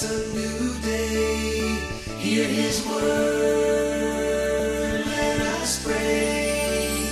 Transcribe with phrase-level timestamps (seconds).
[0.00, 1.58] It's a new day.
[2.18, 3.02] Hear his word.
[5.04, 7.08] Let us pray.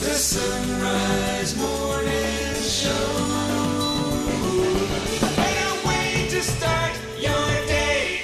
[0.00, 3.18] The Son Rise morning show.
[5.36, 8.22] Better way to start your day.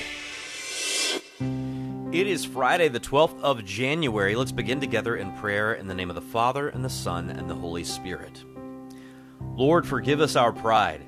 [2.18, 4.34] It is Friday, the 12th of January.
[4.34, 7.50] Let's begin together in prayer in the name of the Father, and the Son, and
[7.50, 8.42] the Holy Spirit.
[9.42, 11.02] Lord, forgive us our pride.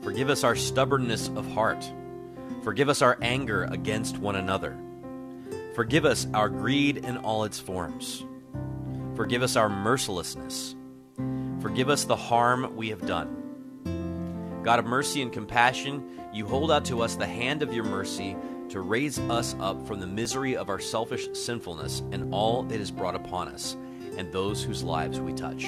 [0.00, 1.86] Forgive us our stubbornness of heart.
[2.62, 4.76] Forgive us our anger against one another.
[5.74, 8.24] Forgive us our greed in all its forms.
[9.16, 10.74] Forgive us our mercilessness.
[11.60, 14.60] Forgive us the harm we have done.
[14.62, 18.36] God of mercy and compassion, you hold out to us the hand of your mercy
[18.70, 22.90] to raise us up from the misery of our selfish sinfulness and all it has
[22.90, 23.76] brought upon us
[24.16, 25.66] and those whose lives we touch.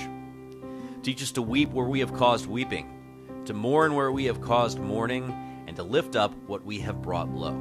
[1.02, 4.78] Teach us to weep where we have caused weeping, to mourn where we have caused
[4.78, 5.32] mourning,
[5.76, 7.54] and to lift up what we have brought low.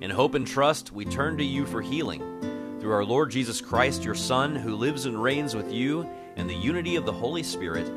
[0.00, 2.22] In hope and trust, we turn to you for healing.
[2.80, 6.54] Through our Lord Jesus Christ, your Son, who lives and reigns with you in the
[6.54, 7.90] unity of the Holy Spirit,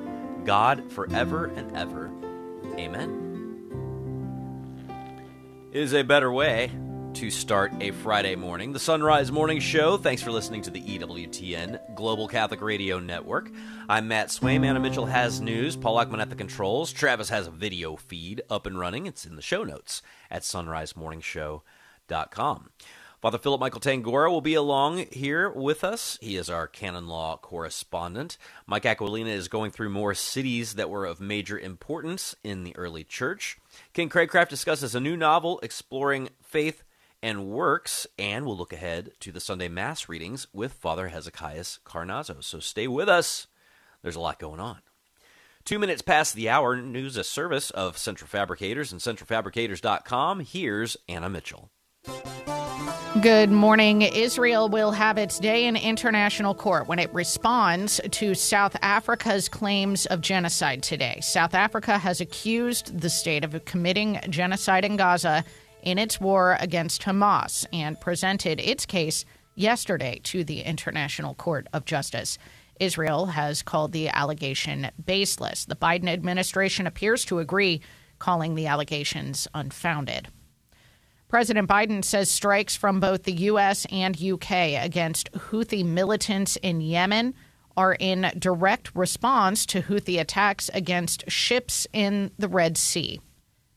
[0.45, 2.09] God forever and ever.
[2.75, 3.27] Amen.
[5.71, 6.71] Is a better way
[7.13, 8.73] to start a Friday morning.
[8.73, 9.97] The Son Rise Morning Show.
[9.97, 13.49] Thanks for listening to the EWTN Global Catholic Radio Network.
[13.87, 14.65] I'm Matt Swaim.
[14.65, 15.75] Anna Mitchell has news.
[15.75, 16.91] Paul Ackman at the controls.
[16.91, 19.05] Travis has a video feed up and running.
[19.05, 22.69] It's in the show notes at sonrisemorningshow.com.
[23.21, 26.17] Father Philip Michael Tangora will be along here with us.
[26.21, 28.37] He is our canon law correspondent.
[28.65, 33.03] Mike Aquilina is going through more cities that were of major importance in the early
[33.03, 33.57] church.
[33.93, 36.83] Ken Craycraft discusses a new novel exploring faith
[37.21, 42.43] and works, and we'll look ahead to the Sunday Mass readings with Father Hezekias Carnazzo.
[42.43, 43.47] So stay with us.
[44.01, 44.79] There's a lot going on.
[45.65, 50.39] Two minutes past the hour, news a service of Central Fabricators and centralfabricators.com.
[50.39, 51.69] Here's Anna Mitchell.
[53.21, 54.03] Good morning.
[54.03, 60.05] Israel will have its day in international court when it responds to South Africa's claims
[60.05, 61.19] of genocide today.
[61.21, 65.43] South Africa has accused the state of committing genocide in Gaza
[65.83, 69.25] in its war against Hamas and presented its case
[69.55, 72.37] yesterday to the International Court of Justice.
[72.79, 75.65] Israel has called the allegation baseless.
[75.65, 77.81] The Biden administration appears to agree,
[78.19, 80.29] calling the allegations unfounded.
[81.27, 83.85] President Biden says strikes from both the U.S.
[83.91, 84.77] and U.K.
[84.77, 87.35] against Houthi militants in Yemen
[87.77, 93.21] are in direct response to Houthi attacks against ships in the Red Sea.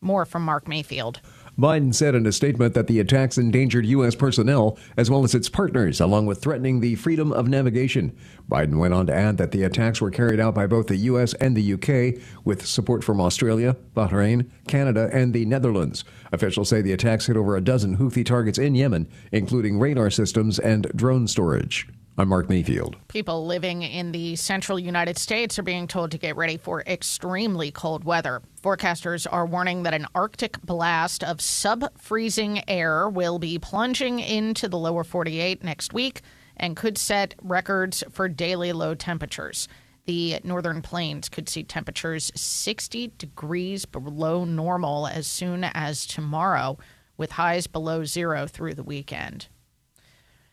[0.00, 1.20] More from Mark Mayfield.
[1.62, 4.16] Biden said in a statement that the attacks endangered U.S.
[4.16, 8.16] personnel as well as its partners, along with threatening the freedom of navigation.
[8.50, 11.34] Biden went on to add that the attacks were carried out by both the U.S.
[11.34, 16.02] and the U.K., with support from Australia, Bahrain, Canada, and the Netherlands.
[16.32, 20.58] Officials say the attacks hit over a dozen Houthi targets in Yemen, including radar systems
[20.58, 21.86] and drone storage.
[22.18, 22.96] I'm Mark Mayfield.
[23.08, 27.70] People living in the central United States are being told to get ready for extremely
[27.70, 28.42] cold weather.
[28.62, 34.68] Forecasters are warning that an Arctic blast of sub freezing air will be plunging into
[34.68, 36.20] the lower 48 next week
[36.54, 39.66] and could set records for daily low temperatures.
[40.04, 46.76] The northern plains could see temperatures 60 degrees below normal as soon as tomorrow,
[47.16, 49.48] with highs below zero through the weekend.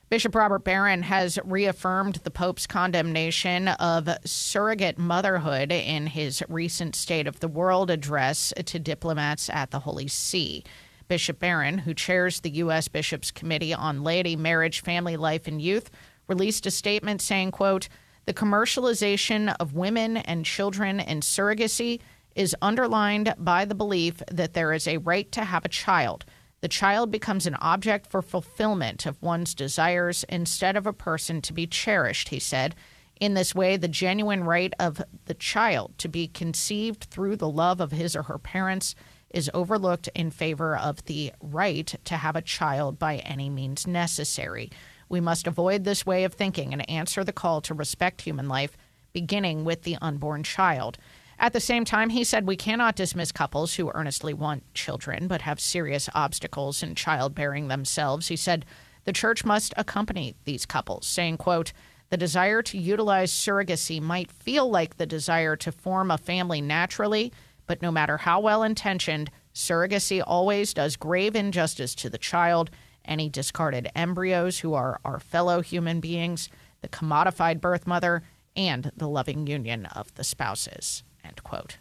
[0.09, 7.27] Bishop Robert Barron has reaffirmed the Pope's condemnation of surrogate motherhood in his recent State
[7.27, 10.63] of the World address to diplomats at the Holy See.
[11.07, 12.87] Bishop Barron, who chairs the U.S.
[12.87, 15.91] Bishops' Committee on Laity, Marriage, Family Life, and Youth,
[16.27, 17.87] released a statement saying, quote,
[18.25, 21.99] the commercialization of women and children in surrogacy
[22.35, 26.25] is underlined by the belief that there is a right to have a child–
[26.61, 31.53] the child becomes an object for fulfillment of one's desires instead of a person to
[31.53, 32.75] be cherished, he said.
[33.19, 37.81] In this way, the genuine right of the child to be conceived through the love
[37.81, 38.95] of his or her parents
[39.29, 44.71] is overlooked in favor of the right to have a child by any means necessary.
[45.07, 48.77] We must avoid this way of thinking and answer the call to respect human life,
[49.13, 50.97] beginning with the unborn child.
[51.41, 55.43] At the same time, he said we cannot dismiss couples who earnestly want children but
[55.43, 58.27] have serious obstacles in childbearing themselves.
[58.27, 58.65] He said
[59.05, 61.71] the church must accompany these couples, saying, quote,
[62.09, 67.31] the desire to utilize surrogacy might feel like the desire to form a family naturally,
[67.67, 72.69] but no matter how well intentioned, surrogacy always does grave injustice to the child,
[73.05, 76.49] any discarded embryos who are our fellow human beings,
[76.81, 78.23] the commodified birth mother,
[78.55, 81.03] and the loving union of the spouses.
[81.29, 81.77] End quote.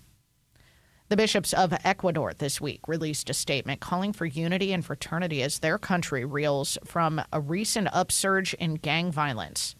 [1.09, 5.61] The bishops of Ecuador this week released a statement calling for unity and fraternity as
[5.61, 9.75] their country reels from a recent upsurge in gang violence.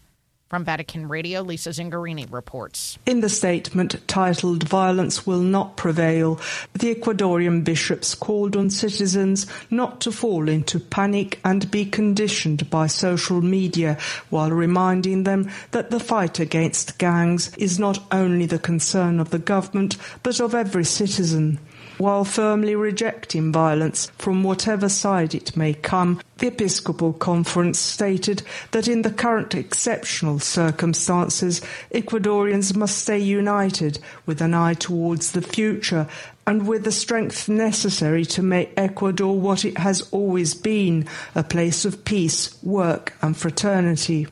[0.49, 2.97] From Vatican Radio, Lisa Zengarini reports.
[3.05, 6.39] In the statement titled Violence Will Not Prevail,
[6.73, 12.87] the Ecuadorian bishops called on citizens not to fall into panic and be conditioned by
[12.87, 13.99] social media
[14.31, 19.37] while reminding them that the fight against gangs is not only the concern of the
[19.37, 21.59] government but of every citizen.
[21.99, 28.41] While firmly rejecting violence from whatever side it may come, the Episcopal Conference stated
[28.71, 31.59] that in the current exceptional circumstances,
[31.93, 36.07] Ecuadorians must stay united with an eye towards the future
[36.47, 41.05] and with the strength necessary to make Ecuador what it has always been
[41.35, 44.25] a place of peace, work, and fraternity.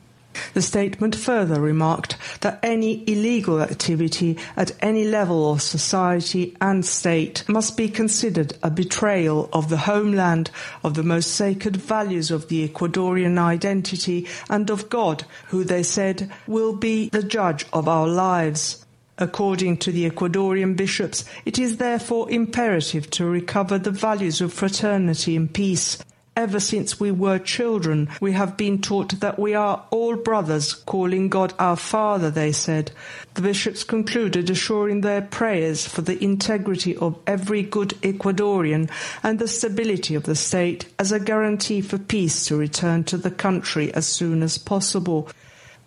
[0.54, 7.44] The statement further remarked that any illegal activity at any level of society and state
[7.48, 10.50] must be considered a betrayal of the homeland,
[10.82, 16.30] of the most sacred values of the Ecuadorian identity, and of God, who they said
[16.46, 18.84] will be the judge of our lives.
[19.20, 25.34] According to the Ecuadorian bishops, it is therefore imperative to recover the values of fraternity
[25.34, 25.98] and peace.
[26.38, 31.28] Ever since we were children, we have been taught that we are all brothers, calling
[31.28, 32.92] God our Father, they said.
[33.34, 38.88] The bishops concluded assuring their prayers for the integrity of every good Ecuadorian
[39.24, 43.32] and the stability of the state as a guarantee for peace to return to the
[43.32, 45.28] country as soon as possible.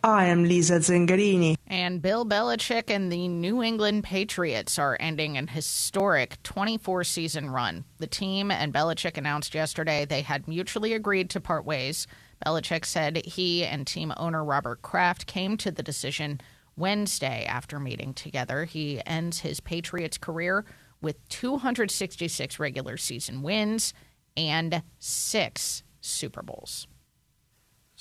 [0.03, 1.57] I am Lisa Zengarini.
[1.67, 7.85] And Bill Belichick and the New England Patriots are ending an historic 24 season run.
[7.99, 12.07] The team and Belichick announced yesterday they had mutually agreed to part ways.
[12.43, 16.41] Belichick said he and team owner Robert Kraft came to the decision
[16.75, 18.65] Wednesday after meeting together.
[18.65, 20.65] He ends his Patriots career
[20.99, 23.93] with 266 regular season wins
[24.35, 26.87] and six Super Bowls.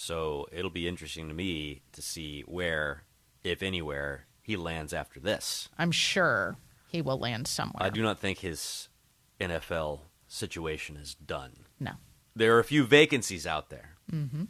[0.00, 3.02] So it'll be interesting to me to see where,
[3.44, 5.68] if anywhere, he lands after this.
[5.76, 6.56] I'm sure
[6.88, 7.82] he will land somewhere.
[7.82, 8.88] I do not think his
[9.38, 11.66] NFL situation is done.
[11.78, 11.92] No.
[12.34, 13.96] There are a few vacancies out there.
[14.10, 14.44] Mm-hmm.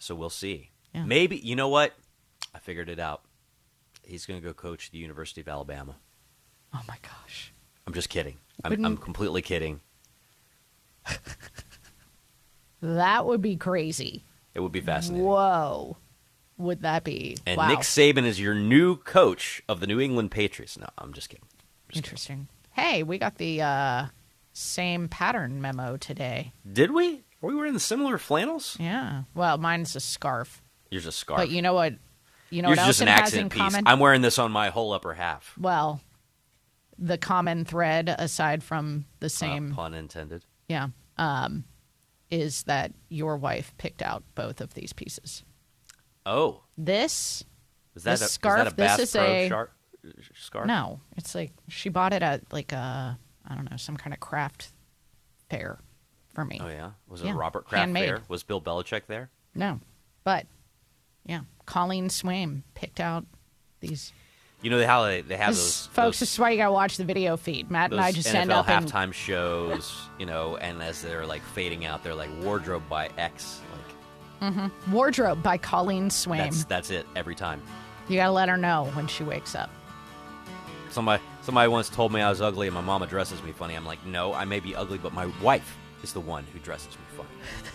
[0.00, 0.72] So we'll see.
[0.92, 1.04] Yeah.
[1.04, 1.94] Maybe, you know what?
[2.52, 3.22] I figured it out.
[4.02, 5.94] He's going to go coach the University of Alabama.
[6.74, 7.54] Oh my gosh.
[7.86, 8.38] I'm just kidding.
[8.64, 9.82] I'm, I'm completely kidding.
[12.82, 14.24] That would be crazy.
[14.54, 15.26] It would be fascinating.
[15.26, 15.96] Whoa.
[16.58, 17.36] Would that be?
[17.46, 17.68] And wow.
[17.68, 20.78] Nick Saban is your new coach of the New England Patriots.
[20.78, 21.46] No, I'm just kidding.
[21.94, 22.48] Interesting.
[22.72, 24.06] Hey, we got the uh,
[24.52, 26.52] same pattern memo today.
[26.70, 27.22] Did we?
[27.40, 28.76] Were we wearing the similar flannels?
[28.78, 29.22] Yeah.
[29.34, 30.62] Well, mine's a scarf.
[30.90, 31.38] Yours a scarf.
[31.38, 31.94] But you know what?
[32.50, 33.62] You know Yours what just an in accident piece.
[33.62, 33.86] common?
[33.86, 35.54] I'm wearing this on my whole upper half.
[35.58, 36.00] well,
[36.98, 40.44] the common thread, aside from the Uh, same, pun intended.
[40.68, 41.64] yeah, um,
[42.30, 45.42] is that your wife picked out both of these pieces.
[46.26, 47.44] Oh, This,
[47.94, 49.70] is that, a, is scarf, that a Bass this is Pro a- shar-
[50.06, 50.66] uh, scarf?
[50.66, 53.18] no, it's like she bought it at like a,
[53.48, 54.68] I don't know, some kind of craft
[55.48, 55.78] fair
[56.34, 56.60] for me.
[56.62, 56.90] Oh yeah.
[57.08, 58.08] Was it Yeah, a Robert Kraft handmade.
[58.08, 58.22] fair?
[58.28, 59.30] Was Bill Belichick there?
[59.54, 59.80] No,
[60.24, 60.46] but
[61.26, 63.26] yeah, Colleen Swaim picked out
[63.80, 64.12] these.
[64.62, 66.98] You know how they, they have those folks, those, this is why you gotta watch
[66.98, 67.70] the video feed.
[67.70, 71.24] Matt and I just end NFL up in halftime shows, you know, and as they're
[71.24, 73.60] like fading out, they're like wardrobe by X.
[74.40, 74.92] Like mm-hmm.
[74.92, 76.38] wardrobe by Colleen Swaim.
[76.38, 77.62] that's that's it every time.
[78.08, 79.70] You gotta let her know when she wakes up.
[80.90, 83.74] Somebody somebody once told me I was ugly and my mama dresses me funny.
[83.74, 86.94] I'm like, no, I may be ugly, but my wife is the one who dresses
[86.98, 87.28] me funny.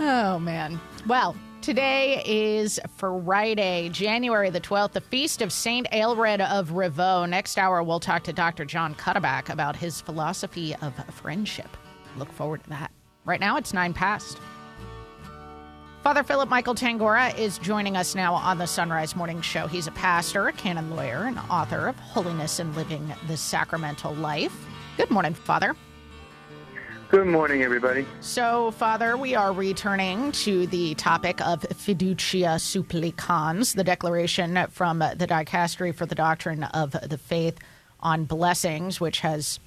[0.00, 0.80] Oh man.
[1.06, 1.34] Well,
[1.68, 7.28] today is Friday, January the 12th, the feast of Saint Aelred of Rievaulx.
[7.28, 8.64] Next hour we'll talk to Dr.
[8.64, 11.68] John Cuddeback about his philosophy of friendship.
[12.16, 12.90] Look forward to that.
[13.26, 14.38] Right now it's 9 past.
[16.02, 19.66] Father Philip Michael Tangora is joining us now on the Son Rise Morning Show.
[19.66, 24.56] He's a pastor, a canon lawyer, and author of Holiness and Living the Sacramental Life.
[24.96, 25.76] Good morning, Father.
[27.10, 28.04] Good morning, everybody.
[28.20, 35.26] So, Father, we are returning to the topic of fiducia supplicans, the declaration from the
[35.26, 37.58] Dicastery for the Doctrine of the Faith
[38.00, 39.58] on blessings, which has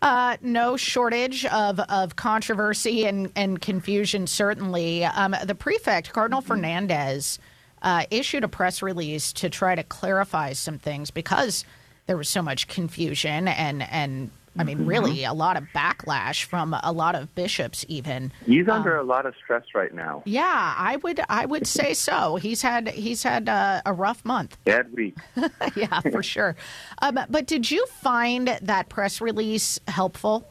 [0.00, 5.04] uh, no shortage of, of controversy and, and confusion, certainly.
[5.04, 7.40] Um, the prefect, Cardinal Fernandez,
[7.82, 11.64] uh, issued a press release to try to clarify some things because
[12.06, 16.74] there was so much confusion and, and I mean, really a lot of backlash from
[16.82, 18.32] a lot of bishops, even.
[18.44, 20.22] He's under a lot of stress right now.
[20.26, 22.36] Yeah, I would I would say so.
[22.36, 24.58] He's had he's had uh, a rough month.
[24.64, 25.16] Bad week.
[25.76, 26.56] yeah, for sure.
[27.00, 30.46] Um, but did you find that press release helpful?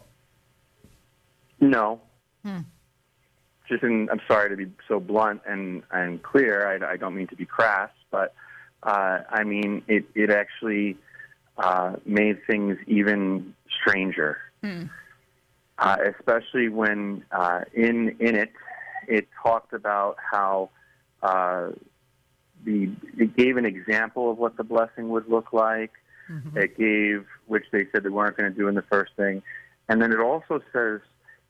[1.60, 2.02] No.
[3.70, 6.68] Just in, I'm sorry to be so blunt and, and clear.
[6.68, 8.34] I, I don't mean to be crass, but
[8.82, 10.06] uh, I mean it.
[10.16, 10.98] It actually
[11.58, 14.38] uh, made things even stranger.
[15.78, 18.52] Uh, especially when uh, in in it,
[19.08, 20.70] it talked about how
[21.24, 21.70] uh,
[22.66, 25.92] the it gave an example of what the blessing would look like.
[26.58, 29.42] It gave, which they said they weren't going to do in the first thing,
[29.88, 31.00] and then it also says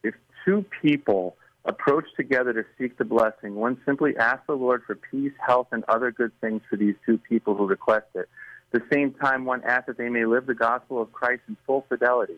[0.04, 0.14] if
[0.46, 5.34] two people approach together to seek the blessing, one simply asks the Lord for peace,
[5.46, 8.30] health, and other good things for these two people who request it.
[8.72, 11.58] At the same time, one asks that they may live the gospel of Christ in
[11.66, 12.38] full fidelity,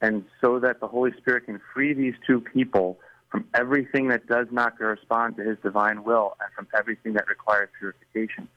[0.00, 2.98] and so that the Holy Spirit can free these two people
[3.30, 7.68] from everything that does not correspond to His divine will and from everything that requires
[7.78, 8.48] purification.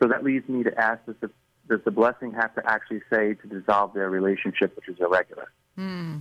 [0.00, 1.30] So that leads me to ask: Does the
[1.68, 5.50] does the blessing have to actually say to dissolve their relationship, which is irregular?
[5.74, 6.18] Hmm.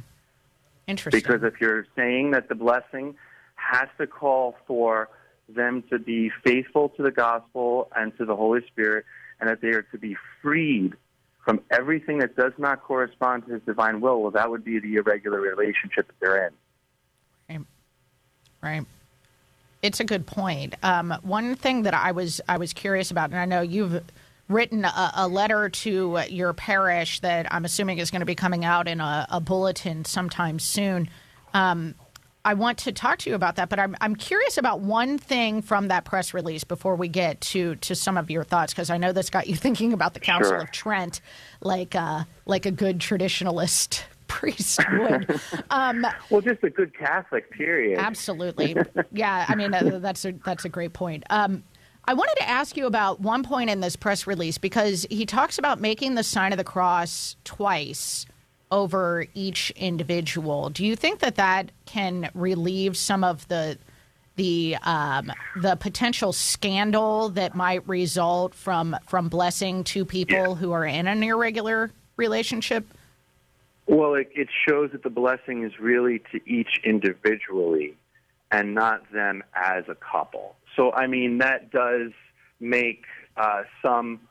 [0.88, 1.20] Interesting.
[1.20, 3.16] Because if you're saying that the blessing
[3.56, 5.10] has to call for
[5.48, 9.06] them to be faithful to the gospel and to the Holy Spirit,
[9.40, 10.94] and that they are to be freed
[11.44, 14.96] from everything that does not correspond to His divine will, well, that would be the
[14.96, 16.54] irregular relationship that they're in.
[18.66, 18.84] Right.
[19.84, 20.74] It's a good point.
[20.82, 24.04] Um, one thing that I was I was curious about, and I know you've
[24.50, 28.66] written a, a letter to your parish that I'm assuming is going to be coming
[28.66, 31.10] out in a, a bulletin sometime soon.
[31.54, 31.94] Um,
[32.46, 35.64] I want to talk to you about that, but I'm I'm curious about one thing
[35.64, 38.98] from that press release before we get to to some of your thoughts because I
[38.98, 40.60] know this got you thinking about the Council Sure.
[40.60, 41.22] of Trent,
[41.62, 45.42] like uh, like a good traditionalist priest would.
[45.72, 47.98] um, Well, just a good Catholic, period.
[48.00, 48.76] Absolutely.
[49.12, 51.24] Yeah, I mean uh, that's a that's a great point.
[51.32, 51.64] Um,
[52.08, 55.58] I wanted to ask you about one point in this press release because he talks
[55.58, 58.28] about making the sign of the cross twice
[58.72, 60.70] over each individual.
[60.70, 63.78] Do you think that that can relieve some of the
[64.36, 65.32] the um,
[65.62, 70.56] the potential scandal that might result from from blessing two people Yeah.
[70.56, 72.86] who are in an irregular relationship?
[73.88, 77.96] Well, it, it shows that the blessing is really to each individually
[78.52, 80.56] and not them as a couple.
[80.76, 82.12] So, I mean, that does
[82.60, 83.04] make
[83.38, 84.22] uh, some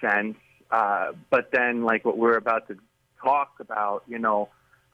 [0.00, 0.36] sense.
[0.70, 2.76] Uh, but then, like what we're about to
[3.22, 4.48] talk about, you know,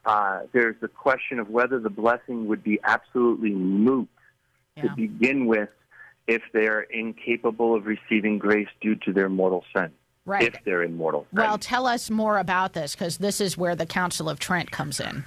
[0.05, 4.09] uh, there's the question of whether the blessing would be absolutely moot
[4.81, 5.69] to begin with
[6.29, 9.91] if they're incapable of receiving grace due to their mortal sin.
[10.25, 10.43] Right.
[10.43, 11.27] If they're immortal.
[11.33, 15.01] Well, tell us more about this because this is where the Council of Trent comes
[15.01, 15.25] in.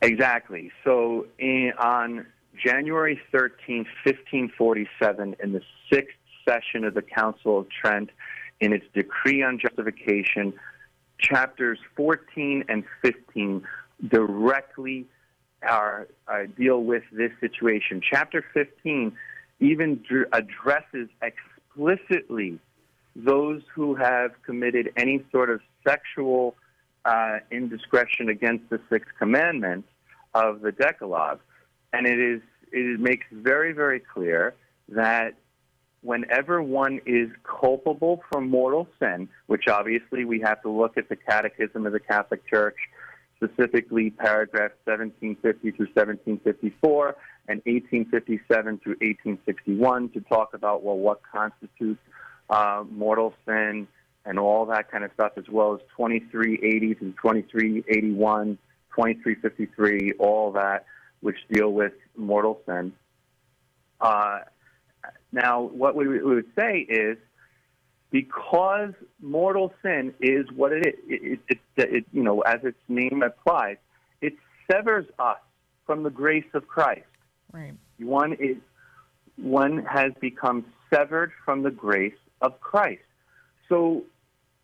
[0.00, 0.70] Exactly.
[0.84, 2.26] So in, on
[2.64, 8.10] January 13, 1547, in the sixth session of the Council of Trent,
[8.60, 10.54] in its decree on justification,
[11.18, 13.62] chapters 14 and 15
[14.08, 15.06] directly
[15.62, 18.00] are, uh, deal with this situation.
[18.02, 19.16] Chapter 15
[19.60, 22.58] even dr- addresses explicitly
[23.16, 26.54] those who have committed any sort of sexual
[27.04, 29.84] uh, indiscretion against the sixth commandment
[30.34, 31.40] of the Decalogue,
[31.92, 32.40] and it is
[32.72, 34.54] it makes very very clear
[34.88, 35.34] that
[36.04, 41.16] whenever one is culpable for mortal sin, which obviously we have to look at the
[41.16, 42.76] Catechism of the Catholic Church,
[43.36, 47.16] specifically paragraphs 1750 through 1754
[47.48, 52.00] and 1857 through 1861 to talk about well what constitutes
[52.50, 53.88] uh, mortal sin
[54.26, 58.58] and all that kind of stuff, as well as 2380 through 2381,
[58.94, 60.86] 2353, all that,
[61.20, 62.92] which deal with mortal sin.
[64.00, 64.40] Uh,
[65.32, 67.18] now, what we we would say is
[68.10, 72.78] because mortal sin is what it is, it, it, it, it, you know, as its
[72.88, 73.76] name implies,
[74.20, 74.34] it
[74.70, 75.38] severs us
[75.84, 77.06] from the grace of Christ.
[77.52, 77.74] Right.
[77.98, 78.56] One is
[79.36, 83.02] one has become severed from the grace of Christ.
[83.68, 84.04] So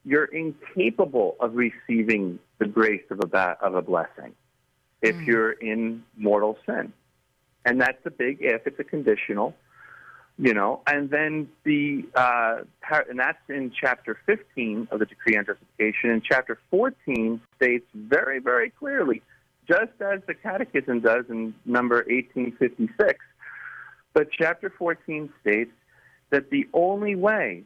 [0.05, 4.35] you're incapable of receiving the grace of a ba- of a blessing
[5.03, 5.27] if mm.
[5.27, 6.93] you're in mortal sin,
[7.65, 8.63] and that's a big if.
[8.67, 9.55] It's a conditional,
[10.39, 10.81] you know.
[10.87, 12.59] And then the uh,
[13.09, 16.11] and that's in chapter 15 of the decree on justification.
[16.11, 19.23] And chapter 14 states very very clearly,
[19.69, 23.19] just as the Catechism does in number 1856.
[24.13, 25.71] But chapter 14 states
[26.31, 27.65] that the only way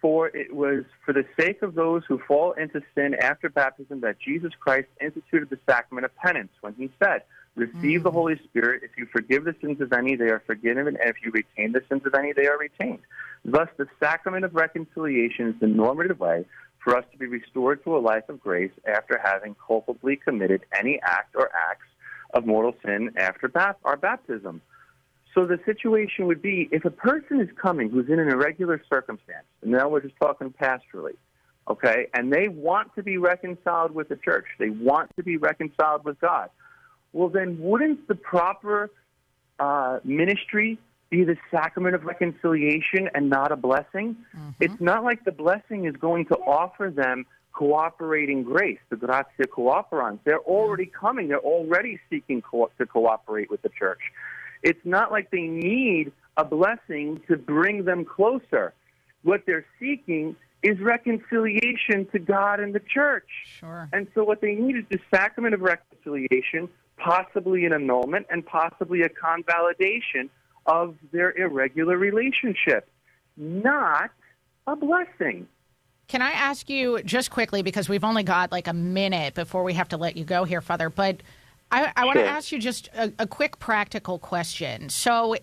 [0.00, 4.18] for it was for the sake of those who fall into sin after baptism that
[4.18, 7.22] Jesus Christ instituted the sacrament of penance when he said,
[7.54, 8.14] Receive the mm.
[8.14, 8.82] Holy Spirit.
[8.82, 11.82] If you forgive the sins of any, they are forgiven, and if you retain the
[11.88, 13.00] sins of any, they are retained.
[13.44, 16.46] Thus, the sacrament of reconciliation is the normative way
[16.78, 21.00] for us to be restored to a life of grace after having culpably committed any
[21.02, 21.86] act or acts
[22.34, 24.62] of mortal sin after bap- our baptism.
[25.34, 29.46] So the situation would be if a person is coming who's in an irregular circumstance,
[29.62, 31.16] and now we're just talking pastorally,
[31.68, 36.04] okay, and they want to be reconciled with the church, they want to be reconciled
[36.04, 36.50] with God,
[37.12, 38.90] well, then wouldn't the proper
[39.58, 40.78] uh, ministry
[41.10, 44.16] be the sacrament of reconciliation and not a blessing?
[44.60, 50.18] It's not like the blessing is going to offer them cooperating grace, the gratia cooperans.
[50.24, 51.28] They're already coming.
[51.28, 54.00] They're already seeking co- to cooperate with the church.
[54.62, 58.72] It's not like they need a blessing to bring them closer.
[59.22, 63.28] What they're seeking is reconciliation to God and the church.
[63.58, 63.88] Sure.
[63.92, 66.68] And so what they need is the sacrament of reconciliation,
[67.02, 70.30] possibly an annulment, and possibly a convalidation
[70.66, 72.88] of their irregular relationship,
[73.36, 74.10] not
[74.66, 75.48] a blessing.
[76.08, 79.74] Can I ask you just quickly, because we've only got like a minute before we
[79.74, 81.22] have to let you go here, Father, but
[81.70, 84.90] I, I want to ask you just a, a quick practical question.
[84.90, 85.36] So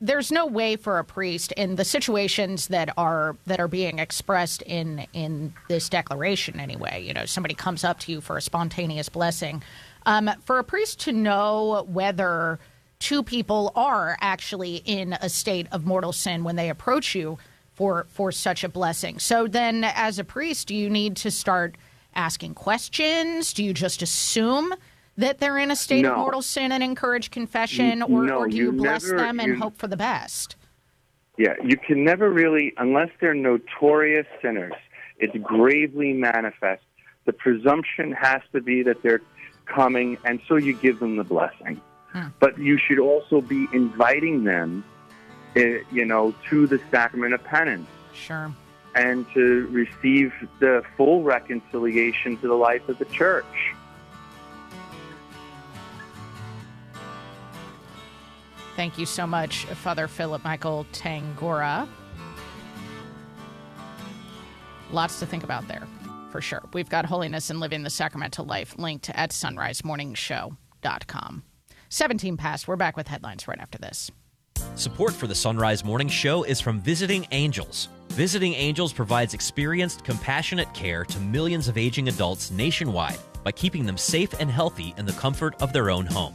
[0.00, 4.62] there's no way for a priest in the situations that are that are being expressed
[4.62, 9.08] in in this declaration anyway you know somebody comes up to you for a spontaneous
[9.08, 9.62] blessing
[10.06, 12.58] um, for a priest to know whether
[12.98, 17.36] two people are actually in a state of mortal sin when they approach you
[17.74, 19.18] for for such a blessing.
[19.18, 21.76] So then as a priest do you need to start
[22.14, 23.52] asking questions.
[23.52, 24.72] Do you just assume
[25.18, 28.56] that they're in a state of mortal sin and encourage confession or, No, or do
[28.56, 30.56] you, you bless never- them and you- hope for the best?
[31.38, 34.72] Yeah, you can never really, unless they're notorious sinners,
[35.18, 36.82] it's gravely manifest.
[37.26, 39.20] The presumption has to be that they're
[39.66, 41.80] coming, and so you give them the blessing.
[42.40, 44.82] But you should also be inviting them,
[45.54, 48.50] eh, you know, to the sacrament of penance sure
[48.96, 53.74] and to receive the full reconciliation to the life of the church.
[58.74, 61.86] Thank you so much, Father Philip Michael Tangora.
[64.90, 65.86] Lots to think about there,
[66.30, 66.62] for sure.
[66.72, 71.42] We've got Holiness and Living the Sacramental Life linked at sonrisemorningshow.com.
[71.88, 72.68] 17 past.
[72.68, 74.10] We're back with headlines right after this.
[74.74, 77.88] Support for the Son Rise Morning Show is from Visiting Angels.
[78.10, 83.96] Visiting Angels provides experienced, compassionate care to millions of aging adults nationwide by keeping them
[83.96, 86.32] safe and healthy in the comfort of their own home.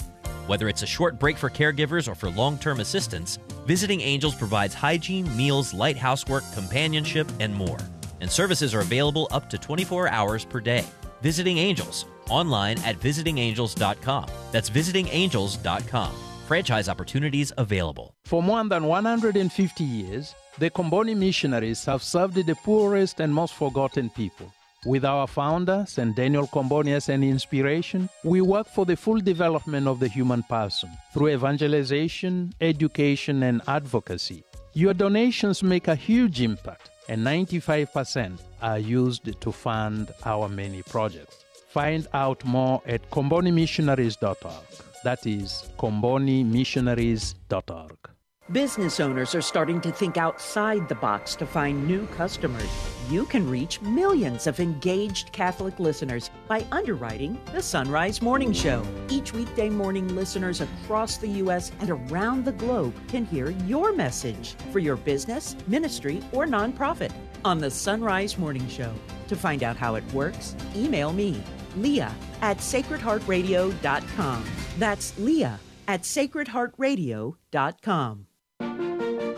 [0.47, 4.73] Whether it's a short break for caregivers or for long term assistance, Visiting Angels provides
[4.73, 7.77] hygiene, meals, light housework, companionship, and more.
[8.21, 10.85] And services are available up to 24 hours per day.
[11.21, 14.25] Visiting Angels, online at visitingangels.com.
[14.51, 16.11] That's visitingangels.com.
[16.47, 18.13] Franchise opportunities available.
[18.25, 24.09] For more than 150 years, the Comboni missionaries have served the poorest and most forgotten
[24.09, 24.51] people.
[24.85, 26.15] With our founder, St.
[26.15, 30.89] Daniel Comboni as an inspiration, we work for the full development of the human person
[31.13, 34.43] through evangelization, education, and advocacy.
[34.73, 41.43] Your donations make a huge impact, and 95% are used to fund our many projects.
[41.67, 44.65] Find out more at combonimissionaries.org.
[45.03, 48.10] That is combonimissionaries.org.
[48.51, 52.67] Business owners are starting to think outside the box to find new customers.
[53.09, 58.83] You can reach millions of engaged Catholic listeners by underwriting the Son Rise Morning Show.
[59.07, 61.71] Each weekday morning, listeners across the U.S.
[61.79, 67.13] and around the globe can hear your message for your business, ministry, or nonprofit
[67.45, 68.93] on the Son Rise Morning Show.
[69.29, 71.41] To find out how it works, email me,
[71.77, 74.43] Leah at sacredheartradio.com.
[74.77, 78.27] That's Leah at sacredheartradio.com.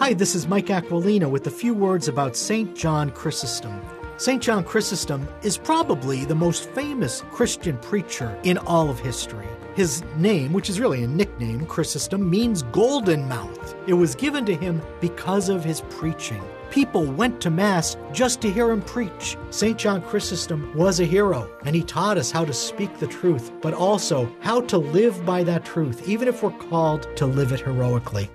[0.04, 2.76] Hi, this is Mike Aquilina with a few words about St.
[2.76, 3.82] John Chrysostom.
[4.18, 4.44] St.
[4.44, 9.48] John Chrysostom is probably the most famous Christian preacher in all of history.
[9.76, 13.76] His name, which is really a nickname, Chrysostom, means golden mouth.
[13.88, 16.44] It was given to him because of his preaching.
[16.70, 19.38] People went to Mass just to hear him preach.
[19.52, 19.78] St.
[19.78, 23.74] John Chrysostom was a hero, and he taught us how to speak the truth, but
[23.74, 28.30] also how to live by that truth, even if we're called to live it heroically.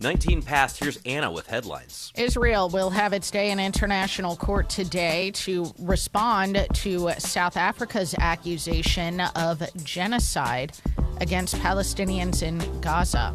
[0.00, 2.12] 19 past, here's Anna with headlines.
[2.16, 9.20] Israel will have its day in international court today to respond to South Africa's accusation
[9.20, 10.72] of genocide
[11.20, 13.34] against Palestinians in Gaza.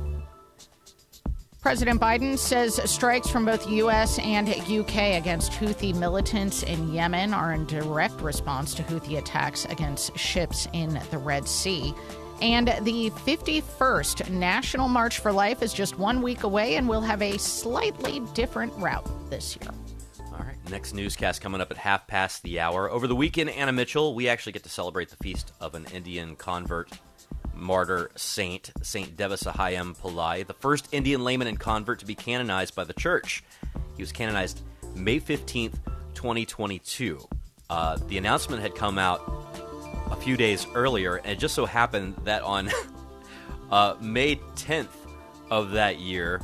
[1.61, 4.19] President Biden says strikes from both U.S.
[4.19, 5.17] and U.K.
[5.17, 10.99] against Houthi militants in Yemen are in direct response to Houthi attacks against ships in
[11.09, 11.93] the Red Sea.
[12.43, 17.21] And the 51st National March for Life is just one week away and we'll have
[17.21, 19.71] a slightly different route this year.
[20.33, 22.91] All right, next newscast coming up at half past the hour.
[22.91, 26.35] Over the weekend, Anna Mitchell, we actually get to celebrate the feast of an Indian
[26.35, 26.91] convert
[27.55, 32.83] martyr saint, Saint Devasahayam Pillai, the first Indian layman and convert to be canonized by
[32.83, 33.41] the church.
[33.95, 34.63] He was canonized
[34.95, 35.75] May 15th,
[36.13, 37.25] 2022.
[37.69, 39.72] Uh, the announcement had come out
[40.11, 42.69] a few days earlier, and it just so happened that on
[43.71, 44.87] uh, May 10th
[45.49, 46.41] of that year,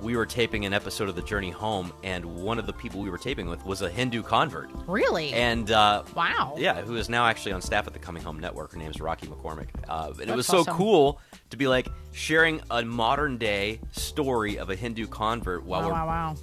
[0.00, 3.10] we were taping an episode of The Journey Home, and one of the people we
[3.10, 4.70] were taping with was a Hindu convert.
[4.86, 5.32] Really?
[5.32, 6.54] And uh, wow.
[6.58, 8.72] Yeah, who is now actually on staff at the Coming Home Network.
[8.72, 9.68] Her name is Rakhi McCormick.
[9.88, 10.74] Uh, and it That's was so awesome.
[10.74, 11.20] cool
[11.50, 15.92] to be like sharing a modern day story of a Hindu convert while wow, we're
[15.92, 16.36] wow, wow.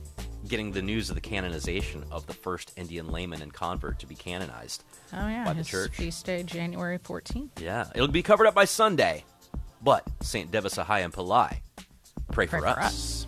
[0.48, 4.16] Getting the news of the canonization of the first Indian layman and convert to be
[4.16, 4.84] canonized.
[5.14, 5.46] Oh, yeah.
[5.46, 5.92] by the his church.
[5.96, 7.50] feast day, January 14th.
[7.62, 9.24] Yeah, it'll be covered up by Sunday.
[9.82, 10.50] But St.
[10.52, 11.60] Devasahayam Pillai,
[12.32, 13.28] pray, Pray for, for us.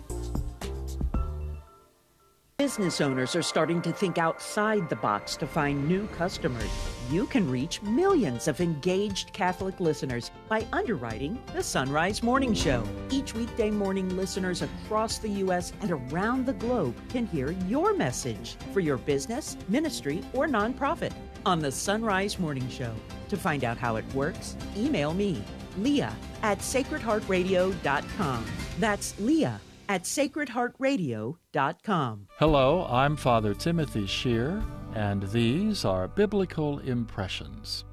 [2.58, 6.70] Business owners are starting to think outside the box to find new customers.
[7.08, 12.82] You can reach millions of engaged Catholic listeners by underwriting the Son Rise Morning Show.
[13.10, 15.72] Each weekday morning, listeners across the U.S.
[15.82, 21.12] and around the globe can hear your message for your business, ministry, or nonprofit
[21.44, 22.92] on the Son Rise Morning Show.
[23.28, 25.44] To find out how it works, email me,
[25.78, 28.44] Leah at sacredheartradio.com.
[28.80, 32.28] That's Leah at sacredheartradio.com.
[32.38, 34.62] Hello, I'm Father Timothy Schehr,
[34.94, 37.84] and these are Biblical Impressions.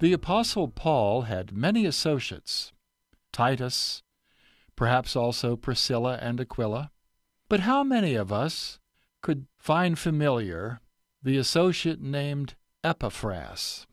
[0.00, 2.72] The Apostle Paul had many associates
[3.32, 4.02] Titus,
[4.76, 6.90] perhaps also Priscilla and Aquila.
[7.48, 8.78] But how many of us
[9.22, 10.80] could find familiar
[11.22, 13.86] the associate named Epaphras?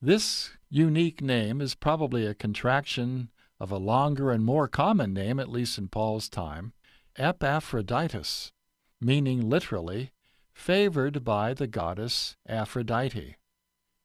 [0.00, 5.50] This unique name is probably a contraction of a longer and more common name, at
[5.50, 6.72] least in Paul's time,
[7.16, 8.52] Epaphroditus,
[9.00, 10.12] meaning literally
[10.52, 13.36] favored by the goddess Aphrodite.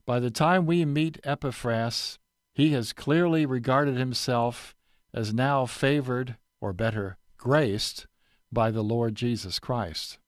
[0.05, 2.19] By the time we meet Epaphras,
[2.53, 4.75] he has clearly regarded himself
[5.13, 8.07] as now favored, or better, graced,
[8.51, 10.19] by the Lord Jesus Christ.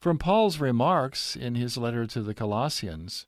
[0.00, 3.26] From Paul's remarks in his letter to the Colossians,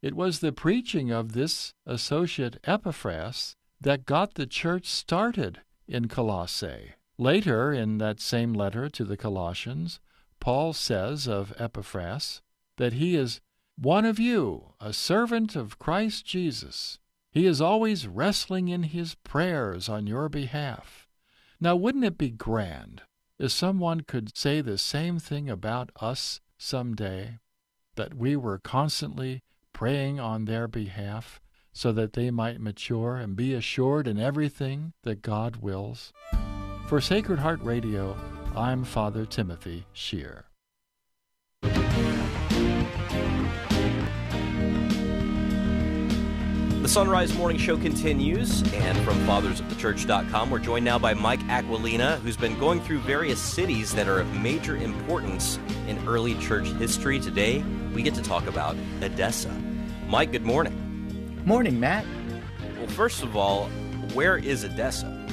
[0.00, 6.92] it was the preaching of this associate Epaphras that got the church started in Colossae.
[7.18, 10.00] Later, in that same letter to the Colossians,
[10.40, 12.42] Paul says of Epaphras
[12.78, 13.40] that he is
[13.76, 16.98] one of you, a servant of Christ Jesus.
[17.30, 21.08] He is always wrestling in his prayers on your behalf.
[21.60, 23.02] Now, wouldn't it be grand
[23.38, 27.38] if someone could say the same thing about us some day,
[27.96, 29.42] that we were constantly
[29.72, 31.40] praying on their behalf
[31.72, 36.12] so that they might mature and be assured in everything that God wills?
[36.88, 38.16] For Sacred Heart Radio,
[38.54, 40.44] I'm Father Timothy Schehr.
[46.82, 52.18] The Son Rise Morning Show continues, and from fathersofthechurch.com, we're joined now by Mike Aquilina,
[52.18, 57.20] who's been going through various cities that are of major importance in early church history.
[57.20, 59.56] Today, we get to talk about Edessa.
[60.08, 60.91] Mike, good morning.
[61.44, 62.06] Morning, Matt.
[62.78, 63.66] Well, first of all,
[64.14, 65.26] where is Edessa?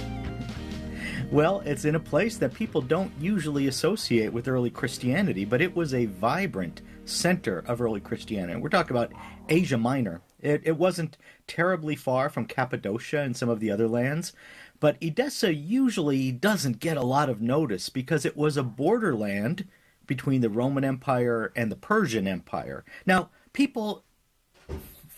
[1.31, 5.75] Well, it's in a place that people don't usually associate with early Christianity, but it
[5.75, 8.59] was a vibrant center of early Christianity.
[8.59, 9.13] We're talking about
[9.49, 10.21] Asia Minor.
[10.39, 14.33] It, it wasn't terribly far from Cappadocia and some of the other lands,
[14.79, 19.67] but Edessa usually doesn't get a lot of notice because it was a borderland
[20.07, 22.83] between the Roman Empire and the Persian Empire.
[23.05, 24.05] Now, people,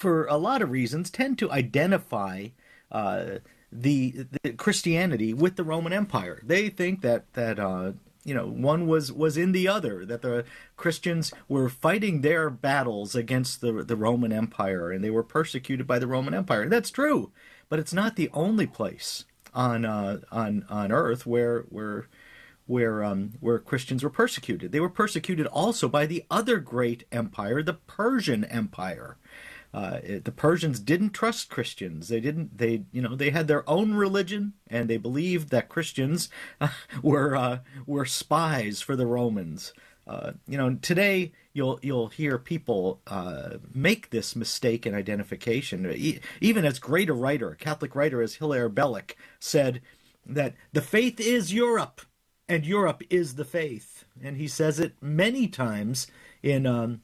[0.02, 2.48] for a lot of reasons, tend to identify
[2.92, 3.38] uh,
[3.72, 6.42] the, the Christianity with the Roman Empire.
[6.44, 7.94] They think that that uh,
[8.26, 10.04] you know one was was in the other.
[10.04, 10.44] That the
[10.76, 16.00] Christians were fighting their battles against the the Roman Empire, and they were persecuted by
[16.00, 16.68] the Roman Empire.
[16.68, 17.32] That's true,
[17.70, 22.08] but it's not the only place on uh, on on earth where where
[22.66, 24.72] where um, where Christians were persecuted.
[24.72, 29.18] They were persecuted also by the other great empire, the Persian Empire.
[29.74, 32.08] Uh, it- the Persians didn't trust Christians.
[32.10, 32.58] They didn't.
[32.58, 36.30] They you know they had their own religion, and they believed that Christians
[37.02, 39.74] were uh, were spies for the Romans.
[40.08, 45.86] Uh, you know today you'll you'll hear people uh, make this mistake in identification.
[46.42, 49.82] Even as great a writer, a Catholic writer as Hilaire Belloc said
[50.26, 52.02] that the faith is Europe
[52.48, 54.06] and Europe is the faith.
[54.22, 56.08] And he says it many times
[56.44, 57.02] in um,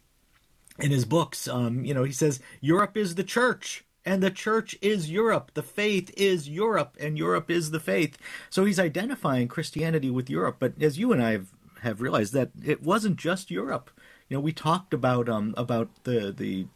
[0.80, 1.48] in his books.
[1.48, 3.84] Um, you know, he says Europe is the church.
[4.06, 5.52] And the church is Europe.
[5.54, 8.18] The faith is Europe, and Europe is the faith.
[8.50, 10.56] So he's identifying Christianity with Europe.
[10.60, 11.48] But as you and I have,
[11.82, 13.92] have realized, that it wasn't just Europe.
[14.30, 16.68] You know, we talked about um, about the the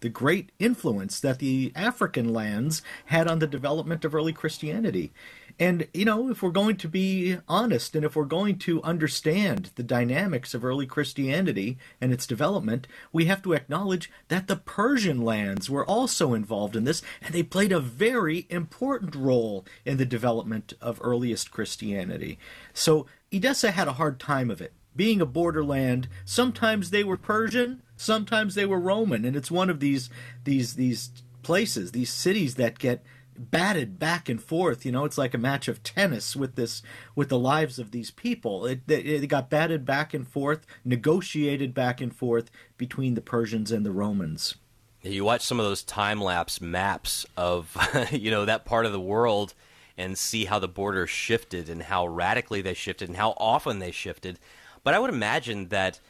[0.00, 5.12] the great influence that the African lands had on the development of early Christianity.
[5.58, 9.70] And, you know, if we're going to be honest and if we're going to understand
[9.76, 15.22] the dynamics of early Christianity and its development, we have to acknowledge that the Persian
[15.22, 20.04] lands were also involved in this, and they played a very important role in the
[20.04, 22.38] development of earliest Christianity.
[22.74, 24.74] So Edessa had a hard time of it.
[24.94, 29.80] Being a borderland, sometimes they were Persian, sometimes they were Roman, and it's one of
[29.80, 30.08] these
[30.44, 31.10] these these
[31.42, 33.04] places, these cities that get
[33.38, 34.84] batted back and forth.
[34.84, 36.82] You know, it's like a match of tennis with this
[37.14, 38.66] with the lives of these people.
[38.66, 43.84] It, it, got batted back and forth, negotiated back and forth between the Persians and
[43.84, 44.54] the Romans.
[45.02, 47.76] You watch some of those time lapse maps of
[48.10, 49.54] you know that part of the world
[49.98, 53.90] and see how the borders shifted and how radically they shifted and how often they
[53.90, 54.38] shifted.
[54.84, 56.00] But I would imagine that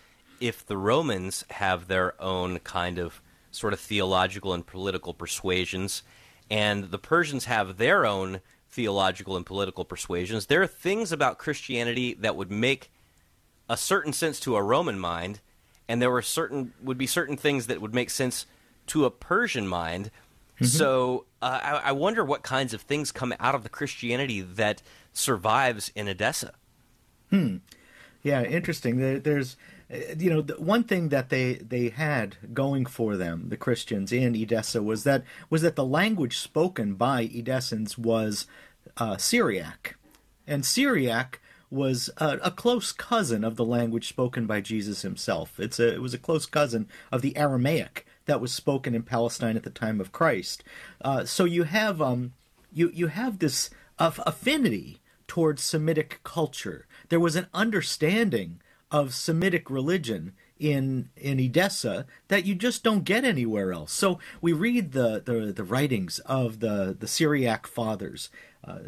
[0.40, 6.02] if the Romans have their own kind of sort of theological and political persuasions
[6.50, 10.46] and the Persians have their own theological and political persuasions.
[10.46, 12.90] There are things about Christianity that would make
[13.68, 15.40] a certain sense to a Roman mind,
[15.88, 18.46] and there were certain would be certain things that would make sense
[18.88, 20.11] to a Persian mind.
[20.56, 20.66] Mm-hmm.
[20.66, 24.82] So uh, I, I wonder what kinds of things come out of the Christianity that
[25.12, 26.52] survives in Edessa.
[27.30, 27.56] Hmm.
[28.22, 28.98] Yeah, interesting.
[28.98, 29.56] There, there's
[29.90, 34.83] you know, one thing that they they had going for them, the Christians in Edessa,
[34.83, 38.46] was that was that the language spoken by Edessans was
[38.96, 39.96] uh, Syriac,
[40.46, 45.59] and Syriac was a, a, close cousin of the language spoken by Jesus himself.
[45.59, 49.57] It's a, it was a close cousin of the Aramaic that was spoken in Palestine
[49.57, 50.62] at the time of Christ.
[51.01, 52.33] Uh, so you have um,
[52.72, 56.87] you you have this uh, affinity towards Semitic culture.
[57.09, 63.25] There was an understanding of Semitic religion in in Edessa that you just don't get
[63.25, 63.92] anywhere else.
[63.92, 68.31] So we read the the, the writings of the the Syriac fathers.
[68.66, 68.79] Uh,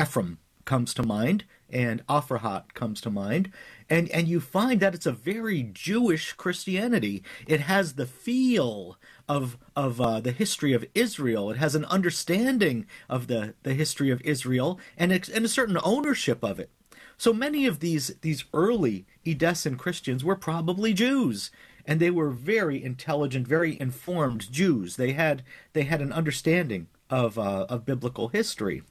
[0.00, 3.50] Ephraim comes to mind, and Aphrahat comes to mind,
[3.88, 7.22] and and you find that it's a very Jewish Christianity.
[7.46, 11.50] It has the feel of of uh, the history of Israel.
[11.50, 16.44] It has an understanding of the the history of Israel, and and a certain ownership
[16.44, 16.70] of it.
[17.16, 21.50] So many of these these early Edessan Christians were probably Jews,
[21.86, 24.96] and they were very intelligent, very informed Jews.
[24.96, 28.82] They had they had an understanding of uh, of biblical history.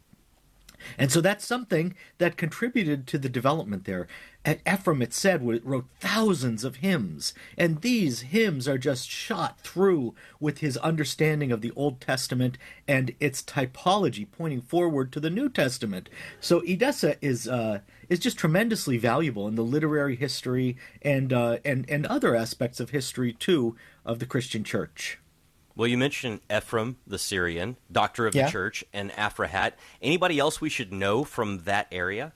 [0.97, 4.07] And so that's something that contributed to the development there.
[4.45, 10.15] And Ephraim, it said, wrote thousands of hymns, and these hymns are just shot through
[10.39, 15.49] with his understanding of the Old Testament and its typology, pointing forward to the New
[15.49, 16.09] Testament.
[16.39, 21.89] So Edessa is uh, is just tremendously valuable in the literary history and uh, and
[21.89, 25.19] and other aspects of history too of the Christian Church.
[25.75, 28.45] Well, you mentioned Ephraim the Syrian, doctor of yeah.
[28.45, 29.73] the church, and Aphrahat.
[30.01, 32.33] Anybody else we should know from that area?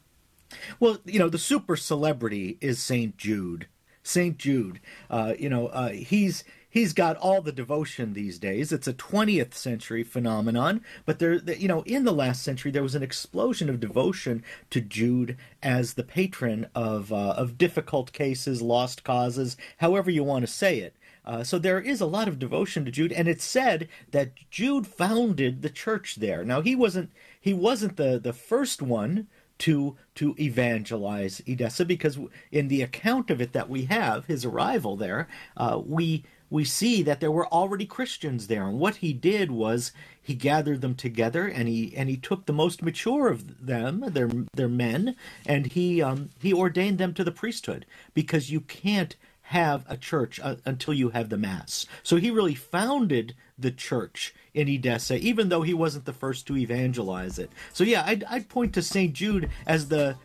[0.80, 3.68] Well, you know, the super celebrity is Saint Jude.
[4.04, 4.80] Saint Jude.
[5.10, 8.72] Uh, you know, uh, he's he's got all the devotion these days.
[8.72, 12.96] It's a 20th century phenomenon, but there, you know, in the last century there was
[12.96, 19.04] an explosion of devotion to Jude as the patron of uh, of difficult cases, lost
[19.04, 20.96] causes, however you want to say it.
[21.24, 24.88] Uh, so there is a lot of devotion to Jude, and it's said that Jude
[24.88, 26.44] founded the church there.
[26.44, 29.28] Now he wasn't he wasn't the the first one
[29.60, 32.18] to to evangelize Edessa because
[32.52, 37.02] in the account of it that we have, his arrival there, uh, we we see
[37.02, 41.48] that there were already Christians there, and what he did was he gathered them together,
[41.48, 45.16] and he and he took the most mature of them, their their men,
[45.48, 50.40] and he um, he ordained them to the priesthood because you can't have a church
[50.44, 51.86] uh, until you have the mass.
[52.04, 56.58] So he really founded the church in Edessa, even though he wasn't the first to
[56.58, 57.52] evangelize it.
[57.74, 60.18] So yeah, I'd, I'd point to Saint Jude as the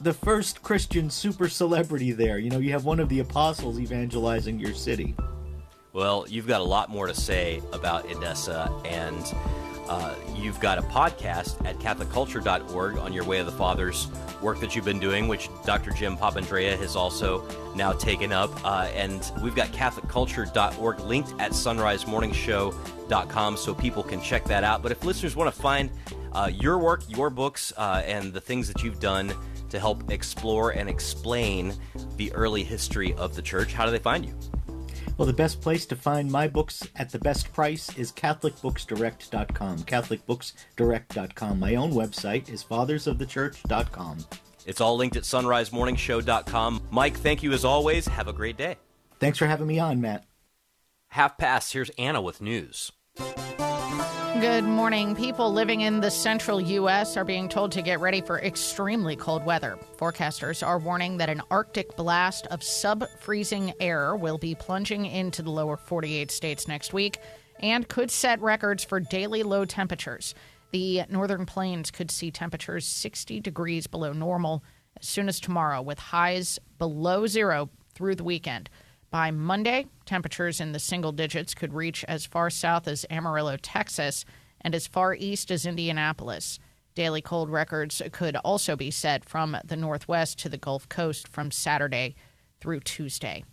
[0.00, 2.38] the first Christian super celebrity there.
[2.38, 5.14] You know, you have one of the apostles evangelizing your city.
[5.92, 9.34] Well, you've got a lot more to say about Edessa and
[9.88, 14.08] uh, you've got a podcast at CatholicCulture.org on your Way of the Fathers
[14.40, 15.90] work that you've been doing, which Dr.
[15.90, 18.50] Jim Papandrea has also now taken up.
[18.64, 24.82] Uh, and we've got CatholicCulture.org linked at sonrisemorningshow.com so people can check that out.
[24.82, 25.90] But if listeners want to find
[26.32, 29.34] uh, your work, your books, uh, and the things that you've done
[29.68, 31.74] to help explore and explain
[32.16, 33.72] the early history of the church.
[33.72, 34.32] How do they find you?
[35.22, 39.78] Well, the best place to find my books at the best price is CatholicBooksDirect.com.
[39.84, 41.60] CatholicBooksDirect.com.
[41.60, 44.18] My own website is FathersOfTheChurch.com.
[44.66, 46.88] It's all linked at sonrisemorningshow.com.
[46.90, 48.08] Mike, thank you as always.
[48.08, 48.74] Have a great day.
[49.20, 50.24] Thanks for having me on, Matt.
[51.10, 52.90] Half past, here's Anna with news.
[54.40, 55.14] Good morning.
[55.14, 57.18] People living in the central U.S.
[57.18, 59.78] are being told to get ready for extremely cold weather.
[59.98, 65.42] Forecasters are warning that an Arctic blast of sub freezing air will be plunging into
[65.42, 67.18] the lower 48 states next week
[67.60, 70.34] and could set records for daily low temperatures.
[70.70, 74.64] The northern plains could see temperatures 60 degrees below normal
[74.98, 78.70] as soon as tomorrow, with highs below zero through the weekend.
[79.12, 84.24] By Monday, temperatures in the single digits could reach as far south as Amarillo, Texas,
[84.62, 86.58] and as far east as Indianapolis.
[86.94, 91.50] Daily cold records could also be set from the northwest to the Gulf Coast from
[91.50, 92.16] Saturday
[92.58, 93.44] through Tuesday.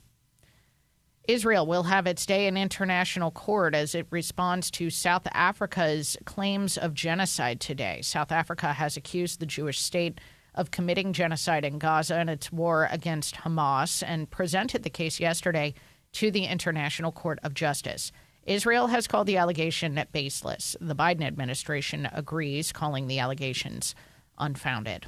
[1.28, 6.78] Israel will have its day in international court as it responds to South Africa's claims
[6.78, 8.00] of genocide today.
[8.02, 10.22] South Africa has accused the Jewish state
[10.60, 15.74] of committing genocide in Gaza and its war against Hamas and presented the case yesterday
[16.12, 18.12] to the International Court of Justice.
[18.43, 20.76] Israel has called the allegation baseless.
[20.82, 23.95] The Biden administration agrees, calling the allegations
[24.38, 25.06] unfounded.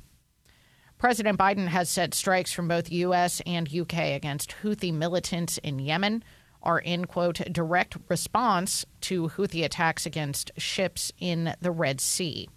[0.97, 3.41] President Biden has said strikes from both U.S.
[3.45, 6.23] and UK against Houthi militants in Yemen
[6.63, 12.47] are in, quote, direct response to Houthi attacks against ships in the Red Sea.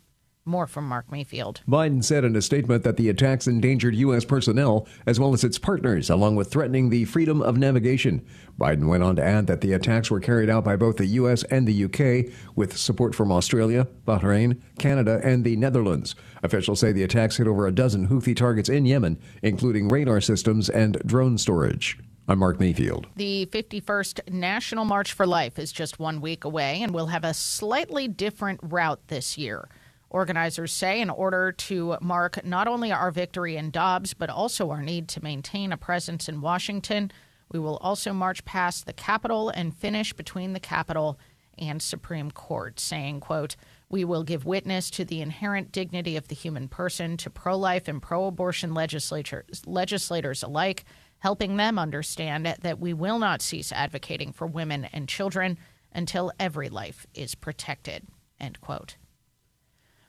[0.46, 1.62] More from Mark Mayfield.
[1.66, 4.26] Biden said in a statement that the attacks endangered U.S.
[4.26, 8.22] personnel as well as its partners, along with threatening the freedom of navigation.
[8.61, 11.44] Biden went on to add that the attacks were carried out by both the U.S.
[11.44, 16.14] and the U.K., with support from Australia, Bahrain, Canada, and the Netherlands.
[16.42, 20.68] Officials say the attacks hit over a dozen Houthi targets in Yemen, including radar systems
[20.68, 21.98] and drone storage.
[22.28, 23.07] I'm Mark Mayfield.
[23.16, 27.33] The 51st National March for Life is just one week away and will have a
[27.33, 29.68] slightly different route this year.
[30.14, 34.81] Organizers say in order to mark not only our victory in Dobbs, but also our
[34.81, 37.11] need to maintain a presence in Washington,
[37.50, 41.18] we will also march past the Capitol and finish between the Capitol
[41.59, 43.57] and Supreme Court, saying, quote,
[43.88, 47.88] we will give witness to the inherent dignity of the human person to pro life
[47.88, 50.85] and pro abortion legislators, legislators alike,
[51.18, 55.59] helping them understand that we will not cease advocating for women and children
[55.90, 58.07] until every life is protected.
[58.38, 58.94] End quote.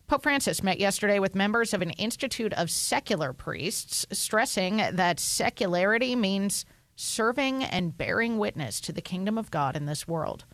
[0.08, 6.16] Pope Francis met yesterday with members of an institute of secular priests, stressing that secularity
[6.16, 6.64] means
[6.96, 10.46] serving and bearing witness to the kingdom of God in this world.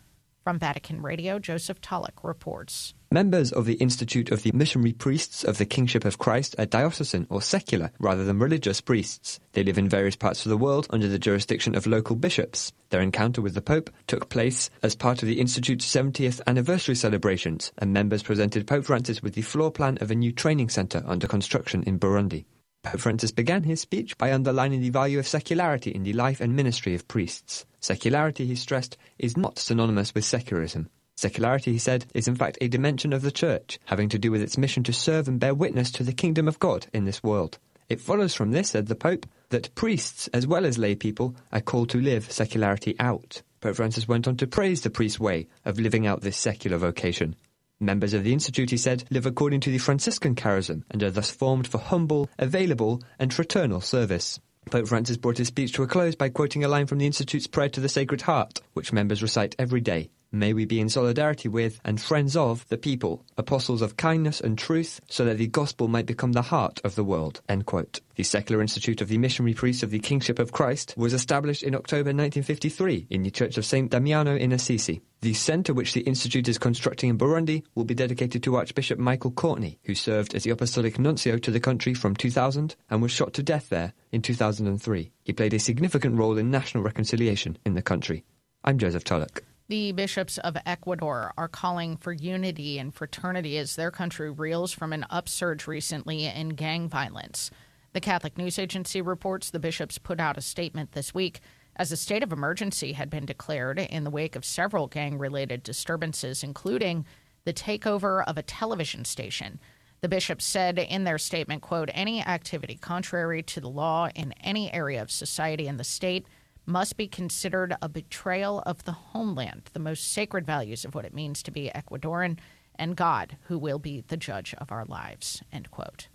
[0.42, 2.94] From Vatican Radio, Joseph Tulloch reports.
[3.12, 7.26] Members of the Institute of the Missionary Priests of the Kingship of Christ are diocesan
[7.28, 9.38] or secular rather than religious priests.
[9.52, 12.72] They live in various parts of the world under the jurisdiction of local bishops.
[12.88, 17.70] Their encounter with the Pope took place as part of the Institute's 70th anniversary celebrations,
[17.76, 21.26] and members presented Pope Francis with the floor plan of a new training centre under
[21.26, 22.46] construction in Burundi.
[22.82, 26.56] Pope Francis began his speech by underlining the value of secularity in the life and
[26.56, 27.66] ministry of priests.
[27.78, 30.88] Secularity, he stressed, is not synonymous with secularism.
[31.22, 34.42] Secularity, he said, is in fact a dimension of the Church, having to do with
[34.42, 37.60] its mission to serve and bear witness to the kingdom of God in this world.
[37.88, 41.60] It follows from this, said the Pope, that priests, as well as lay people, are
[41.60, 43.40] called to live secularity out.
[43.60, 47.36] Pope Francis went on to praise the priest's way of living out this secular vocation.
[47.78, 51.30] Members of the Institute, he said, live according to the Franciscan charism and are thus
[51.30, 54.40] formed for humble, available, and fraternal service.
[54.72, 57.46] Pope Francis brought his speech to a close by quoting a line from the Institute's
[57.46, 60.10] Prayer to the Sacred Heart, which members recite every day.
[60.34, 64.56] May we be in solidarity with and friends of the people, apostles of kindness and
[64.56, 67.42] truth, so that the gospel might become the heart of the world.
[67.48, 71.74] The Secular Institute of the Missionary Priests of the Kingship of Christ was established in
[71.74, 73.90] October 1953 in the Church of St.
[73.90, 75.02] Damiano in Assisi.
[75.20, 79.32] The centre which the Institute is constructing in Burundi will be dedicated to Archbishop Michael
[79.32, 83.34] Courtney, who served as the Apostolic Nuncio to the country from 2000 and was shot
[83.34, 85.12] to death there in 2003.
[85.24, 88.24] He played a significant role in national reconciliation in the country.
[88.64, 89.42] I'm Joseph Tulloch.
[89.68, 94.92] The bishops of Ecuador are calling for unity and fraternity as their country reels from
[94.92, 97.50] an upsurge recently in gang violence.
[97.92, 101.40] The Catholic News Agency reports the bishops put out a statement this week
[101.76, 105.62] as a state of emergency had been declared in the wake of several gang related
[105.62, 107.06] disturbances, including
[107.44, 109.58] the takeover of a television station.
[110.00, 114.72] The bishops said in their statement, quote, any activity contrary to the law in any
[114.72, 116.26] area of society in the state
[116.66, 121.14] must be considered a betrayal of the homeland, the most sacred values of what it
[121.14, 122.38] means to be Ecuadorian,
[122.76, 125.42] and God, who will be the judge of our lives.
[125.52, 126.08] End quote.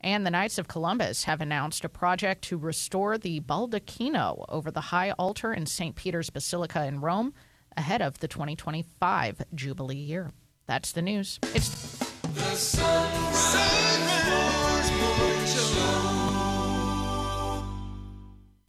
[0.00, 4.80] And the Knights of Columbus have announced a project to restore the baldacchino over the
[4.80, 5.96] high altar in St.
[5.96, 7.34] Peter's Basilica in Rome
[7.76, 10.32] ahead of the 2025 Jubilee year.
[10.66, 11.38] That's the news.
[11.54, 11.68] It's
[12.22, 14.57] The Son Rise Morning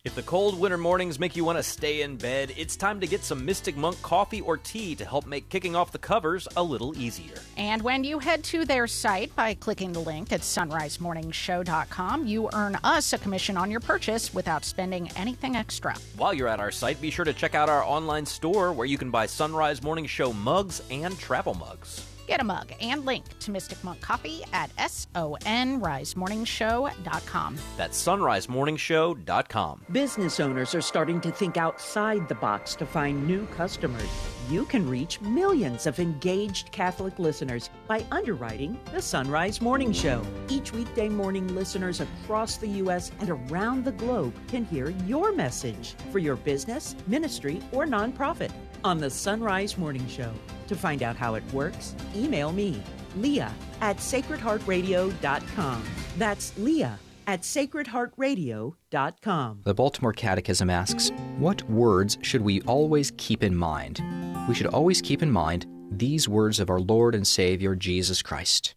[0.06, 3.08] If the cold winter mornings make you want to stay in bed, it's time to
[3.08, 6.64] get some Mystic Monk coffee or tea to help make kicking off the covers a
[6.64, 7.36] little easier.
[7.58, 12.78] And when you head to their site by clicking the link at sonrisemorningshow.com, you earn
[12.82, 15.93] us a commission on your purchase without spending anything extra.
[16.16, 18.97] While you're at our site, be sure to check out our online store where you
[18.97, 22.09] can buy Son Rise Morning Show mugs and travel mugs.
[22.30, 27.58] Get a mug and link to Mystic Monk Coffee at sonrisemorningshow.com.
[27.76, 29.86] That's sonrisemorningshow.com.
[29.92, 34.08] Business owners are starting to think outside the box to find new customers.
[34.48, 40.22] You can reach millions of engaged Catholic listeners by underwriting the Son Rise Morning Show.
[40.50, 43.12] Each weekday morning, listeners across the U.S.
[43.22, 48.52] and around the globe can hear your message for your business, ministry, or nonprofit
[48.84, 50.32] on the Son Rise Morning Show.
[50.68, 52.82] To find out how it works, email me,
[53.18, 55.84] Leah at sacredheartradio.com.
[56.18, 59.62] That's Leah at sacredheartradio.com.
[59.64, 64.02] The Baltimore Catechism asks, What words should we always keep in mind?
[64.48, 68.76] We should always keep in mind these words of our Lord and Savior Jesus Christ.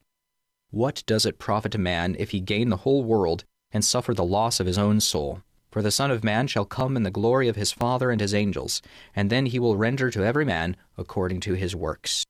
[0.71, 4.25] What does it profit a man if he gain the whole world and suffer the
[4.25, 5.43] loss of his own soul?
[5.73, 8.35] For the Son of Man shall come in the glory of his Father and his
[8.35, 8.83] angels,
[9.17, 12.25] and then he will render to every man according to his works.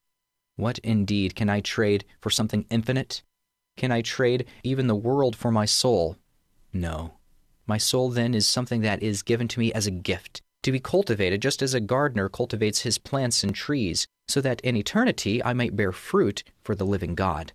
[0.55, 3.23] What indeed can I trade for something infinite?
[3.77, 6.17] Can I trade even the world for my soul?
[6.73, 7.15] No.
[7.67, 10.79] My soul then is something that is given to me as a gift, to be
[10.79, 15.53] cultivated just as a gardener cultivates his plants and trees, so that in eternity I
[15.53, 17.53] might bear fruit for the living God.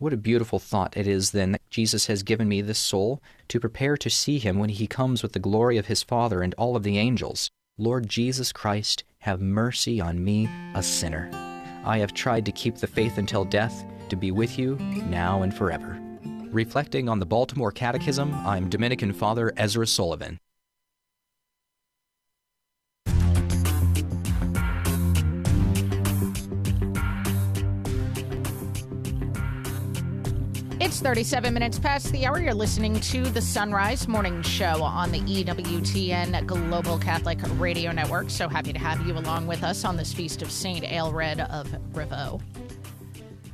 [0.00, 3.60] What a beautiful thought it is then that Jesus has given me this soul to
[3.60, 6.74] prepare to see him when he comes with the glory of his Father and all
[6.74, 7.50] of the angels.
[7.76, 11.28] Lord Jesus Christ, have mercy on me, a sinner.
[11.84, 15.54] I have tried to keep the faith until death, to be with you now and
[15.54, 16.00] forever.
[16.50, 20.40] Reflecting on the Baltimore Catechism, I'm Dominican Father Ezra Sullivan.
[30.90, 32.40] It's 37 minutes past the hour.
[32.40, 38.28] You're listening to the Son Rise Morning Show on the EWTN Global Catholic Radio Network.
[38.28, 40.84] So happy to have you along with us on this feast of St.
[40.84, 42.42] Aelred of Rievaulx.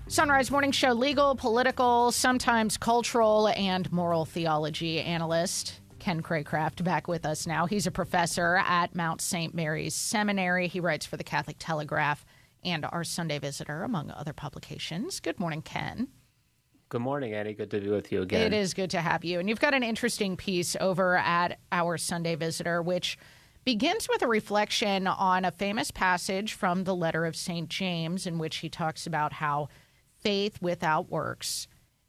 [0.09, 5.83] Sunrise Morning Show legal, political, sometimes cultural, and moral theology analyst.
[5.99, 7.67] Ken Craycraft back with us now.
[7.67, 9.55] He's a professor at Mount St.
[9.55, 10.69] Mary's Seminary.
[10.69, 12.25] He writes for the Catholic Telegraph
[12.65, 15.21] and our Sunday Visitor, among other publications.
[15.21, 16.09] Good morning, Ken.
[16.89, 17.55] Good morning, Annie.
[17.55, 18.53] Good to be with you again.
[18.53, 19.41] It is good to have you.
[19.41, 23.19] And you've got an interesting piece over at our Sunday Visitor, which
[23.65, 27.69] begins with a reflection on a famous passage from the letter of St.
[27.69, 29.69] James, in which he talks about how
[30.21, 31.67] faith without works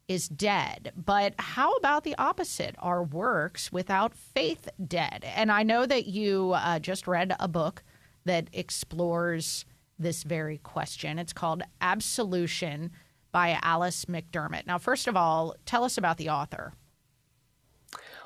[0.07, 0.93] is dead.
[0.95, 2.75] But how about the opposite?
[2.77, 5.25] Are works without faith dead?
[5.35, 7.81] And I know that you uh, just read a book
[8.25, 9.65] that explores
[9.97, 11.17] this very question.
[11.17, 12.91] It's called Absolution
[13.31, 14.65] by Alice McDermott.
[14.65, 16.73] Now, first of all, tell us about the author.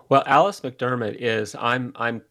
[0.09, 2.21] Well, Alice McDermott is I'm I'm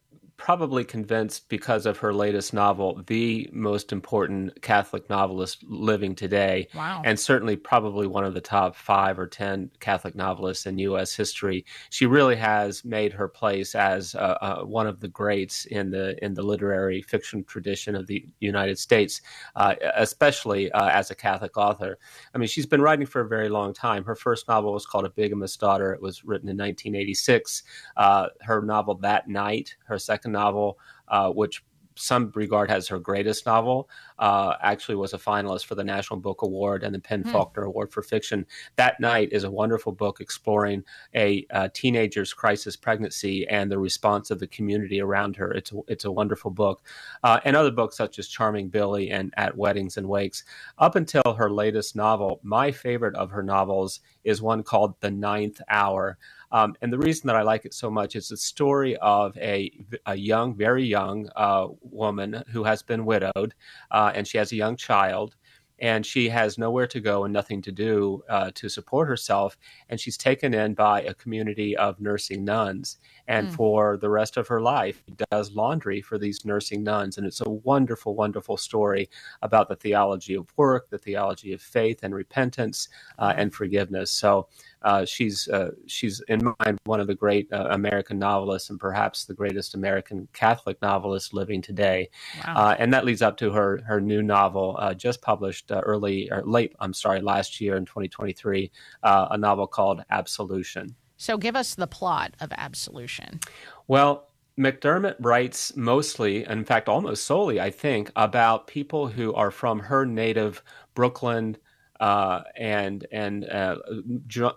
[0.40, 6.66] probably convinced because of her latest novel, the most important Catholic novelist living today.
[6.74, 7.02] Wow.
[7.04, 11.14] And certainly probably one of the top five or 10 Catholic novelists in U.S.
[11.14, 11.66] history.
[11.90, 16.16] She really has made her place as uh, uh, one of the greats in the,
[16.24, 19.20] in the literary fiction tradition of the United States,
[19.56, 21.98] uh, especially uh, as a Catholic author.
[22.34, 24.04] I mean, she's been writing for a very long time.
[24.04, 25.92] Her first novel was called A Bigamous Daughter.
[25.92, 27.62] It was written in 1986.
[27.98, 30.78] Uh, her novel That Night, her second novel,
[31.08, 31.62] uh, which
[31.96, 36.40] some regard as her greatest novel, uh, actually was a finalist for the National Book
[36.40, 37.30] Award and the PEN Hmm.
[37.30, 38.46] Faulkner Award for Fiction.
[38.76, 44.30] That Night is a wonderful book exploring a uh, teenager's crisis pregnancy and the response
[44.30, 45.52] of the community around her.
[45.52, 46.82] It's a, it's a wonderful book.
[47.22, 50.44] Uh, and other books such as Charming Billy and At Weddings and Wakes.
[50.78, 55.60] Up until her latest novel, my favorite of her novels is one called The Ninth
[55.68, 56.18] Hour.
[56.52, 59.70] Um, and the reason that I like it so much is the story of a,
[60.06, 63.54] a young, very young uh, woman who has been widowed
[63.90, 65.36] uh, and she has a young child.
[65.82, 69.56] And she has nowhere to go and nothing to do uh, to support herself.
[69.88, 72.98] And she's taken in by a community of nursing nuns.
[73.28, 73.52] And Mm.
[73.54, 77.16] for the rest of her life, does laundry for these nursing nuns.
[77.16, 79.08] And it's a wonderful, wonderful story
[79.40, 84.10] about the theology of work, the theology of faith and repentance uh, and forgiveness.
[84.10, 84.48] So
[84.82, 88.80] Uh, she's uh, she's in my mind one of the great uh, American novelists and
[88.80, 92.08] perhaps the greatest American Catholic novelist living today.
[92.46, 92.54] Wow.
[92.56, 96.30] Uh, and that leads up to her her new novel, uh, just published uh, early
[96.30, 96.74] or late.
[96.80, 98.70] I'm sorry, last year in 2023,
[99.02, 100.94] a novel called Absolution.
[101.16, 103.40] So give us the plot of Absolution.
[103.86, 109.80] Well, McDermott writes mostly, in fact, almost solely, I think, about people who are from
[109.80, 110.62] her native
[110.94, 111.56] Brooklyn,
[112.00, 113.76] uh, and and uh,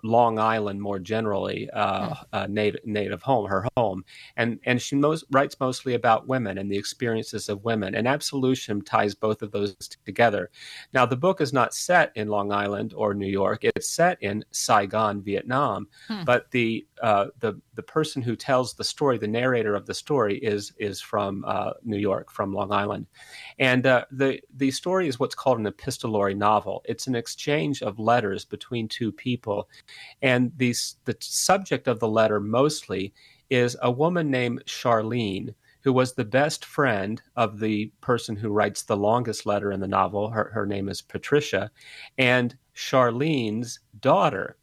[0.03, 2.53] Long Island more generally, uh, hmm.
[2.53, 4.05] native native home, her home,
[4.37, 7.95] and and she most, writes mostly about women and the experiences of women.
[7.95, 9.75] And Absolution ties both of those
[10.05, 10.49] together.
[10.93, 14.45] Now, the book is not set in Long Island or New York; it's set in
[14.51, 15.87] Saigon, Vietnam.
[16.07, 16.23] Hmm.
[16.23, 20.37] But the uh, the the person who tells the story, the narrator of the story,
[20.37, 23.07] is is from uh, New York, from Long Island,
[23.59, 26.83] and uh, the the story is what's called an epistolary novel.
[26.85, 29.69] It's an exchange of letters between two people,
[30.21, 33.13] and the the subject of the letter mostly
[33.49, 38.83] is a woman named Charlene, who was the best friend of the person who writes
[38.83, 40.29] the longest letter in the novel.
[40.29, 41.69] Her, her name is Patricia,
[42.17, 44.57] and Charlene's daughter.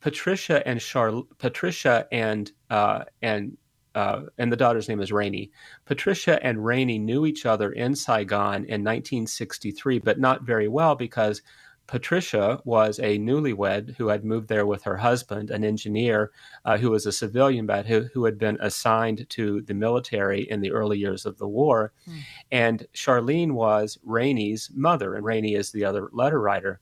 [0.00, 3.56] Patricia and Char- Patricia and uh, and
[3.94, 5.50] uh, and the daughter's name is Rainey.
[5.84, 11.42] Patricia and Rainey knew each other in Saigon in 1963, but not very well because
[11.88, 16.30] Patricia was a newlywed who had moved there with her husband, an engineer
[16.66, 20.60] uh, who was a civilian, but who, who had been assigned to the military in
[20.60, 21.92] the early years of the war.
[22.06, 22.18] Mm.
[22.52, 26.78] And Charlene was Rainey's mother, and Rainey is the other letter writer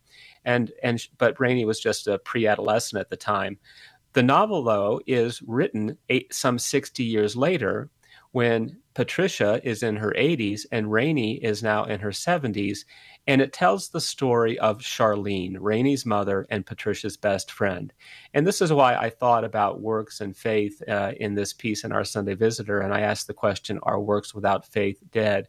[0.46, 3.58] and and but Rainey was just a pre-adolescent at the time.
[4.14, 7.90] The novel, though, is written eight, some 60 years later
[8.32, 12.80] when Patricia is in her 80s and Rainey is now in her 70s.
[13.26, 17.92] And it tells the story of Charlene, Rainey's mother and Patricia's best friend.
[18.32, 21.92] And this is why I thought about works and faith uh, in this piece in
[21.92, 22.80] our Sunday Visitor.
[22.80, 25.48] And I asked the question Are works without faith dead?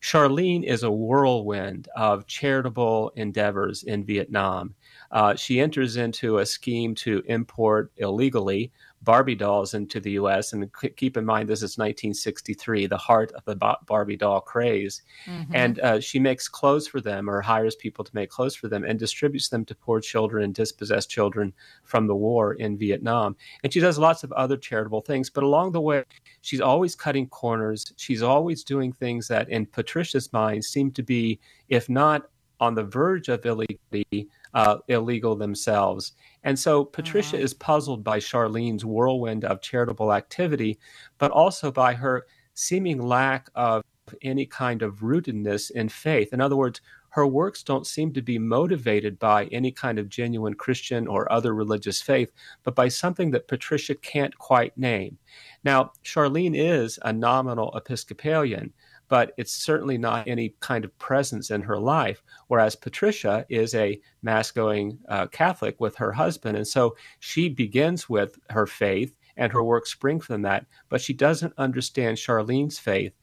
[0.00, 4.74] Charlene is a whirlwind of charitable endeavors in Vietnam.
[5.10, 8.72] Uh, she enters into a scheme to import illegally
[9.06, 10.52] Barbie dolls into the U.S.
[10.52, 15.02] And keep in mind, this is 1963, the heart of the Barbie doll craze.
[15.26, 15.54] Mm-hmm.
[15.54, 18.84] And uh, she makes clothes for them or hires people to make clothes for them
[18.84, 21.54] and distributes them to poor children and dispossessed children
[21.84, 23.36] from the war in Vietnam.
[23.62, 25.30] And she does lots of other charitable things.
[25.30, 26.02] But along the way,
[26.42, 27.92] she's always cutting corners.
[27.96, 31.38] She's always doing things that, in Patricia's mind, seem to be,
[31.68, 32.28] if not
[32.58, 36.12] on the verge of illegality, uh, illegal themselves.
[36.42, 40.78] And so Patricia is puzzled by Charlene's whirlwind of charitable activity,
[41.18, 43.84] but also by her seeming lack of
[44.22, 46.32] any kind of rootedness in faith.
[46.32, 46.80] In other words,
[47.10, 51.54] her works don't seem to be motivated by any kind of genuine Christian or other
[51.54, 52.32] religious faith,
[52.62, 55.18] but by something that Patricia can't quite name.
[55.66, 58.72] Now, Charlene is a nominal Episcopalian,
[59.08, 62.22] but it's certainly not any kind of presence in her life.
[62.46, 66.56] Whereas Patricia is a mass going uh, Catholic with her husband.
[66.56, 71.12] And so she begins with her faith and her work spring from that, but she
[71.12, 73.14] doesn't understand Charlene's faith.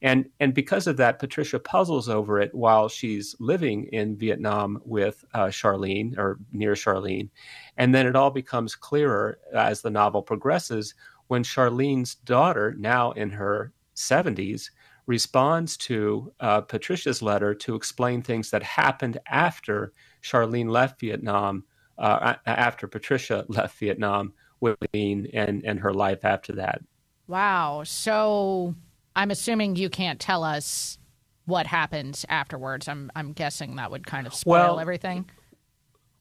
[0.00, 5.22] And, and because of that, Patricia puzzles over it while she's living in Vietnam with
[5.34, 7.28] uh, Charlene or near Charlene.
[7.76, 10.94] And then it all becomes clearer as the novel progresses
[11.30, 14.70] when Charlene's daughter, now in her 70s,
[15.06, 19.92] responds to uh, Patricia's letter to explain things that happened after
[20.24, 21.62] Charlene left Vietnam,
[21.98, 26.82] uh, after Patricia left Vietnam, with and, and her life after that.
[27.28, 27.84] Wow.
[27.84, 28.74] So
[29.14, 30.98] I'm assuming you can't tell us
[31.44, 32.88] what happens afterwards.
[32.88, 35.30] I'm, I'm guessing that would kind of spoil well, everything.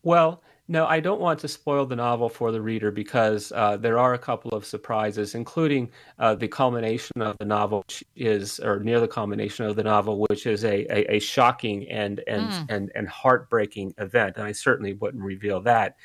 [0.04, 3.98] Well, no, I don't want to spoil the novel for the reader because uh, there
[3.98, 5.90] are a couple of surprises, including
[6.20, 10.24] uh, the culmination of the novel, which is or near the culmination of the novel,
[10.30, 12.66] which is a, a, a shocking and and, mm.
[12.70, 14.38] and and heartbreaking event.
[14.38, 15.96] And I certainly wouldn't reveal that.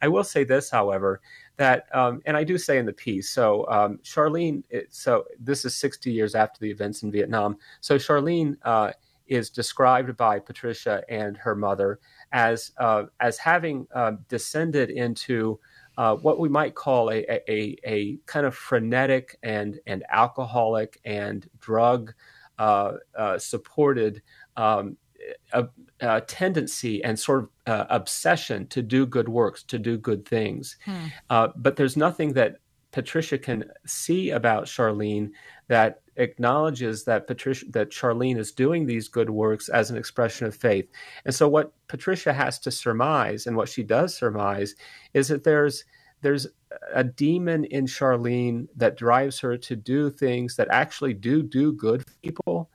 [0.00, 1.20] I will say this, however,
[1.56, 3.28] that um, and I do say in the piece.
[3.28, 7.56] So um, Charlene, so this is 60 years after the events in Vietnam.
[7.80, 8.92] So Charlene uh,
[9.26, 11.98] is described by Patricia and her mother
[12.32, 15.58] as uh, as having uh, descended into
[15.98, 21.48] uh, what we might call a, a, a, kind of frenetic and and alcoholic and
[21.60, 22.14] drug
[22.58, 24.22] uh, uh, supported
[24.56, 24.96] um,
[25.52, 25.66] a,
[26.00, 30.76] a, tendency and sort of uh, obsession to do good works, to do good things.
[30.84, 31.06] Hmm.
[31.56, 32.56] but there's nothing that
[32.90, 35.30] Patricia can see about Charlene
[35.68, 40.54] that acknowledges that Patricia that Charlene is doing these good works as an expression of
[40.54, 40.88] faith.
[41.24, 44.74] And so what Patricia has to surmise and what she does surmise
[45.14, 45.84] is that there's
[46.20, 46.46] there's
[46.94, 52.02] a demon in Charlene that drives her to do things that actually do do good
[52.02, 52.70] for people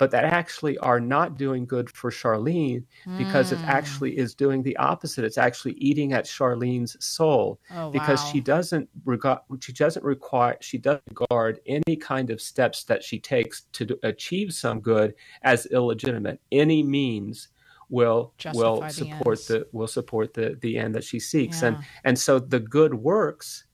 [0.00, 2.82] but that actually are not doing good for Charlene
[3.18, 3.66] because it Mm.
[3.68, 5.24] actually is doing the opposite.
[5.26, 8.30] It's actually eating at Charlene's soul Oh, because wow.
[8.32, 13.18] she doesn't regard she doesn't require she doesn't regard any kind of steps that she
[13.20, 16.40] takes to do, achieve some good as illegitimate.
[16.50, 17.48] Any means
[17.90, 19.48] will will the support ends.
[19.48, 23.64] the will support the the end that she seeks and and so the good works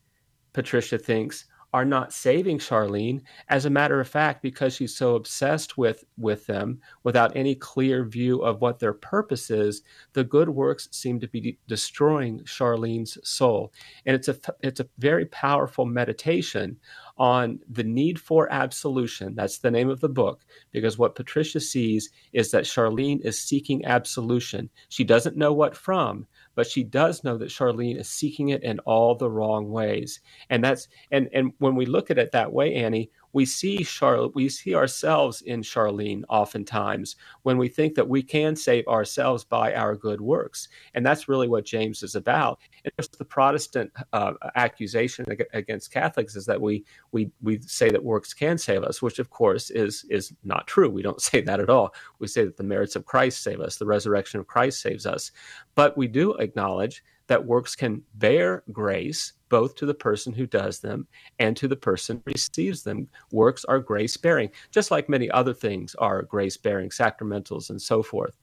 [0.54, 1.44] Patricia thinks
[1.76, 3.20] are not saving Charlene.
[3.50, 8.02] As a matter of fact, because she's so obsessed with with them, without any clear
[8.02, 9.82] view of what their purpose is,
[10.14, 13.74] the good works seem to be de- destroying Charlene's soul.
[14.06, 16.78] And it's a it's a very powerful meditation
[17.18, 19.34] on the need for absolution.
[19.34, 23.84] That's the name of the book, because what Patricia sees is that Charlene is seeking
[23.84, 24.70] absolution.
[24.88, 26.26] She doesn't know what from,
[26.57, 30.20] but she does know that Charlene is seeking it in all the wrong ways.
[30.50, 34.34] And that's and and when we look at it that way, Annie, we see Charlotte,
[34.34, 39.74] we see ourselves in Charlene oftentimes when we think that we can save ourselves by
[39.74, 42.59] our good works, and that's really what James is about.
[42.82, 48.32] And the Protestant uh, accusation against Catholics is that we we we say that works
[48.32, 50.89] can save us, which of course is is not true.
[50.89, 51.95] We don't say that at all.
[52.18, 55.30] We say that the merits of Christ save us, the resurrection of Christ saves us,
[55.74, 60.80] but we do acknowledge that works can bear grace both to the person who does
[60.80, 61.06] them
[61.38, 63.08] and to the person who receives them.
[63.30, 68.02] Works are grace bearing, just like many other things are grace bearing, sacramentals and so
[68.02, 68.36] forth.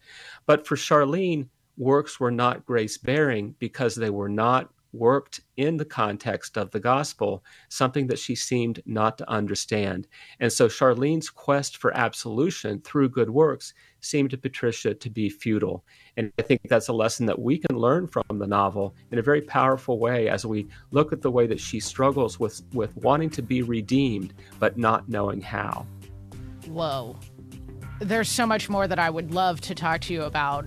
[0.46, 5.86] But for Charlene, works were not grace bearing because they were not worked in the
[5.86, 10.08] context of the gospel, something that she seemed not to understand.
[10.40, 15.84] And so Charlene's quest for absolution through good works seemed to Patricia to be futile.
[16.18, 19.24] And I think that's a lesson that we can learn from the novel in a
[19.24, 23.30] very powerful way as we look at the way that she struggles with, with wanting
[23.32, 25.86] to be redeemed, but not knowing how.
[26.68, 27.18] Whoa.
[28.00, 30.66] There's so much more that I would love to talk to you about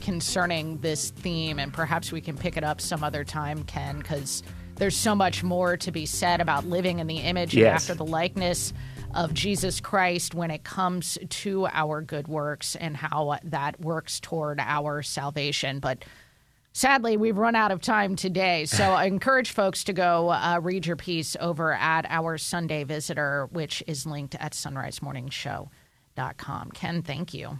[0.00, 4.42] concerning this theme, and perhaps we can pick it up some other time, Ken, because
[4.76, 8.04] there's so much more to be said about living in the image and after the
[8.04, 8.72] likeness
[9.14, 14.60] of Jesus Christ when it comes to our good works and how that works toward
[14.60, 15.80] our salvation.
[15.80, 16.04] But
[16.78, 18.64] Sadly, we've run out of time today.
[18.66, 23.48] So I encourage folks to go uh, read your piece over at our Sunday Visitor,
[23.50, 26.70] which is linked at sonrisemorningshow.com.
[26.70, 27.58] Ken, thank you.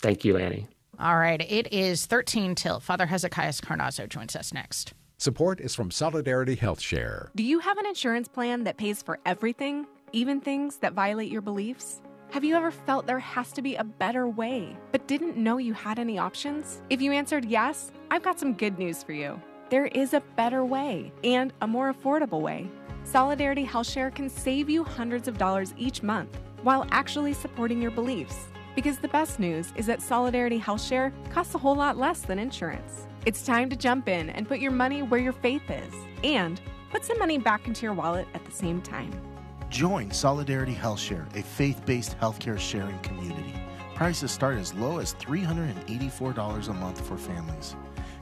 [0.00, 0.68] Thank you, Annie.
[0.98, 2.80] All right, it is 13 till.
[2.80, 4.94] Father Hezekias Carnazzo joins us next.
[5.18, 7.30] Support is from Solidarity Health Share.
[7.34, 11.40] Do you have an insurance plan that pays for everything, even things that violate your
[11.40, 12.00] beliefs?
[12.30, 15.72] Have you ever felt there has to be a better way, but didn't know you
[15.72, 16.82] had any options?
[16.90, 19.40] If you answered yes, I've got some good news for you.
[19.70, 22.68] There is a better way and a more affordable way.
[23.04, 28.46] Solidarity HealthShare can save you hundreds of dollars each month while actually supporting your beliefs.
[28.74, 33.06] Because the best news is that Solidarity HealthShare costs a whole lot less than insurance.
[33.24, 35.94] It's time to jump in and put your money where your faith is
[36.24, 36.60] and
[36.90, 39.12] put some money back into your wallet at the same time.
[39.70, 43.54] Join Solidarity HealthShare, a faith based healthcare sharing community.
[43.94, 47.76] Prices start as low as $384 a month for families.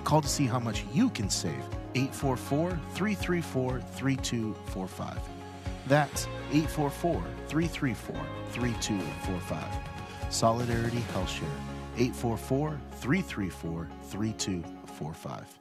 [0.04, 5.18] Call to see how much you can save 844 334 3245.
[5.86, 8.16] That's 844 334
[8.50, 9.81] 3245.
[10.32, 11.58] Solidarity HealthShare,
[11.96, 15.58] 844 334 3245.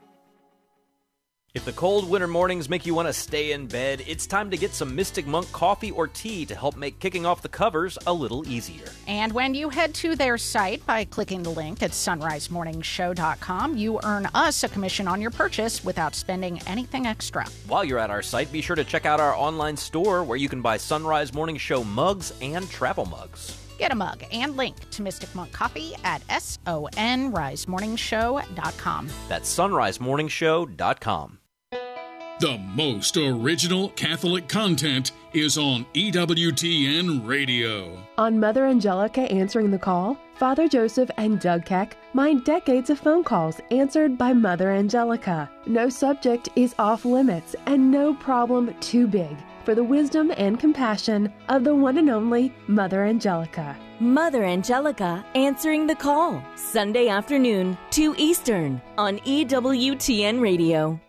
[1.54, 4.56] If the cold winter mornings make you want to stay in bed, it's time to
[4.56, 8.14] get some Mystic Monk coffee or tea to help make kicking off the covers a
[8.14, 8.86] little easier.
[9.06, 14.30] And when you head to their site by clicking the link at sonrisemorningshow.com, you earn
[14.34, 17.46] us a commission on your purchase without spending anything extra.
[17.68, 20.48] While you're at our site, be sure to check out our online store where you
[20.48, 23.61] can buy Son Rise Morning Show mugs and travel mugs.
[23.82, 29.10] Get a mug and link to Mystic Monk Coffee at sonrisemorningshow.com.
[29.28, 31.40] That's sonrisemorningshow.com.
[32.40, 37.98] The most original Catholic content is on E EWTN Radio.
[38.20, 43.24] On Mother Angelica Answering the Call, Father Joseph and Doug Keck mine decades of phone
[43.24, 45.50] calls answered by Mother Angelica.
[45.66, 51.32] No subject is off limits and no problem too big for the wisdom and compassion
[51.50, 53.78] of the one and only Mother Angelica.
[54.00, 61.00] Mother Angelica answering the call, Sunday afternoon, 2 Eastern, on EWTN Radio.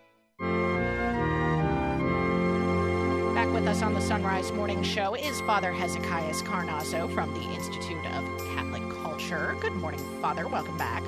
[3.33, 7.33] Back with us on the Son Rise Sunrise Morning Show is Father Hezekias Carnazzo from
[7.33, 8.23] the Institute of
[8.55, 9.55] Catholic Culture.
[9.61, 10.47] Good morning, Father.
[10.47, 11.03] Welcome back.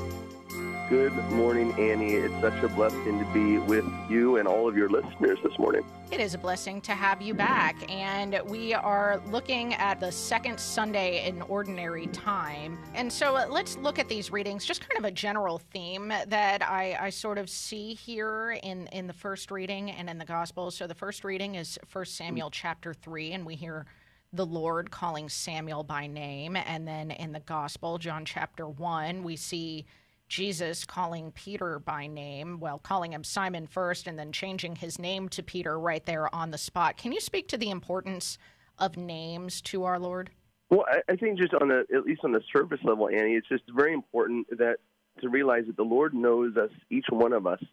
[0.89, 2.13] Good morning, Annie.
[2.13, 5.83] It's such a blessing to be with you and all of your listeners this morning.
[6.11, 10.59] It is a blessing to have you back, and we are looking at the second
[10.59, 12.77] Sunday in Ordinary Time.
[12.93, 16.61] And so uh, let's look at these readings, just kind of a general theme that
[16.61, 20.69] I, I sort of see here in, in the first reading and in the Gospel.
[20.69, 23.87] So the first reading is 1 Samuel chapter 3, and we hear
[24.33, 26.55] the Lord calling Samuel by name.
[26.55, 29.87] And then in the Gospel, John chapter 1, we see
[30.27, 35.29] Jesus calling Peter by name, well, calling him Simon first and then changing his name
[35.29, 36.97] to Peter right there on the spot.
[36.97, 38.37] Can you speak to the importance
[38.79, 40.31] of names to our Lord?
[40.69, 43.63] Well, I, think just on the at least on the surface level, Annie, it's just
[43.75, 44.77] very important that
[45.21, 47.63] to realize that the Lord knows us, each one of us,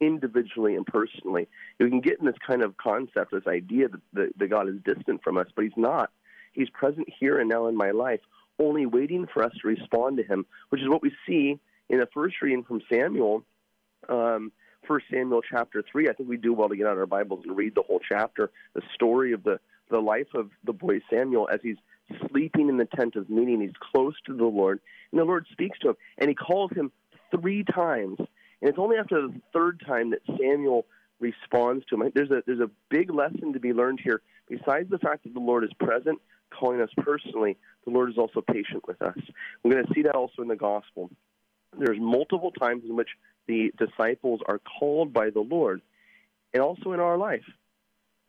[0.00, 1.46] individually and personally.
[1.78, 4.76] We can get in this kind of concept, this idea that, that, that God is
[4.84, 6.10] distant from us, but He's not.
[6.52, 8.20] He's present here and now in my life,
[8.58, 12.08] only waiting for us to respond to Him, which is what we see in the
[12.12, 13.44] first reading from Samuel,
[14.08, 14.52] um,
[14.86, 17.56] First Samuel chapter three, I think we do well to get out our Bibles and
[17.56, 19.58] read the whole chapter, the story of the
[19.90, 21.78] the life of the boy Samuel as he's
[22.30, 23.60] sleeping in the tent of meeting.
[23.60, 24.80] He's close to the Lord,
[25.10, 26.92] and the Lord speaks to him, and He calls him
[27.30, 28.18] three times.
[28.18, 30.86] And it's only after the third time that Samuel
[31.20, 32.10] responds to him.
[32.14, 34.22] There's a there's a big lesson to be learned here.
[34.48, 36.20] Besides the fact that the Lord is present,
[36.50, 39.18] calling us personally, the Lord is also patient with us.
[39.62, 41.10] We're going to see that also in the gospel
[41.76, 43.08] there's multiple times in which
[43.46, 45.80] the disciples are called by the Lord,
[46.54, 47.44] and also in our life.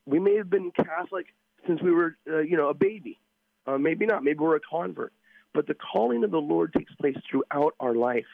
[0.06, 1.28] We may have been Catholic
[1.68, 3.20] since we were, uh, you know, a baby.
[3.68, 4.24] Uh, maybe not.
[4.24, 5.14] Maybe we're a convert.
[5.54, 8.26] But the calling of the Lord takes place throughout our life,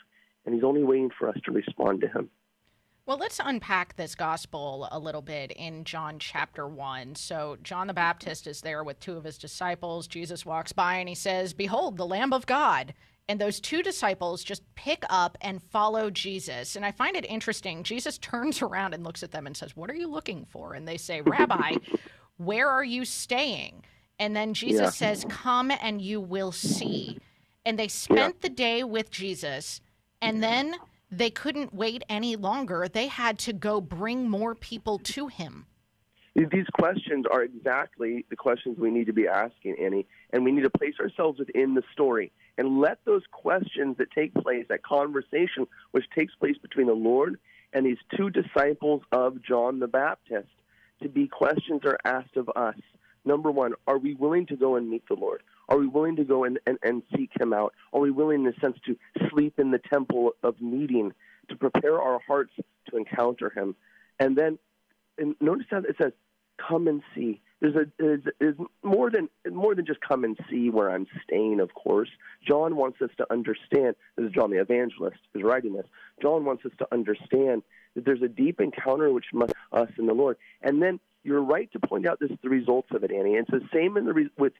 [0.46, 2.30] and He's only waiting for us to respond to Him.
[3.06, 7.14] Well, let's unpack this gospel a little bit in John chapter 1.
[7.16, 10.08] So, John the Baptist is there with two of his disciples.
[10.08, 12.96] Jesus walks by and he says, Behold, the Lamb of God.
[13.28, 16.76] And those two disciples just pick up and follow Jesus.
[16.76, 17.84] And I find it interesting.
[17.84, 20.74] Jesus turns around and looks at them and says, What are you looking for?
[20.74, 21.78] And they say, Rabbi,
[22.38, 23.84] where are you staying?
[24.20, 25.14] And then Jesus yeah.
[25.14, 27.20] says, Come and you will see.
[27.66, 28.42] And they spent yeah.
[28.42, 29.82] the day with Jesus.
[30.22, 30.76] And then
[31.12, 32.88] they couldn't wait any longer.
[32.92, 35.66] They had to go bring more people to him.
[36.36, 40.06] These questions are exactly the questions we need to be asking, Annie,
[40.36, 44.34] and we need to place ourselves within the story and let those questions that take
[44.34, 47.40] place, that conversation which takes place between the Lord
[47.72, 50.50] and these two disciples of John the Baptist,
[51.02, 52.76] to be questions are asked of us.
[53.24, 55.42] Number one, are we willing to go and meet the Lord?
[55.70, 57.74] Are we willing to go and, and, and seek him out?
[57.94, 58.98] Are we willing, in a sense, to
[59.30, 61.14] sleep in the temple of meeting,
[61.48, 62.52] to prepare our hearts
[62.90, 63.74] to encounter him?
[64.20, 64.60] And then,
[65.18, 66.12] and notice how it says,
[66.58, 70.70] come and see there's a there's, there's more than more than just come and see
[70.70, 71.60] where I'm staying.
[71.60, 72.10] Of course,
[72.48, 73.96] John wants us to understand.
[74.16, 75.86] This is John the Evangelist who's writing this.
[76.22, 77.64] John wants us to understand
[77.96, 80.38] that there's a deep encounter which must us and the Lord.
[80.62, 83.36] And then you're right to point out this the results of it, Annie.
[83.36, 84.54] And it's the same in the re, with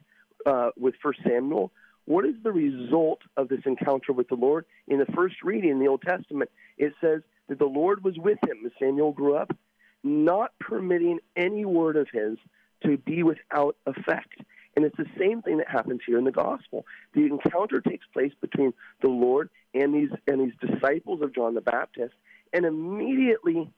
[0.44, 1.72] uh, with First Samuel.
[2.06, 4.64] What is the result of this encounter with the Lord?
[4.88, 8.38] In the first reading in the Old Testament, it says that the Lord was with
[8.48, 9.56] him as Samuel grew up,
[10.04, 12.38] not permitting any word of his
[12.82, 14.40] to be without effect.
[14.74, 16.84] And it's the same thing that happens here in the gospel.
[17.14, 21.62] The encounter takes place between the Lord and these and these disciples of John the
[21.62, 22.14] Baptist,
[22.52, 23.72] and immediately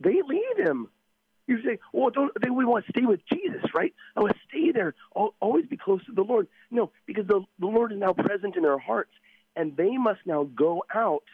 [0.00, 0.88] they leave him.
[1.46, 2.50] You say, "Well, don't they?
[2.50, 3.94] We want to stay with Jesus, right?
[4.14, 4.94] I want to stay there.
[5.14, 8.56] I'll always be close to the Lord." No, because the, the Lord is now present
[8.56, 9.12] in their hearts,
[9.54, 11.24] and they must now go out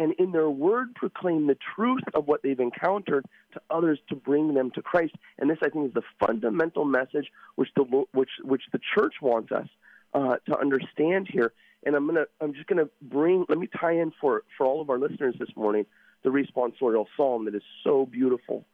[0.00, 4.54] and in their word proclaim the truth of what they've encountered to others to bring
[4.54, 5.14] them to Christ.
[5.38, 7.82] And this, I think, is the fundamental message which the
[8.12, 9.68] which which the church wants us
[10.14, 11.52] uh, to understand here.
[11.84, 14.88] And I'm gonna I'm just gonna bring let me tie in for for all of
[14.88, 15.84] our listeners this morning
[16.22, 18.64] the responsorial psalm that is so beautiful.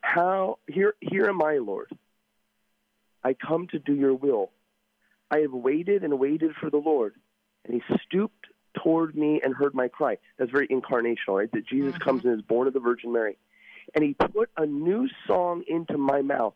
[0.00, 1.90] How here here am I, Lord.
[3.22, 4.50] I come to do your will.
[5.30, 7.14] I have waited and waited for the Lord,
[7.66, 8.46] and he stooped
[8.82, 10.18] toward me and heard my cry.
[10.38, 11.52] That's very incarnational, right?
[11.52, 12.02] That Jesus mm-hmm.
[12.02, 13.36] comes and is born of the Virgin Mary.
[13.94, 16.54] And he put a new song into my mouth,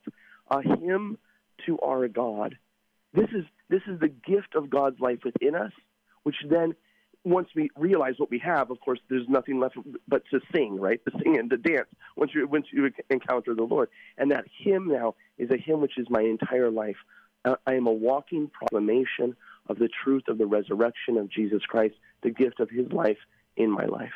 [0.50, 1.18] a hymn
[1.66, 2.56] to our God.
[3.12, 5.72] This is this is the gift of God's life within us,
[6.22, 6.74] which then
[7.24, 11.00] once we realize what we have, of course, there's nothing left but to sing, right?
[11.06, 13.88] To sing and to dance once you once you encounter the Lord.
[14.16, 16.96] And that hymn now is a hymn which is my entire life.
[17.44, 19.36] Uh, I am a walking proclamation
[19.68, 23.18] of the truth of the resurrection of Jesus Christ, the gift of his life
[23.56, 24.12] in my life.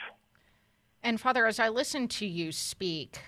[1.03, 3.21] And Father, as I listen to you speak,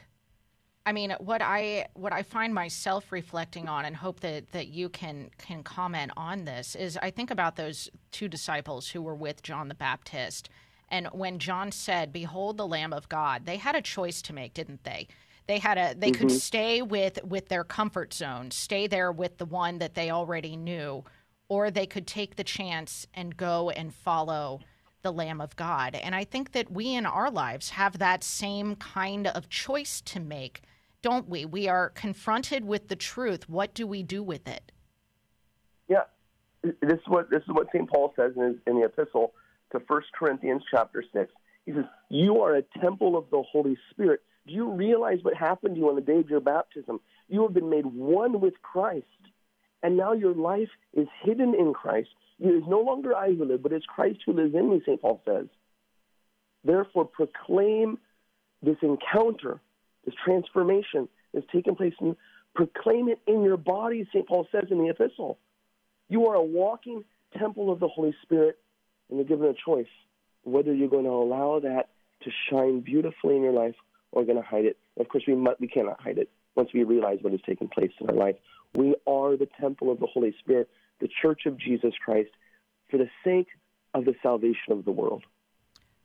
[0.85, 4.89] I mean, what I what I find myself reflecting on, and hope that that you
[4.89, 9.43] can can comment on this, is I think about those two disciples who were with
[9.43, 10.49] John the Baptist,
[10.89, 14.55] and when John said, "Behold, the Lamb of God," they had a choice to make,
[14.55, 15.07] didn't they?
[15.47, 16.41] They had a they could Mhm.
[16.41, 21.05] stay with with their comfort zone, stay there with the one that they already knew,
[21.53, 24.59] or they could take the chance and go and follow
[25.03, 25.95] the Lamb of God.
[25.95, 30.19] And I think that we in our lives have that same kind of choice to
[30.19, 30.63] make,
[31.03, 31.45] don't we?
[31.45, 33.51] We are confronted with the truth.
[33.51, 34.73] What do we do with it?
[35.89, 36.05] Yeah,
[36.63, 37.87] this is what this is what St.
[37.91, 39.35] Paul says in, his, in the epistle
[39.73, 41.31] to First Corinthians chapter six.
[41.67, 45.75] He says, "You are a temple of the Holy Spirit." Do you realize what happened
[45.75, 46.99] to you on the day of your baptism?
[47.29, 49.05] You have been made one with Christ,
[49.83, 52.11] and now your life is hidden in Christ.
[52.39, 54.81] It is no longer I who live, but it's Christ who lives in me.
[54.85, 55.01] St.
[55.01, 55.47] Paul says.
[56.65, 57.99] Therefore, proclaim
[58.63, 59.61] this encounter,
[60.05, 62.17] this transformation that's taken place, and
[62.55, 64.07] proclaim it in your body.
[64.13, 64.27] St.
[64.27, 65.39] Paul says in the epistle.
[66.09, 67.05] You are a walking
[67.39, 68.59] temple of the Holy Spirit,
[69.09, 69.87] and you're given a choice
[70.45, 71.89] whether you're going to allow that
[72.23, 73.75] to shine beautifully in your life
[74.11, 74.77] or going to hide it.
[74.99, 77.93] Of course, we mu we cannot hide it once we realize what is taking place
[78.01, 78.37] in our life.
[78.75, 80.69] We are the temple of the Holy Spirit,
[81.01, 82.31] the Church of Jesus Christ,
[82.91, 83.49] for the sake
[83.95, 85.25] of the salvation of the world.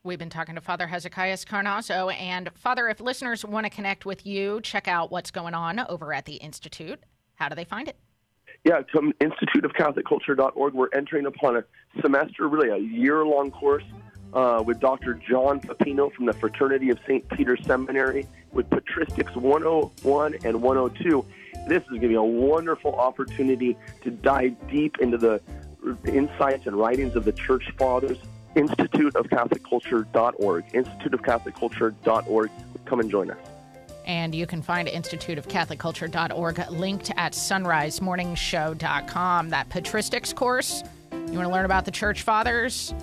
[0.04, 2.14] We've been talking to Father Hezekias Carnazzo.
[2.14, 6.14] And Father, if listeners want to connect with you, check out what's going on over
[6.14, 7.00] at the Institute,
[7.36, 7.98] how do they find it?
[8.64, 10.74] Yeah, come instituteofcatholicculture.org.
[10.74, 11.64] We're entering upon a
[12.02, 13.84] semester, really a year-long course
[14.34, 15.14] uh, with Dr.
[15.16, 17.30] John Pepino from the Fraternity of St.
[17.30, 21.26] Peter Seminary with Patristics 101 and 102.
[21.68, 25.42] This is going to be a wonderful opportunity to dive deep into the
[26.06, 28.18] insights and writings of the Church Fathers.
[28.56, 30.66] Instituteofcatholicculture.org.
[30.74, 32.52] Instituteofcatholicculture.org.
[32.86, 33.38] Come and join us.
[34.06, 39.50] And you can find instituteofcatholicculture.org linked at sonrisemorningshow.com.
[39.50, 42.94] That patristics course, you want to learn about the church fathers?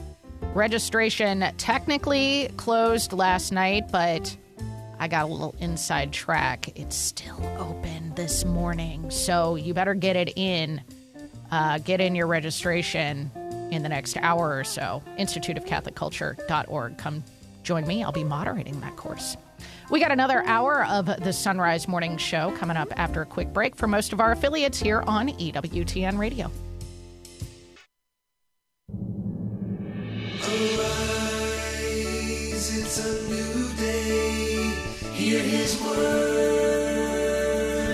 [0.54, 4.36] Registration technically closed last night, but
[5.00, 6.78] I got a little inside track.
[6.78, 9.10] It's still open this morning.
[9.10, 10.80] So you better get it in.
[11.50, 13.32] Uh, get in your registration
[13.72, 15.02] in the next hour or so.
[15.18, 16.98] Instituteofcatholicculture.org.
[16.98, 17.24] Come
[17.64, 18.04] join me.
[18.04, 19.36] I'll be moderating that course.
[19.90, 23.52] We got another hour of the Son Rise Morning Show coming up after a quick
[23.52, 26.50] break for most of our affiliates here on EWTN Radio.
[32.96, 34.70] It's a new day.
[35.14, 36.00] Hear his word,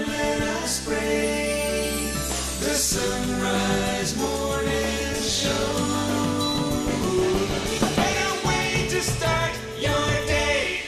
[0.07, 2.11] let us pray.
[2.61, 5.49] The Son Rise morning show.
[7.97, 10.83] A way to start your day.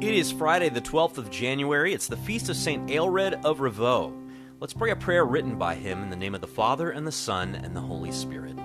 [0.00, 1.94] It is Friday, the 12th of January.
[1.94, 2.84] It's the feast of St.
[2.88, 4.12] Aelred of Rievaulx.
[4.58, 7.12] Let's pray a prayer written by him in the name of the Father, and the
[7.12, 8.56] Son, and the Holy Spirit.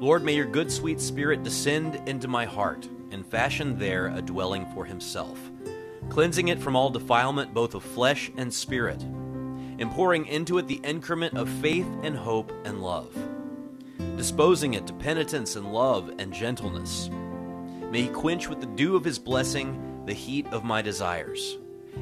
[0.00, 4.64] Lord, may your good, sweet Spirit descend into my heart and fashion there a dwelling
[4.72, 5.50] for himself,
[6.08, 10.80] cleansing it from all defilement both of flesh and spirit, and pouring into it the
[10.84, 13.12] increment of faith and hope and love,
[14.16, 17.10] disposing it to penitence and love and gentleness.
[17.90, 21.58] May he quench with the dew of his blessing the heat of my desires,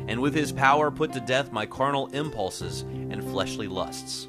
[0.06, 4.28] and with his power put to death my carnal impulses and fleshly lusts.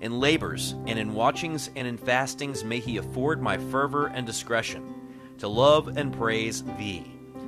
[0.00, 4.94] In labors and in watchings and in fastings may he afford my fervor and discretion,
[5.38, 7.04] to love and praise thee,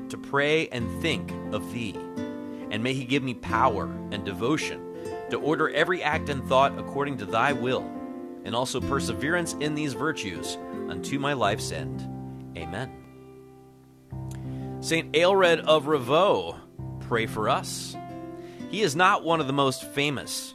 [0.08, 1.94] to pray and think of thee.
[2.70, 4.84] And may he give me power and devotion
[5.30, 7.82] to order every act and thought according to thy will,
[8.44, 12.06] and also perseverance in these virtues unto my life's end.
[12.56, 12.90] Amen.
[14.80, 15.12] St.
[15.12, 16.58] Aelred of Rievaulx,
[17.00, 17.96] pray for us.
[18.70, 20.54] He is not one of the most famous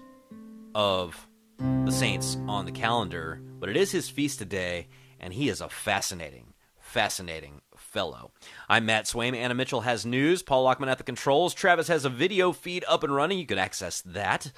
[0.73, 1.24] of
[1.57, 4.87] the saints on the calendar, but it is his feast today,
[5.19, 8.31] and he is a fascinating, fascinating fellow.
[8.67, 9.35] I'm Matt Swaim.
[9.35, 10.41] Anna Mitchell has news.
[10.41, 11.53] Paul Lockman at the controls.
[11.53, 13.39] Travis has a video feed up and running.
[13.39, 14.51] You can access that.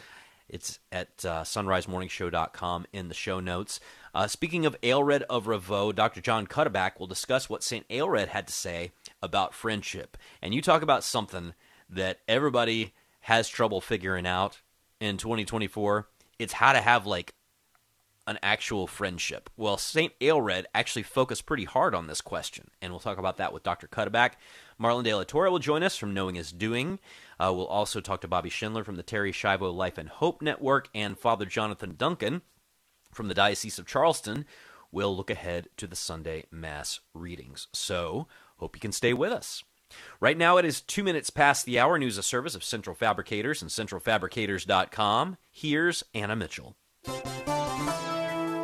[0.49, 3.79] It's at uh, sonrisemorningshow.com in the show notes.
[4.15, 6.21] Uh, speaking of Aelred of Rievaulx, Dr.
[6.21, 7.87] John Cuddeback will discuss what St.
[7.89, 8.91] Aelred had to say
[9.21, 10.17] about friendship.
[10.41, 11.53] And you talk about something
[11.89, 14.61] that everybody has trouble figuring out
[14.99, 16.07] in 2024.
[16.39, 17.33] It's how to have like
[18.27, 19.49] an actual friendship.
[19.55, 20.13] Well, St.
[20.19, 23.88] Aelred actually focused pretty hard on this question, and we'll talk about that with Dr.
[23.88, 24.33] Cuddeback.
[24.79, 26.99] Marlon De La Torre will join us from Knowing is Doing.
[27.39, 30.89] Uh, we'll also talk to Bobby Schindler from the Terri Schiavo Life and Hope Network,
[30.93, 32.41] and Father Jonathan Duncan
[33.13, 34.45] from the Diocese of Charleston.
[34.91, 37.67] We'll look ahead to the Sunday Mass readings.
[37.73, 38.27] So,
[38.57, 39.63] hope you can stay with us.
[40.19, 41.97] Right now it is two minutes past the hour.
[41.97, 45.38] News of service of Central Fabricators and centralfabricators.com.
[45.51, 46.75] Here's Anna Mitchell.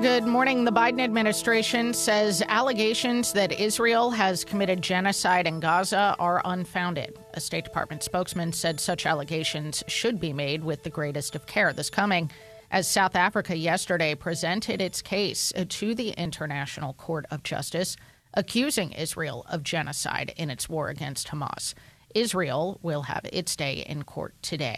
[0.02, 0.66] Good morning.
[0.66, 7.18] The Biden administration says allegations that Israel has committed genocide in Gaza are unfounded.
[7.36, 11.72] A State Department spokesman said such allegations should be made with the greatest of care.
[11.72, 12.30] This coming
[12.70, 17.96] as South Africa yesterday presented its case to the International Court of Justice,
[18.34, 21.74] accusing Israel of genocide in its war against Hamas.
[22.16, 24.78] Israel will have its day in court today.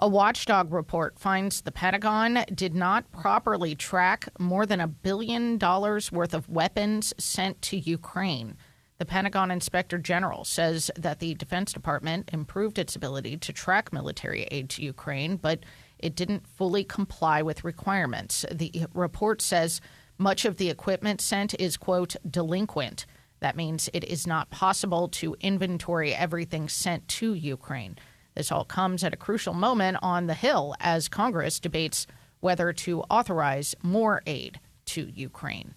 [0.00, 6.12] A watchdog report finds the Pentagon did not properly track more than a billion dollars
[6.12, 8.56] worth of weapons sent to Ukraine.
[8.98, 14.42] The Pentagon Inspector General says that the Defense Department improved its ability to track military
[14.50, 15.64] aid to Ukraine, but
[15.98, 18.44] it didn't fully comply with requirements.
[18.52, 19.80] The report says
[20.18, 23.06] much of the equipment sent is, quote, delinquent.
[23.40, 27.96] That means it is not possible to inventory everything sent to Ukraine.
[28.34, 32.06] This all comes at a crucial moment on the Hill as Congress debates
[32.40, 35.74] whether to authorize more aid to Ukraine.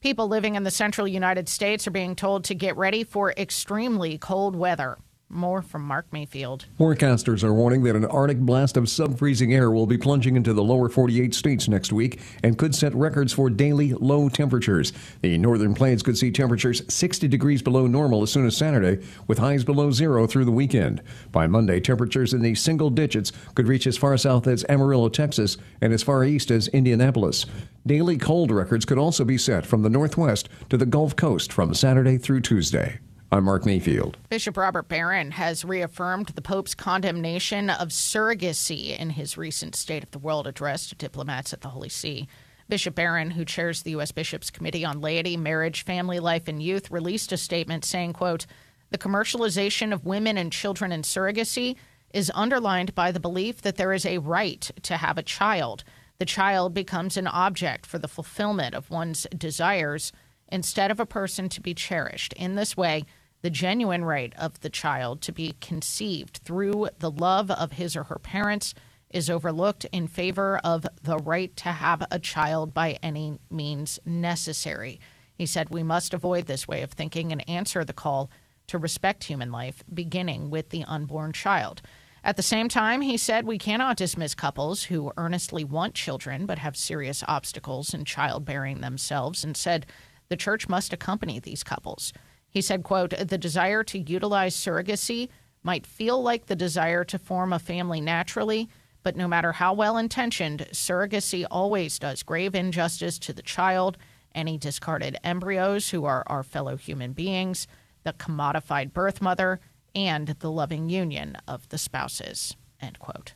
[0.00, 4.18] People living in the central United States are being told to get ready for extremely
[4.18, 4.98] cold weather.
[5.34, 6.66] More from Mark Mayfield.
[6.78, 10.52] Forecasters are warning that an Arctic blast of sub freezing air will be plunging into
[10.52, 14.92] the lower 48 states next week and could set records for daily low temperatures.
[15.22, 19.38] The northern plains could see temperatures 60 degrees below normal as soon as Saturday, with
[19.38, 21.02] highs below zero through the weekend.
[21.32, 25.56] By Monday, temperatures in the single digits could reach as far south as Amarillo, Texas,
[25.80, 27.44] and as far east as Indianapolis.
[27.84, 31.74] Daily cold records could also be set from the northwest to the Gulf Coast from
[31.74, 33.00] Saturday through Tuesday.
[33.32, 34.16] I'm Mark Mayfield.
[34.28, 40.10] Bishop Robert Barron has reaffirmed the Pope's condemnation of surrogacy in his recent State of
[40.12, 42.28] the World address to diplomats at the Holy See.
[42.68, 44.12] Bishop Barron, who chairs the U.S.
[44.12, 48.46] Bishops' Committee on Laity, Marriage, Family Life, and Youth, released a statement saying, quote,
[48.90, 51.76] The commercialization of women and children in surrogacy
[52.12, 55.82] is underlined by the belief that there is a right to have a child.
[56.18, 60.12] The child becomes an object for the fulfillment of one's desires
[60.54, 62.32] instead of a person to be cherished.
[62.34, 63.04] In this way,
[63.42, 68.04] the genuine right of the child to be conceived through the love of his or
[68.04, 68.72] her parents
[69.10, 75.00] is overlooked in favor of the right to have a child by any means necessary.
[75.34, 78.30] He said we must avoid this way of thinking and answer the call
[78.68, 81.82] to respect human life, beginning with the unborn child.
[82.22, 86.60] At the same time, he said we cannot dismiss couples who earnestly want children but
[86.60, 89.84] have serious obstacles in childbearing themselves, and said
[90.28, 92.12] the church must accompany these couples.
[92.48, 95.28] He said, quote, the desire to utilize surrogacy
[95.62, 98.68] might feel like the desire to form a family naturally,
[99.02, 103.98] but no matter how well intentioned, surrogacy always does grave injustice to the child,
[104.34, 107.66] any discarded embryos who are our fellow human beings,
[108.02, 109.60] the commodified birth mother,
[109.94, 112.56] and the loving union of the spouses.
[112.80, 113.34] End quote.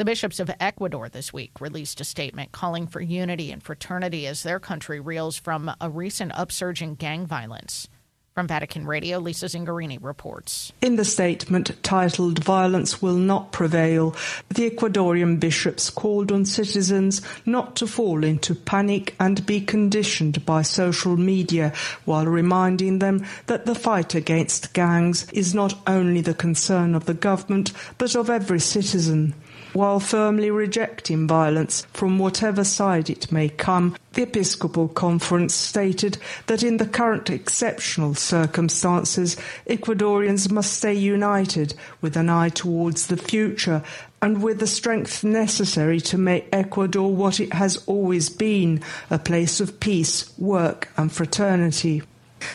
[0.00, 4.42] The bishops of Ecuador this week released a statement calling for unity and fraternity as
[4.42, 7.86] their country reels from a recent upsurge in gang violence.
[8.34, 10.72] From Vatican Radio, Lisa Zengarini reports.
[10.80, 14.16] In the statement titled Violence Will Not Prevail,
[14.48, 20.62] the Ecuadorian bishops called on citizens not to fall into panic and be conditioned by
[20.62, 21.74] social media
[22.06, 27.12] while reminding them that the fight against gangs is not only the concern of the
[27.12, 29.34] government but of every citizen.
[29.72, 36.64] While firmly rejecting violence from whatever side it may come, the Episcopal Conference stated that
[36.64, 39.36] in the current exceptional circumstances,
[39.68, 43.84] Ecuadorians must stay united with an eye towards the future
[44.20, 49.60] and with the strength necessary to make Ecuador what it has always been a place
[49.60, 52.02] of peace, work, and fraternity.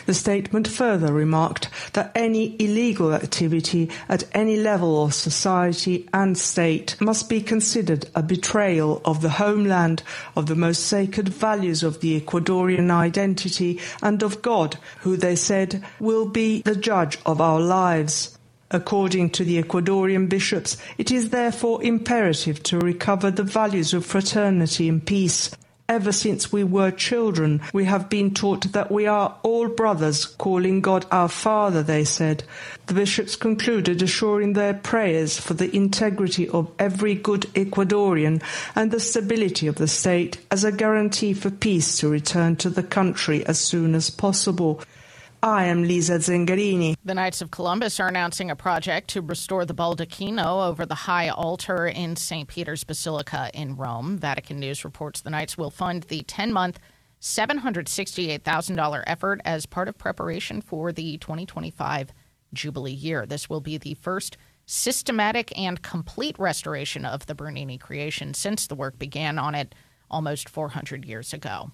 [0.06, 6.96] The statement further remarked that any illegal activity at any level of society and state
[7.00, 10.02] must be considered a betrayal of the homeland,
[10.36, 15.84] of the most sacred values of the Ecuadorian identity, and of God, who they said
[16.00, 18.36] will be the judge of our lives.
[18.70, 24.88] According to the Ecuadorian bishops, it is therefore imperative to recover the values of fraternity
[24.88, 25.50] and peace.
[25.88, 30.80] Ever since we were children, we have been taught that we are all brothers, calling
[30.80, 32.42] God our Father, they said.
[32.86, 38.42] The bishops concluded assuring their prayers for the integrity of every good Ecuadorian
[38.74, 42.82] and the stability of the state as a guarantee for peace to return to the
[42.82, 44.80] country as soon as possible.
[45.42, 46.96] I am Lisa Zengarini.
[47.04, 51.28] The Knights of Columbus are announcing a project to restore the baldacchino over the high
[51.28, 52.48] altar in St.
[52.48, 54.18] Peter's Basilica in Rome.
[54.18, 56.78] Vatican News reports the Knights will fund the 10 month
[57.20, 62.12] $768,000 effort as part of preparation for the 2025
[62.52, 63.26] Jubilee year.
[63.26, 68.74] This will be the first systematic and complete restoration of the Bernini creation since the
[68.74, 69.74] work began on it
[70.10, 71.70] almost 400 years ago.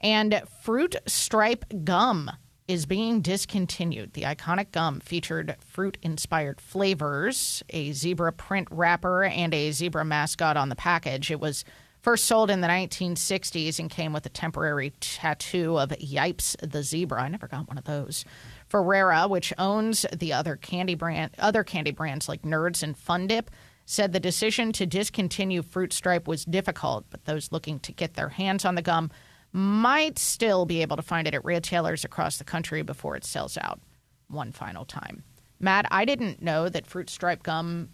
[0.00, 2.30] And fruit stripe gum
[2.68, 4.12] is being discontinued.
[4.12, 10.56] The iconic gum featured fruit inspired flavors, a zebra print wrapper, and a zebra mascot
[10.58, 11.30] on the package.
[11.30, 11.64] It was
[12.02, 17.22] first sold in the 1960s and came with a temporary tattoo of Yipes the zebra.
[17.22, 18.26] I never got one of those.
[18.68, 23.50] Ferrara, which owns the other candy brand, other candy brands like Nerds and Fun Dip,
[23.86, 28.28] said the decision to discontinue Fruit Stripe was difficult, but those looking to get their
[28.28, 29.10] hands on the gum
[29.52, 33.56] might still be able to find it at retailers across the country before it sells
[33.58, 33.80] out
[34.28, 35.24] one final time.
[35.60, 37.88] Matt, I didn't know that Fruit Stripe gum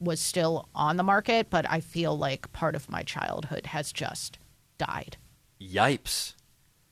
[0.00, 4.38] was still on the market, but I feel like part of my childhood has just
[4.78, 5.16] died.
[5.60, 6.34] Yipes.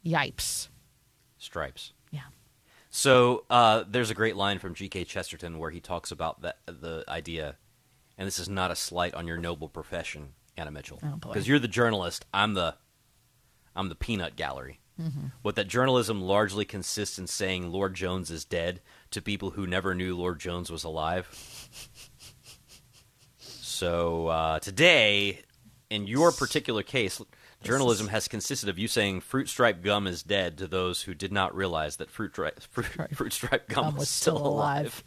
[0.04, 0.68] Yipes.
[1.38, 1.92] Stripes.
[2.10, 2.20] Yeah.
[2.90, 5.04] So uh, there's a great line from G.K.
[5.04, 7.56] Chesterton where he talks about that the idea,
[8.16, 11.58] and this is not a slight on your noble profession, Anna Mitchell, Oh, because you're
[11.58, 12.26] the journalist.
[12.32, 12.76] I'm the
[13.74, 14.78] I'm the peanut gallery.
[15.00, 15.32] Mhm.
[15.42, 19.94] What that journalism largely consists in saying Lord Jones is dead to people who never
[19.94, 21.28] knew Lord Jones was alive.
[23.38, 25.40] so uh, today,
[25.90, 27.20] in your particular case,
[27.62, 31.32] journalism has consisted of you saying fruit stripe gum is dead to those who did
[31.32, 35.02] not realize that fruit dri- fruit, fruit stripe gum, Gum was, was still still alive.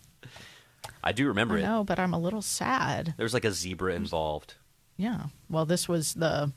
[1.03, 1.63] I do remember I it.
[1.63, 3.13] know, but I'm a little sad.
[3.17, 4.55] There was like a zebra involved.
[4.97, 5.25] Yeah.
[5.49, 6.51] Well, this was the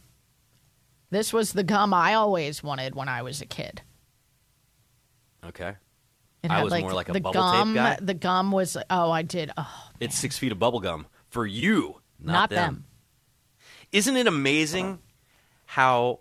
[1.11, 3.83] this was the gum I always wanted when I was a kid.
[5.45, 5.75] Okay.
[6.43, 7.69] It I was more like a the bubble gum.
[7.69, 7.99] tape guy.
[8.01, 9.51] The gum was oh, I did.
[9.57, 12.57] Oh, It's six feet of bubble gum for you, not, Not them.
[12.75, 12.85] them.
[13.91, 15.01] Isn't it amazing
[15.67, 16.21] how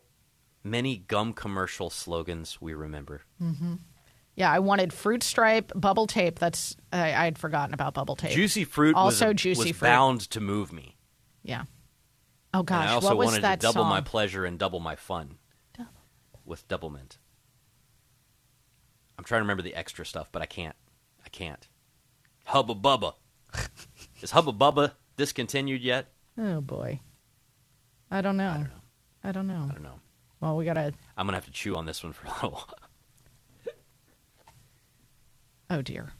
[0.64, 3.22] many gum commercial slogans we remember?
[3.40, 3.76] hmm
[4.36, 4.52] yeah.
[4.52, 6.38] I wanted fruit stripe bubble tape.
[6.38, 8.32] That's I, I had forgotten about bubble tape.
[8.32, 9.88] Juicy fruit Also was, juicy was fruit.
[9.88, 10.96] bound to move me.
[11.42, 11.64] Yeah.
[12.58, 13.89] Oh gosh, and I also what was wanted that to double song?
[13.89, 15.36] my pleasure and double my fun
[16.43, 17.18] with doublemint.
[19.18, 20.76] I'm trying to remember the extra stuff, but I can't.
[21.24, 21.68] I can't.
[22.45, 23.14] Hubba Bubba.
[24.22, 26.08] Is Hubba Bubba discontinued yet?
[26.36, 27.01] Oh boy.
[28.10, 28.66] I don't know.
[29.24, 29.68] I don't know.
[29.70, 29.99] I don't know.
[30.39, 30.93] Well, we gotta.
[31.16, 32.70] I'm gonna have to chew on this one for a little while.
[35.70, 36.14] Oh dear.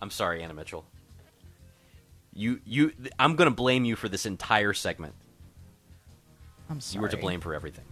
[0.00, 0.84] I'm sorry, Anna Mitchell.
[2.34, 2.92] You, you.
[3.18, 5.14] I'm gonna blame you for this entire segment.
[6.68, 6.98] I'm sorry.
[6.98, 7.84] You were to blame for everything.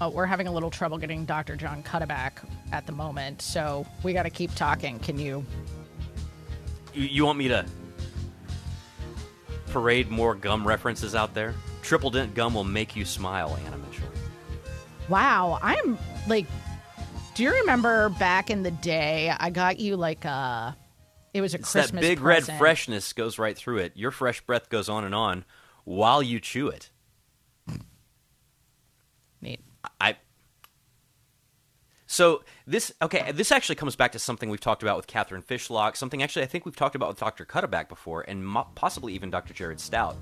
[0.00, 1.56] Oh, we're having a little trouble getting Dr.
[1.56, 2.32] John Cuddeback
[2.72, 4.98] at the moment, so we got to keep talking.
[4.98, 5.44] Can you?
[6.94, 7.64] You, you want me to
[9.68, 11.54] parade more gum references out there?
[11.82, 14.08] Triple dent gum will make you smile, Anna Mitchell.
[15.08, 16.46] Wow, I'm like.
[17.34, 19.32] Do you remember back in the day?
[19.38, 20.76] I got you like a.
[21.34, 22.48] It was a It's Christmas that big present.
[22.48, 23.92] red freshness goes right through it.
[23.96, 25.44] Your fresh breath goes on and on
[25.84, 26.90] while you chew it.
[29.40, 29.60] Neat.
[30.00, 30.16] I.
[32.06, 35.96] So this okay, this actually comes back to something we've talked about with Catherine Fishlock.
[35.96, 37.44] Something actually I think we've talked about with Dr.
[37.46, 39.54] Cuddeback before, and mo- possibly even Dr.
[39.54, 40.16] Jared Stout.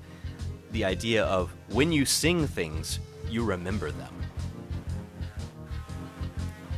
[0.71, 2.99] The idea of when you sing things,
[3.29, 4.13] you remember them.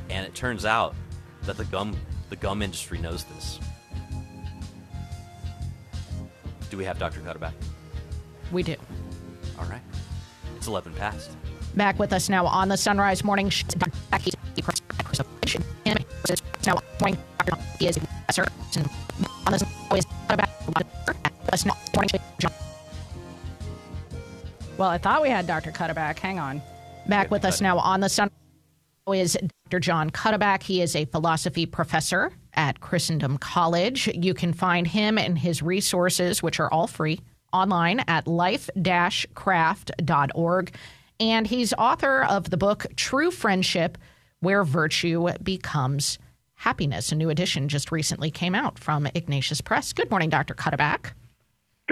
[0.09, 0.95] And it turns out
[1.43, 1.95] that the gum
[2.29, 3.59] the gum industry knows this.
[6.73, 7.19] Do we have Dr.
[7.19, 7.51] Cuddeback?
[8.51, 8.75] We do.
[9.59, 9.83] All right.
[10.57, 11.29] It's 11 past.
[11.75, 13.63] Back with us now on the Son Rise Morning Sh-
[14.09, 14.37] Back he's a
[16.65, 17.19] now morning.
[17.77, 18.47] He is a professor
[19.45, 19.53] on
[19.87, 20.49] always back
[21.51, 22.09] us now morning.
[24.75, 25.69] Well, I thought we had Dr.
[25.69, 26.17] Cuddeback.
[26.17, 26.59] Hang on.
[27.07, 28.31] Back with us now on the Sun
[29.13, 29.79] is Dr.
[29.79, 30.63] John Cuddeback.
[30.63, 34.07] He is a philosophy professor at Christendom College.
[34.07, 37.19] You can find him and his resources, which are all free,
[37.51, 40.75] online at life-craft.org.
[41.19, 43.97] And he's author of the book True Friendship
[44.39, 46.17] Where Virtue Becomes
[46.55, 47.11] Happiness.
[47.11, 49.93] A new edition just recently came out from Ignatius Press.
[49.93, 50.53] Good morning, Dr.
[50.53, 51.11] Cuddeback.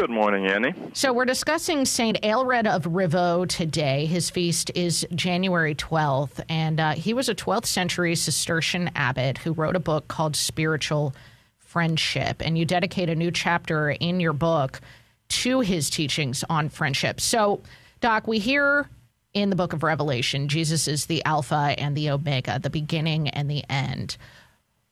[0.02, 0.74] Good morning, Annie.
[0.94, 4.08] So we're discussing Saint Aelred of Rievaulx today.
[4.08, 9.54] His feast is January 12th, and uh, he was a 12th century Cistercian abbot who
[9.54, 11.14] wrote a book called Spiritual
[11.60, 12.42] Friendship.
[12.44, 14.82] And you dedicate a new chapter in your book
[15.30, 17.22] to his teachings on friendship.
[17.22, 17.62] So,
[18.00, 18.90] Doc, we hear
[19.36, 23.52] in the book of Revelation Jesus is the Alpha and the Omega, the beginning and
[23.52, 24.18] the end.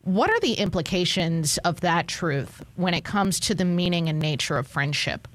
[0.03, 4.57] What are the implications of that truth when it comes to the meaning and nature
[4.57, 5.27] of friendship?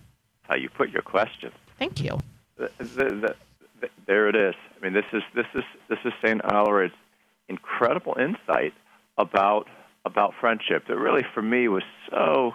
[0.42, 1.52] How you put your question.
[1.78, 2.18] Thank you.
[2.56, 3.34] The, the,
[3.80, 4.54] the, there it is.
[4.76, 6.94] I mean, this is this is this is Saint Aelred's
[7.48, 8.72] incredible insight
[9.18, 9.66] about
[10.04, 10.84] about friendship.
[10.88, 12.52] That really, for me, was so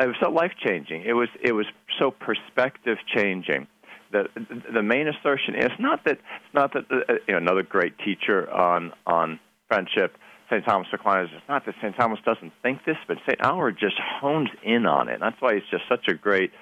[0.00, 1.02] it was so life changing.
[1.02, 1.66] It was it was
[1.98, 3.66] so perspective changing.
[4.12, 4.28] The
[4.72, 8.50] the main assertion is not that it's not that uh, you know, another great teacher
[8.50, 10.16] on on friendship.
[10.50, 10.64] St.
[10.64, 11.30] Thomas Aquinas.
[11.34, 11.96] It's not that St.
[11.96, 13.38] Thomas doesn't think this, but St.
[13.40, 15.18] Aelred just hones in on it.
[15.20, 16.52] That's why he's just such a great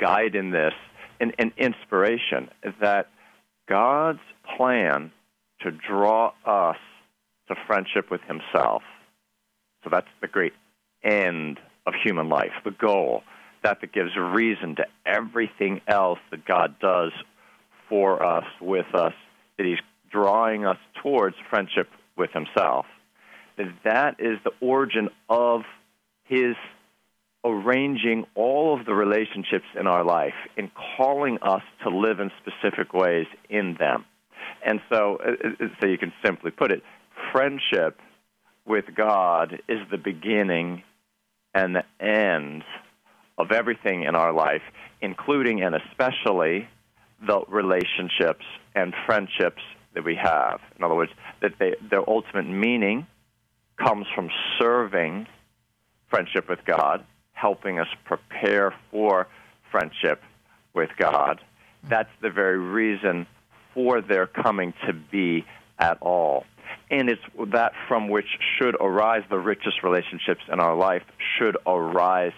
[0.00, 0.72] guide in this
[1.20, 2.48] and, and inspiration.
[2.80, 3.08] That
[3.68, 4.20] God's
[4.56, 5.12] plan
[5.60, 6.76] to draw us
[7.48, 8.82] to friendship with Himself.
[9.84, 10.52] So that's the great
[11.02, 13.22] end of human life, the goal.
[13.62, 17.12] That that gives reason to everything else that God does
[17.88, 19.14] for us, with us,
[19.56, 19.78] that He's
[20.10, 22.86] drawing us towards friendship with Himself.
[23.84, 25.62] That is the origin of
[26.24, 26.54] His
[27.44, 32.92] arranging all of the relationships in our life and calling us to live in specific
[32.92, 34.04] ways in them.
[34.64, 36.82] And so, uh, uh, so you can simply put it,
[37.32, 38.00] friendship
[38.66, 40.82] with God is the beginning
[41.54, 42.64] and the end
[43.38, 44.62] of everything in our life,
[45.00, 46.68] including and especially
[47.26, 48.44] the relationships
[48.74, 49.62] and friendships
[49.94, 50.60] that we have.
[50.76, 53.06] In other words, that they, their ultimate meaning
[53.78, 55.26] comes from serving
[56.08, 59.28] friendship with God, helping us prepare for
[59.70, 60.22] friendship
[60.74, 61.40] with God.
[61.84, 63.26] That's the very reason
[63.74, 65.44] for their coming to be
[65.78, 66.44] at all.
[66.90, 67.22] And it's
[67.52, 68.26] that from which
[68.56, 71.02] should arise the richest relationships in our life,
[71.38, 72.32] should arise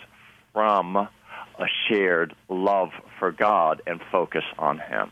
[0.53, 5.11] from a shared love for God and focus on Him.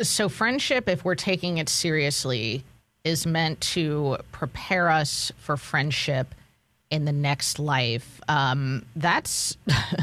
[0.00, 2.64] So, friendship, if we're taking it seriously,
[3.04, 6.34] is meant to prepare us for friendship
[6.90, 8.20] in the next life.
[8.28, 9.56] Um, that's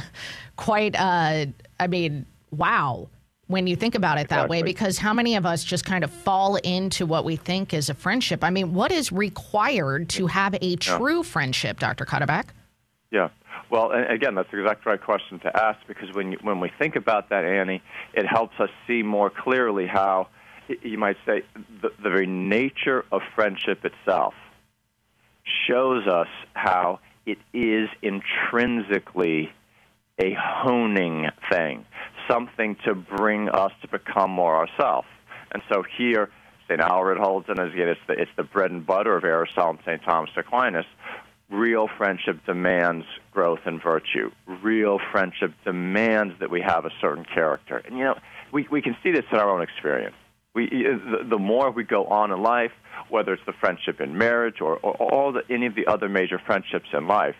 [0.55, 1.45] quite, uh,
[1.79, 3.07] I mean, wow
[3.49, 4.57] when you think about it that exactly.
[4.57, 7.89] way because how many of us just kind of fall into what we think is
[7.89, 11.23] a friendship i mean what is required to have a true yeah.
[11.23, 12.45] friendship dr Cuddeback?
[13.11, 13.29] yeah
[13.69, 16.95] well again that's the exact right question to ask because when you, when we think
[16.95, 17.81] about that annie
[18.13, 20.27] it helps us see more clearly how
[20.83, 21.43] you might say
[21.81, 24.33] the, the very nature of friendship itself
[25.67, 29.51] shows us how it is intrinsically
[30.19, 31.85] a honing thing,
[32.29, 35.07] something to bring us to become more ourselves.
[35.51, 36.29] And so here,
[36.67, 36.81] St.
[36.81, 40.03] Aelred holds, and again, it's the, it's the bread and butter of Aristotle and St.
[40.03, 40.85] Thomas Aquinas.
[41.49, 44.29] Real friendship demands growth and virtue.
[44.61, 47.77] Real friendship demands that we have a certain character.
[47.77, 48.19] And, you know,
[48.51, 50.15] we, we can see this in our own experience.
[50.55, 50.67] We,
[51.29, 52.71] the, more we go on in life,
[53.09, 56.39] whether it's the friendship in marriage or, or all the, any of the other major
[56.43, 57.35] friendships in life,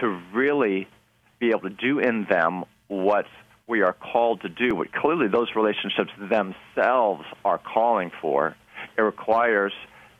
[0.00, 0.88] to really
[1.38, 3.26] be able to do in them what
[3.66, 8.56] we are called to do, what clearly those relationships themselves are calling for,
[8.96, 9.72] it requires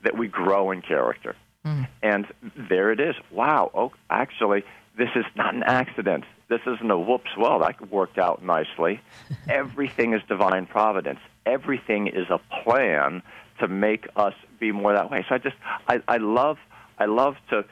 [0.03, 1.37] that we grow in character.
[1.65, 1.89] Mm.
[2.03, 2.27] And
[2.69, 3.15] there it is.
[3.31, 4.65] Wow, oh, actually,
[4.97, 6.25] this is not an accident.
[6.49, 9.01] This isn't a whoops, well, that worked out nicely.
[9.49, 11.21] Everything is divine providence.
[11.47, 13.23] Everything is a plan
[13.61, 15.25] to make us be more that way.
[15.29, 15.57] So I just,
[15.89, 16.59] I, I love,
[16.99, 17.65] I love to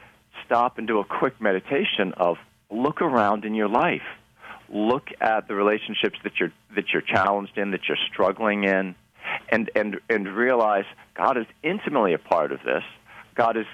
[0.45, 2.37] stop and do a quick meditation of
[2.69, 4.01] look around in your life.
[4.69, 8.95] Look at the relationships that you're that you're challenged in, that you're struggling in,
[9.49, 10.85] and and and realize
[11.15, 12.83] God is intimately a part of this.
[13.35, 13.65] God is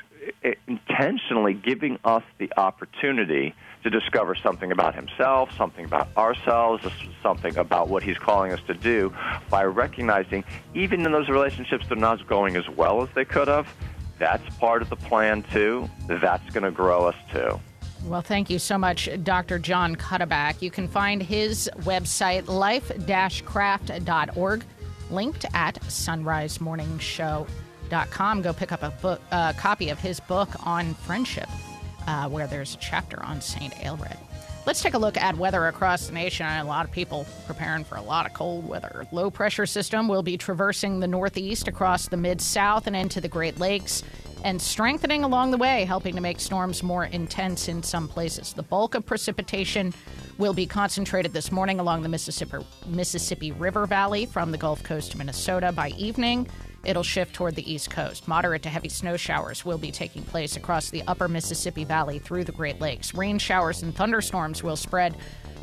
[0.67, 6.85] intentionally giving us the opportunity to discover something about Himself, something about ourselves,
[7.23, 9.13] something about what He's calling us to do
[9.49, 10.43] by recognizing,
[10.73, 13.67] even in those relationships that are not going as well as they could have,
[14.17, 15.89] that's part of the plan too.
[16.07, 17.59] That's going to grow us too.
[18.05, 19.59] Well, thank you so much, Dr.
[19.59, 20.61] John Cuddeback.
[20.61, 24.63] You can find his website, life-craft.org,
[25.09, 25.83] linked at
[27.89, 28.41] sonrisemorningshow.com.
[28.41, 31.49] Go pick up a book, uh, copy of his book on friendship,
[32.07, 33.73] uh, where there's a chapter on St.
[33.75, 34.17] Aelred.
[34.65, 36.45] Let's take a look at weather across the nation.
[36.45, 39.07] A lot of people preparing for a lot of cold weather.
[39.11, 43.27] Low pressure system will be traversing the northeast across the mid south and into the
[43.27, 44.03] Great Lakes
[44.43, 48.53] and strengthening along the way, helping to make storms more intense in some places.
[48.53, 49.93] The bulk of precipitation
[50.37, 52.57] will be concentrated this morning along the Mississippi,
[52.87, 55.71] Mississippi River Valley from the Gulf Coast to Minnesota.
[55.71, 56.47] By evening,
[56.83, 58.27] it'll shift toward the east coast.
[58.27, 62.43] Moderate to heavy snow showers will be taking place across the upper Mississippi Valley through
[62.43, 63.13] the Great Lakes.
[63.13, 65.15] Rain showers and thunderstorms will spread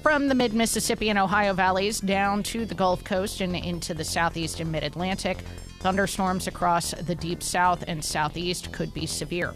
[0.03, 4.05] from the mid Mississippi and Ohio valleys down to the Gulf Coast and into the
[4.05, 5.39] southeast and mid Atlantic.
[5.81, 9.53] Thunderstorms across the deep south and southeast could be severe.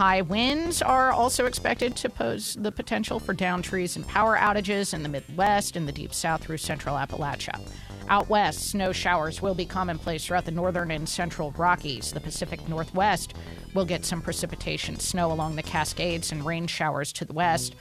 [0.00, 4.94] High winds are also expected to pose the potential for down trees and power outages
[4.94, 7.60] in the Midwest and the deep south through central Appalachia.
[8.08, 12.12] Out west, snow showers will be commonplace throughout the northern and central Rockies.
[12.12, 13.34] The Pacific Northwest
[13.74, 17.74] will get some precipitation, snow along the Cascades, and rain showers to the west.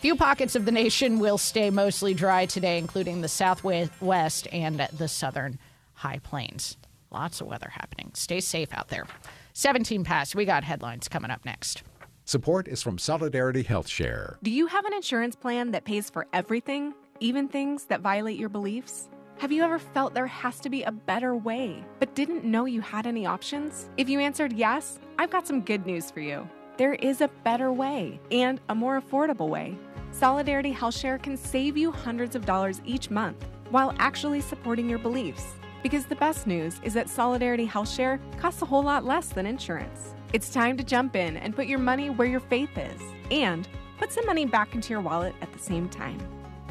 [0.00, 5.06] Few pockets of the nation will stay mostly dry today, including the southwest and the
[5.06, 5.60] southern
[5.92, 6.76] high plains.
[7.12, 8.10] Lots of weather happening.
[8.14, 9.06] Stay safe out there.
[9.54, 10.34] 17 past.
[10.34, 11.82] We got headlines coming up next.
[12.24, 14.38] Support is from Solidarity Health Share.
[14.42, 18.48] Do you have an insurance plan that pays for everything, even things that violate your
[18.48, 19.08] beliefs?
[19.38, 22.80] Have you ever felt there has to be a better way, but didn't know you
[22.80, 23.90] had any options?
[23.96, 26.48] If you answered yes, I've got some good news for you.
[26.76, 29.76] There is a better way and a more affordable way.
[30.12, 34.98] Solidarity Health Share can save you hundreds of dollars each month while actually supporting your
[34.98, 35.54] beliefs.
[35.82, 39.46] Because the best news is that Solidarity Health Share costs a whole lot less than
[39.46, 40.14] insurance.
[40.32, 43.00] It's time to jump in and put your money where your faith is
[43.30, 43.68] and
[43.98, 46.20] put some money back into your wallet at the same time.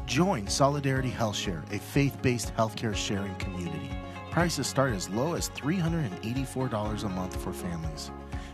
[0.05, 3.91] Join Solidarity Health Share, a faith based healthcare sharing community.
[4.31, 8.11] Prices start as low as $384 a month for families.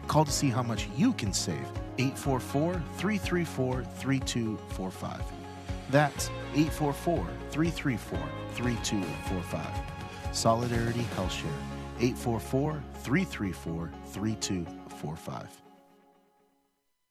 [0.07, 1.67] Call to see how much you can save
[1.99, 5.21] 844 334 3245.
[5.89, 8.19] That's 844 334
[8.53, 9.96] 3245.
[10.37, 11.49] Solidarity Health Share
[11.99, 15.47] 844 334 3245.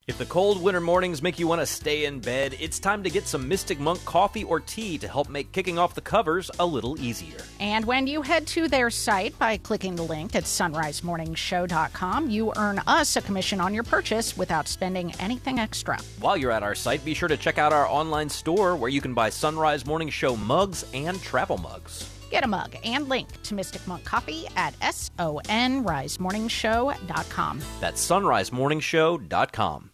[0.07, 3.11] If the cold winter mornings make you want to stay in bed, it's time to
[3.11, 6.65] get some Mystic Monk coffee or tea to help make kicking off the covers a
[6.65, 7.41] little easier.
[7.59, 12.81] And when you head to their site by clicking the link at sonrisemorningshow.com, you earn
[12.87, 15.99] us a commission on your purchase without spending anything extra.
[16.21, 19.01] While you're at our site, be sure to check out our online store where you
[19.01, 22.16] can buy Son Rise Morning Show mugs and travel mugs.
[22.31, 27.61] Get a mug and link to Mystic Monk Coffee at sonrisemorningshow.com.
[27.81, 29.91] That's sonrisemorningshow.com.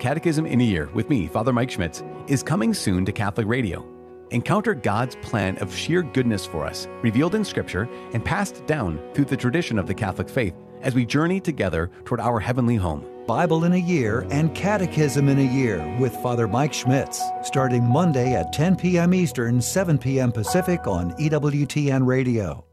[0.00, 3.84] Catechism in a Year with me, Father Mike Schmitz, is coming soon to Catholic Radio.
[4.30, 9.24] Encounter God's plan of sheer goodness for us, revealed in Scripture and passed down through
[9.24, 13.04] the tradition of the Catholic faith as we journey together toward our heavenly home.
[13.26, 18.34] Bible in a Year and Catechism in a Year with Father Mike Schmitz, starting Monday
[18.34, 19.12] at 10 p.m.
[19.12, 20.30] Eastern, 7 p.m.
[20.30, 22.64] Pacific on EWTN Radio.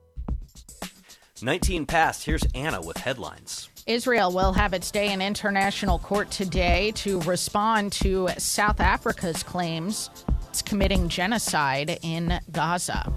[1.41, 3.69] 19 past, here's Anna with headlines.
[3.85, 10.09] Israel will have its day in international court today to respond to South Africa's claims
[10.53, 13.11] it's committing genocide in Gaza.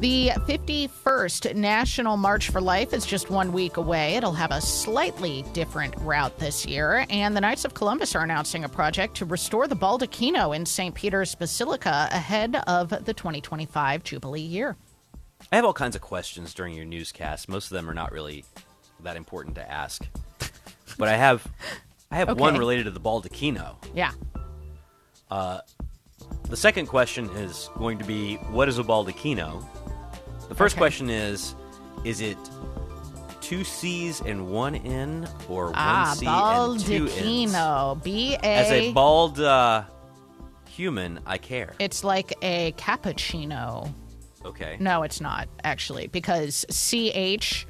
[0.00, 4.14] The 51st National March for Life is just one week away.
[4.14, 7.04] It'll have a slightly different route this year.
[7.10, 10.94] And the Knights of Columbus are announcing a project to restore the Baldacchino in St.
[10.94, 14.76] Peter's Basilica ahead of the 2025 Jubilee year.
[15.50, 17.48] I have all kinds of questions during your newscast.
[17.48, 18.44] Most of them are not really
[19.02, 20.06] that important to ask.
[20.96, 21.44] But I have
[22.12, 22.40] I have Okay.
[22.40, 23.74] one related to the Baldacchino.
[23.94, 24.12] Yeah.
[25.28, 25.58] Uh,
[26.48, 29.64] the second question is going to be what is a baldacchino?
[30.48, 30.80] The first Okay.
[30.80, 31.54] question is
[32.04, 32.38] is it
[33.40, 37.52] two C's and one N or one Ah, C and two N's?
[37.52, 38.02] Baldacchino.
[38.02, 39.84] B As a bald uh,
[40.68, 41.74] human, I care.
[41.78, 43.92] It's like a cappuccino.
[44.44, 44.76] Okay.
[44.80, 47.66] No, it's not actually because CH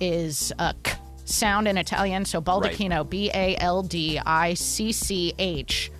[0.00, 0.92] is a k
[1.24, 2.24] sound in Italian.
[2.24, 5.90] So Baldacchino, B A L D I C C H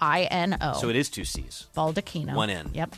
[0.00, 0.74] I N O.
[0.74, 1.66] So it is two C's.
[1.76, 2.34] Baldacchino.
[2.34, 2.70] One N.
[2.74, 2.96] Yep.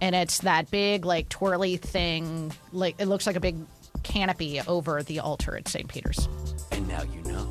[0.00, 2.52] And it's that big, like twirly thing.
[2.72, 3.56] Like it looks like a big
[4.02, 5.88] canopy over the altar at St.
[5.88, 6.28] Peter's.
[6.72, 7.48] And now you know.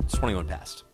[0.00, 0.84] It's 21 past.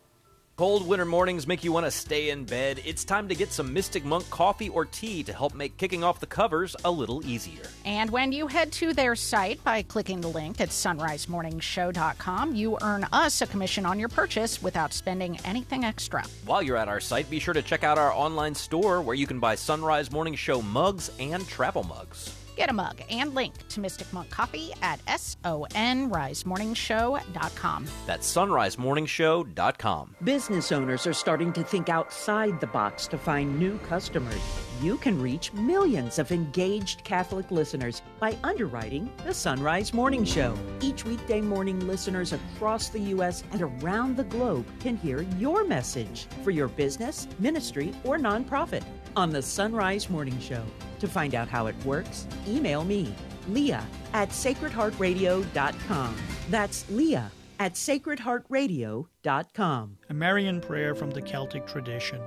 [0.59, 2.83] Cold winter mornings make you want to stay in bed.
[2.85, 6.19] It's time to get some Mystic Monk coffee or tea to help make kicking off
[6.19, 7.63] the covers a little easier.
[7.85, 13.07] And when you head to their site by clicking the link at sonrisemorningshow.com, you earn
[13.13, 16.25] us a commission on your purchase without spending anything extra.
[16.45, 19.29] While you're at our site, be sure to check out our online store where you
[19.29, 22.35] can buy Son Rise Morning Show mugs and travel mugs.
[22.59, 27.87] Get a mug and link to Mystic Monk Coffee at sonrisemorningshow.com.
[28.05, 30.17] That's sonrisemorningshow.com.
[30.25, 34.68] Business owners are starting to think outside the box to find new customers.
[34.81, 40.55] You can reach millions of engaged Catholic listeners by underwriting the Son Rise Morning Show.
[40.81, 43.43] Each weekday morning, listeners across the U.S.
[43.51, 48.85] and around the globe can hear your message for your business, ministry, or nonprofit
[49.17, 50.63] on the Son Rise Morning Show.
[51.01, 53.13] To find out how it works, email me,
[53.49, 56.17] Leah at sacredheartradio.com.
[56.51, 59.99] That's Leah at sacredheartradio.com.
[60.09, 62.21] A Marian prayer from the Celtic tradition.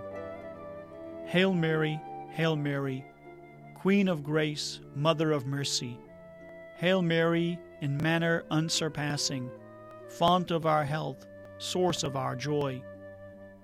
[1.27, 1.97] Hail Mary,
[2.31, 3.03] Hail Mary,
[3.75, 5.99] Queen of grace, Mother of mercy.
[6.77, 9.51] Hail Mary, in manner unsurpassing,
[10.07, 11.27] font of our health,
[11.57, 12.81] source of our joy.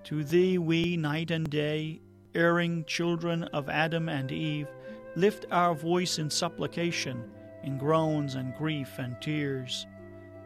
[0.04, 2.02] To thee we, night and day,
[2.34, 4.68] erring children of Adam and Eve,
[5.16, 7.24] lift our voice in supplication,
[7.62, 9.86] in groans and grief and tears.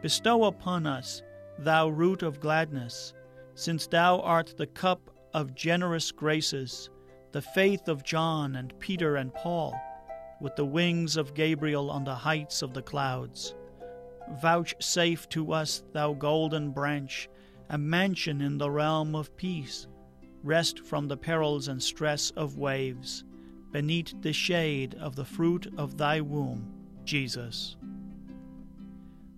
[0.01, 1.21] Bestow upon us,
[1.59, 3.13] thou root of gladness,
[3.55, 6.89] since thou art the cup of generous graces,
[7.33, 9.75] the faith of John and Peter and Paul,
[10.39, 13.55] with the wings of Gabriel on the heights of the clouds.
[14.39, 17.27] Vouchsafe to us, thou golden branch,
[17.69, 19.87] a mansion in the realm of peace,
[20.43, 23.23] rest from the perils and stress of waves,
[23.71, 26.71] beneath the shade of the fruit of thy womb,
[27.03, 27.75] Jesus.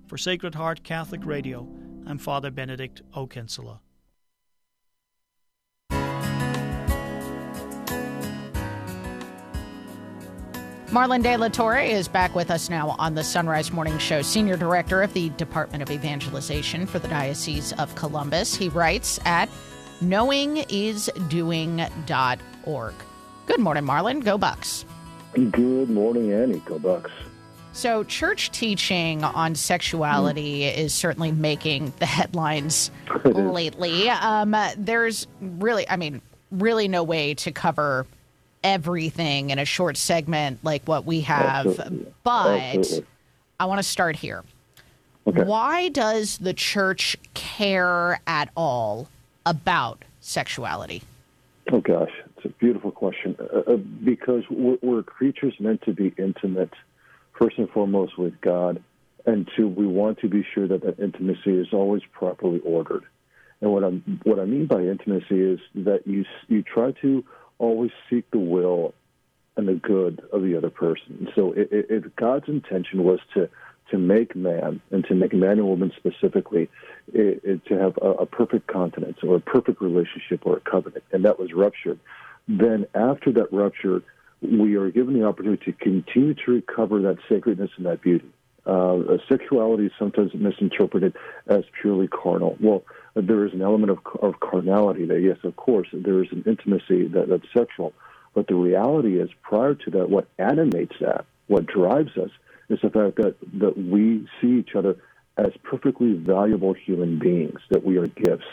[0.07, 1.65] For Sacred Heart Catholic Radio,
[2.05, 3.79] I'm Father Benedict O'Kinsella.
[10.95, 14.21] Marlon De La Torre is back with us now on the Son Rise Morning Show,
[14.21, 18.55] Senior Director of the Department of Evangelization for the Diocese of Columbus.
[18.55, 19.49] He writes at
[19.99, 22.93] knowingisdoing.org.
[23.45, 24.23] Good morning, Marlon.
[24.23, 24.85] Go Bucks.
[25.33, 26.59] Good morning, Annie.
[26.59, 27.11] Go Bucks.
[27.73, 30.77] So, church teaching on sexuality mm.
[30.77, 32.89] is certainly making the headlines
[33.25, 34.09] lately.
[34.09, 38.07] Um, there's really, I mean, really no way to cover
[38.65, 41.67] everything in a short segment like what we have.
[41.67, 42.13] Absolutely.
[42.23, 43.07] But Absolutely.
[43.59, 44.43] I want to start here.
[45.27, 45.43] Okay.
[45.43, 49.07] Why does the church care at all
[49.45, 51.03] about sexuality?
[51.71, 53.35] Oh, gosh, it's a beautiful question.
[53.39, 56.73] Uh, uh, because we're, we're, creatures meant to be intimate,
[57.33, 58.83] first and foremost, with God.
[59.25, 63.05] And two, we want to be sure that that intimacy is always properly ordered.
[63.61, 63.89] And what I
[64.23, 67.23] what I mean by intimacy is that you you try to
[67.57, 68.93] always seek the will
[69.57, 71.29] and the good of the other person.
[71.35, 71.53] So
[72.15, 73.49] God's intention was to
[73.91, 76.69] to make man and to make man and woman specifically
[77.13, 81.37] to have a, a perfect continence or a perfect relationship or a covenant, and that
[81.39, 81.99] was ruptured,
[82.47, 84.01] then after that rupture,
[84.41, 88.29] we are given the opportunity to continue to recover that sacredness and that beauty.
[88.65, 91.15] Uh, sexuality is sometimes misinterpreted
[91.45, 92.57] as purely carnal.
[92.59, 92.83] Well,
[93.15, 95.19] there is an element of, of carnality there.
[95.19, 97.93] Yes, of course, there is an intimacy that, that's sexual.
[98.33, 102.31] But the reality is, prior to that, what animates that, what drives us,
[102.69, 104.97] is the fact that, that we see each other
[105.37, 108.45] as perfectly valuable human beings, that we are gifts,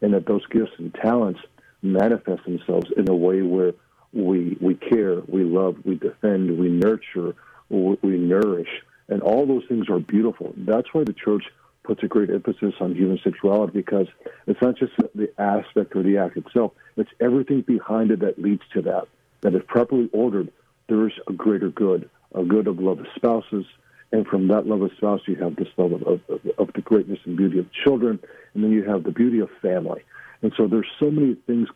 [0.00, 1.40] and that those gifts and talents
[1.82, 3.72] manifest themselves in a way where
[4.12, 7.34] we, we care, we love, we defend, we nurture,
[7.68, 8.68] we, we nourish,
[9.08, 10.54] and all those things are beautiful.
[10.56, 11.44] That's why the church
[11.86, 14.08] puts a great emphasis on human sexuality because
[14.46, 18.62] it's not just the aspect or the act itself, it's everything behind it that leads
[18.74, 19.06] to that.
[19.42, 20.52] That if properly ordered,
[20.88, 23.64] there is a greater good, a good of love of spouses.
[24.12, 26.20] And from that love of spouse, you have this love of, of,
[26.58, 28.18] of the greatness and beauty of children.
[28.54, 30.02] And then you have the beauty of family.
[30.42, 31.68] And so there's so many things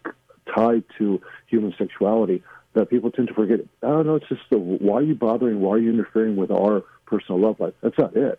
[0.55, 2.43] tied to human sexuality
[2.75, 3.61] that people tend to forget.
[3.83, 5.61] Oh, no, it's just the, why are you bothering?
[5.61, 7.75] Why are you interfering with our personal love life?
[7.83, 8.39] That's not it.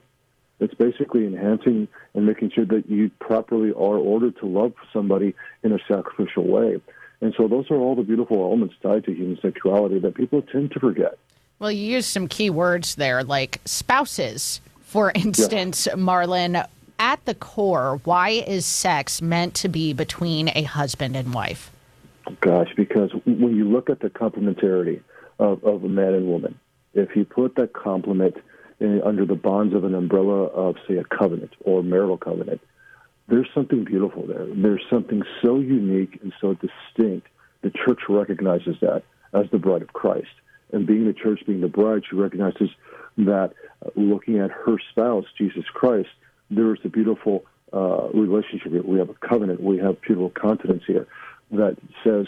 [0.62, 5.34] It's basically enhancing and making sure that you properly are ordered to love somebody
[5.64, 6.80] in a sacrificial way.
[7.20, 10.72] And so those are all the beautiful elements tied to human sexuality that people tend
[10.72, 11.18] to forget.
[11.58, 15.96] Well, you used some key words there, like spouses, for instance, yeah.
[15.96, 16.66] Marlon.
[17.00, 21.72] At the core, why is sex meant to be between a husband and wife?
[22.42, 25.02] Gosh, because when you look at the complementarity
[25.40, 26.60] of, of a man and woman,
[26.94, 28.38] if you put that complement
[28.82, 32.62] in, under the bonds of an umbrella of, say, a covenant or marital covenant,
[33.28, 34.46] there's something beautiful there.
[34.48, 37.28] There's something so unique and so distinct.
[37.62, 39.04] The church recognizes that
[39.34, 40.34] as the bride of Christ.
[40.74, 42.70] And being the church, being the bride, she recognizes
[43.18, 43.54] that
[43.86, 46.10] uh, looking at her spouse, Jesus Christ,
[46.50, 48.82] there is a beautiful uh, relationship here.
[48.82, 49.62] We have a covenant.
[49.62, 51.08] We have beautiful continence here
[51.52, 52.26] that says,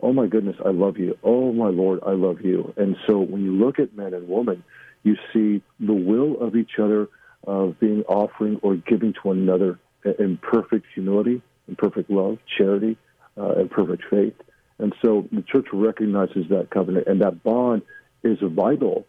[0.00, 1.16] Oh my goodness, I love you.
[1.22, 2.74] Oh my Lord, I love you.
[2.76, 4.62] And so when you look at man and woman,
[5.04, 7.08] you see the will of each other
[7.46, 9.78] of being offering or giving to one another
[10.18, 12.96] in perfect humility, in perfect love, charity,
[13.38, 14.34] uh, and perfect faith.
[14.78, 17.82] And so the church recognizes that covenant, and that bond
[18.22, 19.06] is vital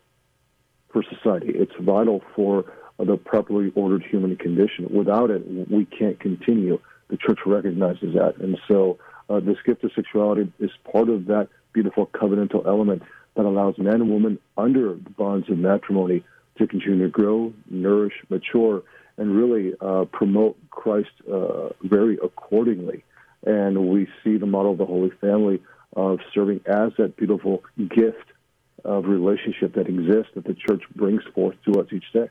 [0.91, 1.51] for society.
[1.55, 2.65] It's vital for
[2.99, 4.87] the properly ordered human condition.
[4.89, 6.79] Without it, we can't continue.
[7.09, 8.37] The church recognizes that.
[8.39, 8.97] And so
[9.29, 13.03] uh, this gift of sexuality is part of that beautiful covenantal element
[13.35, 16.23] that allows man and woman under the bonds of matrimony
[16.57, 18.83] to continue to grow, nourish, mature,
[19.17, 23.03] and really uh, promote Christ uh, very accordingly.
[23.45, 25.61] And we see the model of the Holy Family
[25.95, 28.31] of serving as that beautiful gift
[28.83, 32.29] of relationship that exists that the church brings forth to us each day.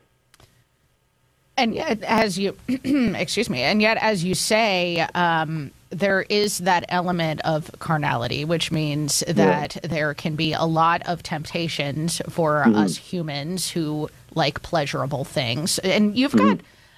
[1.57, 6.85] And yet, as you, excuse me, and yet, as you say, um, there is that
[6.89, 9.87] element of carnality, which means that yeah.
[9.87, 12.75] there can be a lot of temptations for mm-hmm.
[12.75, 15.79] us humans who like pleasurable things.
[15.79, 16.57] And you've mm-hmm.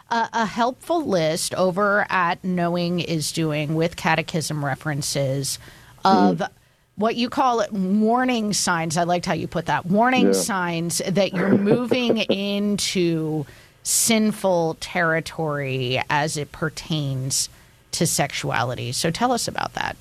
[0.10, 5.60] got a, a, helpful list over at Knowing is Doing with catechism references
[6.04, 6.38] of.
[6.38, 6.54] Mm-hmm.
[6.96, 8.98] What you call it warning signs.
[8.98, 9.86] I liked how you put that.
[9.86, 10.32] Warning yeah.
[10.32, 13.46] signs that you're moving into
[13.88, 17.48] sinful territory as it pertains
[17.92, 18.92] to sexuality.
[18.92, 19.96] So tell us about that.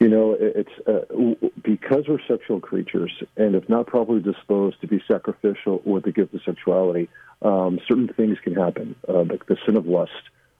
[0.00, 1.04] You know, it's uh,
[1.62, 6.34] because we're sexual creatures, and if not properly disposed to be sacrificial with the gift
[6.34, 7.08] of sexuality,
[7.42, 10.12] um, certain things can happen, uh, like the sin of lust,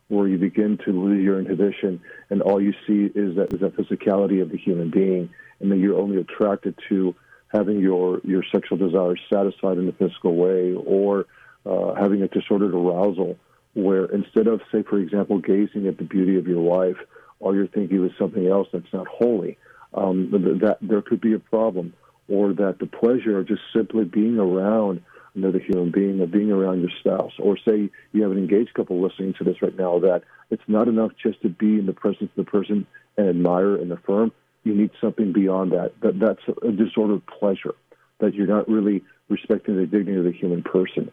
[0.08, 2.00] where you begin to lose your inhibition,
[2.30, 5.30] and all you see is that is that physicality of the human being,
[5.60, 7.14] and that you're only attracted to
[7.48, 11.26] having your your sexual desires satisfied in a physical way, or
[11.66, 13.36] uh, having a disordered arousal
[13.74, 16.96] where instead of, say, for example, gazing at the beauty of your wife,
[17.40, 19.58] all you're thinking is something else that's not holy,
[19.94, 21.92] um, that there could be a problem,
[22.28, 25.02] or that the pleasure of just simply being around
[25.34, 29.02] another human being or being around your spouse, or say you have an engaged couple
[29.02, 32.30] listening to this right now, that it's not enough just to be in the presence
[32.30, 32.86] of the person
[33.16, 34.32] and admire and affirm.
[34.62, 35.92] You need something beyond that.
[36.00, 37.74] That that's a disordered pleasure.
[38.20, 41.10] That you're not really respecting the dignity of the human person.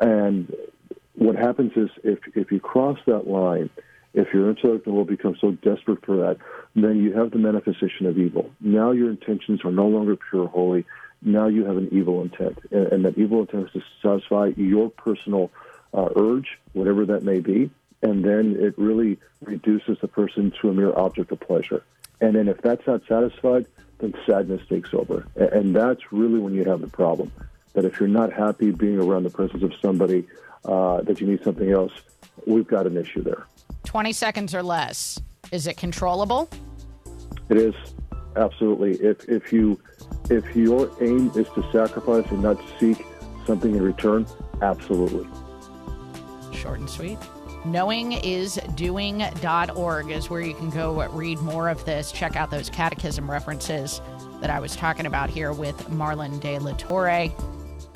[0.00, 0.54] And
[1.14, 3.70] what happens is if if you cross that line,
[4.14, 6.38] if your intellect will become so desperate for that,
[6.74, 8.50] then you have the manifestation of evil.
[8.60, 10.84] Now your intentions are no longer pure, holy.
[11.22, 14.90] Now you have an evil intent, and, and that evil intent is to satisfy your
[14.90, 15.50] personal
[15.94, 17.70] uh, urge, whatever that may be,
[18.02, 21.82] and then it really reduces the person to a mere object of pleasure.
[22.20, 23.66] And then if that's not satisfied,
[23.98, 27.32] then sadness takes over, and, and that's really when you have the problem.
[27.76, 30.26] That if you're not happy being around the presence of somebody
[30.64, 31.92] uh, that you need something else,
[32.46, 33.46] we've got an issue there.
[33.84, 35.20] 20 seconds or less.
[35.52, 36.50] Is it controllable?
[37.48, 37.74] It is
[38.34, 38.94] absolutely.
[38.94, 39.80] If if you
[40.28, 43.06] if your aim is to sacrifice and not seek
[43.46, 44.26] something in return,
[44.60, 45.28] absolutely.
[46.52, 47.18] Short and sweet.
[47.64, 52.12] Knowingisdoing.org is doing.org is where you can go read more of this.
[52.12, 54.00] Check out those catechism references
[54.40, 57.28] that I was talking about here with Marlon de la Torre.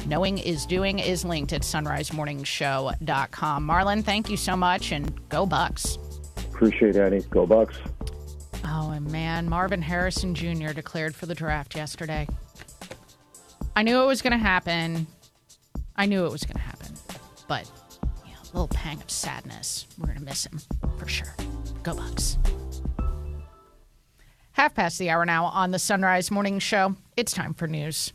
[0.07, 3.69] Knowing is Doing is linked at sonrisemorningshow.com.
[3.69, 5.99] Marlon, thank you so much and go Bucks.
[6.37, 7.23] Appreciate it, Annie.
[7.31, 7.79] Go Bucks.
[8.65, 10.73] Oh, and man, Marvin Harrison Jr.
[10.73, 12.29] declared for the draft yesterday.
[13.75, 15.07] I knew it was going to happen.
[15.97, 16.95] I knew it was going to happen.
[17.49, 17.71] But,
[18.25, 19.87] you know, a little pang of sadness.
[19.99, 20.61] We're going to miss him
[20.99, 21.35] for sure.
[21.83, 22.39] Go Bucks.
[24.53, 26.97] Half past the hour now on the Son Rise Morning Show.
[27.17, 28.13] It's time for news.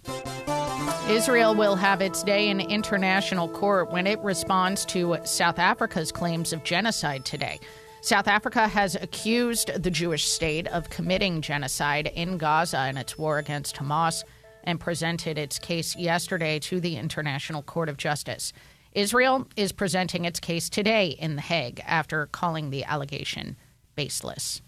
[1.10, 6.52] Israel will have its day in international court when it responds to South Africa's claims
[6.52, 7.60] of genocide today.
[8.02, 13.38] South Africa has accused the Jewish state of committing genocide in Gaza in its war
[13.38, 14.24] against Hamas
[14.64, 18.52] and presented its case yesterday to the International Court of Justice.
[18.94, 23.58] Israel is presenting its case today in The Hague after calling the allegation
[23.96, 24.60] baseless.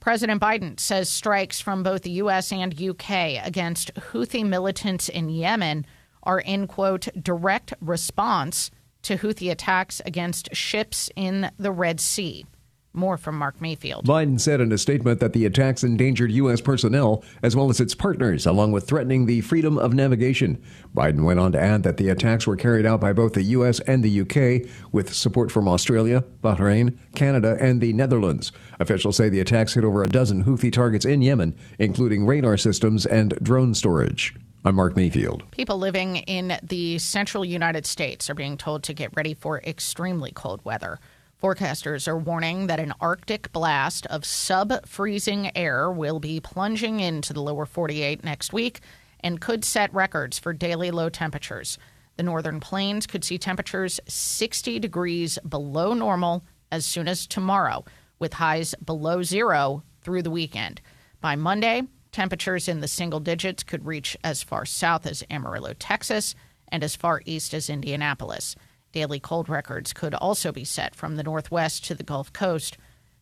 [0.00, 2.50] President Biden says strikes from both the U.S.
[2.52, 3.40] and U.K.
[3.44, 5.84] against Houthi militants in Yemen
[6.22, 8.70] are in, quote, direct response
[9.02, 12.46] to Houthi attacks against ships in the Red Sea.
[12.92, 14.04] More from Mark Mayfield.
[14.04, 16.60] Biden said in a statement that the attacks endangered U.S.
[16.60, 20.60] personnel as well as its partners, along with threatening the freedom of navigation.
[20.94, 23.78] Biden went on to add that the attacks were carried out by both the U.S.
[23.80, 28.50] and the U.K., with support from Australia, Bahrain, Canada, and the Netherlands.
[28.80, 33.06] Officials say the attacks hit over a dozen Houthi targets in Yemen, including radar systems
[33.06, 34.34] and drone storage.
[34.62, 35.50] I'm Mark Mayfield.
[35.52, 40.32] People living in the central United States are being told to get ready for extremely
[40.32, 40.98] cold weather.
[41.40, 47.32] Forecasters are warning that an Arctic blast of sub freezing air will be plunging into
[47.32, 48.80] the lower 48 next week
[49.20, 51.78] and could set records for daily low temperatures.
[52.16, 57.86] The northern plains could see temperatures 60 degrees below normal as soon as tomorrow,
[58.18, 60.82] with highs below zero through the weekend.
[61.22, 66.34] By Monday, temperatures in the single digits could reach as far south as Amarillo, Texas,
[66.68, 68.56] and as far east as Indianapolis.
[68.92, 72.76] Daily cold records could also be set from the Northwest to the Gulf Coast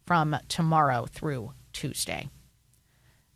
[0.07, 2.31] from tomorrow through Tuesday.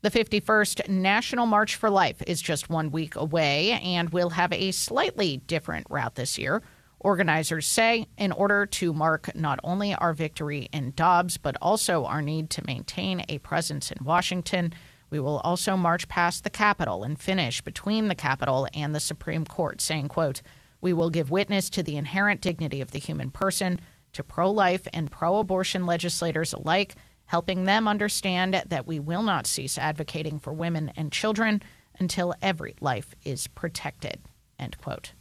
[0.01, 4.73] The 51st National March for Life is just one week away and will have a
[4.73, 6.63] slightly different route this year.
[6.99, 12.23] Organizers say in order to mark not only our victory in Dobbs, but also our
[12.23, 14.73] need to maintain a presence in Washington,
[15.11, 19.45] we will also march past the Capitol and finish between the Capitol and the Supreme
[19.45, 20.43] Court, saying, quote,
[20.83, 23.81] we will give witness to the inherent dignity of the human person,
[24.13, 29.47] to pro life and pro abortion legislators alike, helping them understand that we will not
[29.47, 31.63] cease advocating for women and children
[31.99, 34.21] until every life is protected.
[34.59, 35.13] End quote.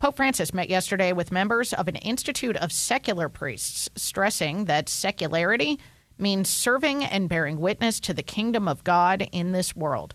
[0.00, 5.80] Pope Francis met yesterday with members of an Institute of Secular Priests, stressing that secularity
[6.18, 10.14] means serving and bearing witness to the kingdom of God in this world.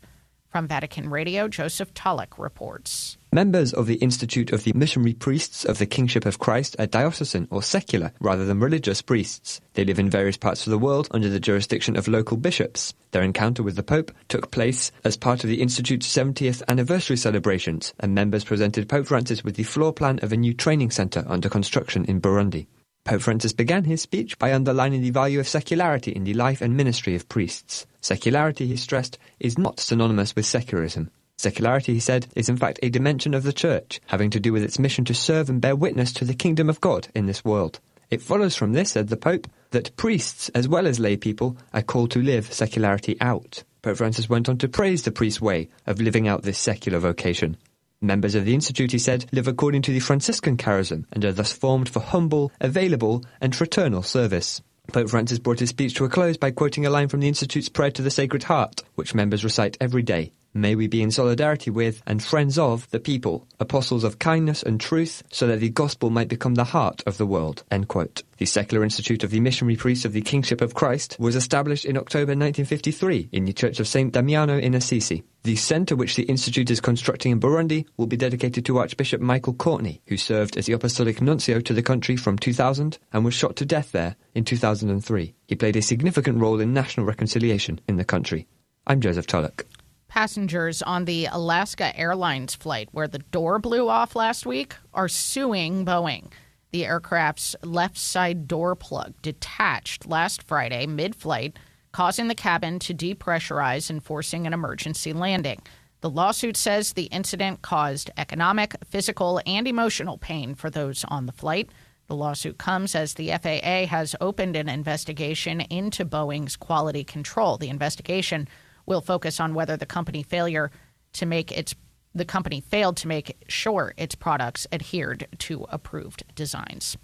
[0.53, 3.17] From Vatican Radio, Joseph Tulloch reports.
[3.31, 7.47] Members of the Institute of the Missionary Priests of the Kingship of Christ are diocesan
[7.49, 9.61] or secular rather than religious priests.
[9.73, 12.93] They live in various parts of the world under the jurisdiction of local bishops.
[13.09, 17.91] Their encounter with the Pope took place as part of the Institute's 70th anniversary celebrations,
[17.99, 21.49] and members presented Pope Francis with the floor plan of a new training centre under
[21.49, 22.67] construction in Burundi.
[23.05, 26.77] Pope Francis began his speech by underlining the value of secularity in the life and
[26.77, 27.85] ministry of priests.
[27.99, 31.11] Secularity, he stressed, is not synonymous with secularism.
[31.35, 34.63] Secularity, he said, is in fact a dimension of the Church, having to do with
[34.63, 37.81] its mission to serve and bear witness to the kingdom of God in this world.
[38.09, 41.81] It follows from this, said the Pope, that priests as well as lay people are
[41.81, 43.63] called to live secularity out.
[43.81, 47.57] Pope Francis went on to praise the priest's way of living out this secular vocation.
[48.03, 51.53] Members of the Institute, he said, live according to the Franciscan charism and are thus
[51.53, 54.61] formed for humble, available, and fraternal service.
[54.91, 57.69] Pope Francis brought his speech to a close by quoting a line from the Institute's
[57.69, 60.33] Prayer to the Sacred Heart, which members recite every day.
[60.55, 64.79] May we be in solidarity with and friends of the people, apostles of kindness and
[64.79, 67.63] truth, so that the gospel might become the heart of the world.
[67.71, 71.97] The Secular Institute of the Missionary Priests of the Kingship of Christ was established in
[71.97, 74.13] October 1953 in the Church of St.
[74.13, 75.23] Damiano in Assisi.
[75.41, 79.53] The centre which the Institute is constructing in Burundi will be dedicated to Archbishop Michael
[79.53, 83.55] Courtney, who served as the Apostolic Nuncio to the country from 2000 and was shot
[83.55, 85.33] to death there in 2003.
[85.47, 88.45] He played a significant role in national reconciliation in the country.
[88.85, 89.65] I'm Joseph Tulloch.
[90.13, 95.85] Passengers on the Alaska Airlines flight where the door blew off last week are suing
[95.87, 96.31] Boeing.
[96.69, 101.57] The aircraft's left side door plug detached last Friday mid flight,
[101.93, 105.63] causing the cabin to depressurize and forcing an emergency landing.
[106.01, 111.31] The lawsuit says the incident caused economic, physical, and emotional pain for those on the
[111.31, 111.71] flight.
[112.05, 117.57] The lawsuit comes as the FAA has opened an investigation into Boeing's quality control.
[117.57, 118.47] The investigation
[118.85, 120.71] will focus on whether the company failure
[121.13, 121.75] to make its
[122.15, 126.95] the company failed to make sure its products adhered to approved designs.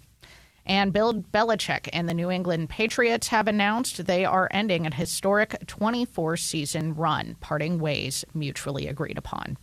[0.64, 5.66] And Bill Belichick and the New England Patriots have announced they are ending a historic
[5.66, 9.56] 24 season run, parting ways mutually agreed upon.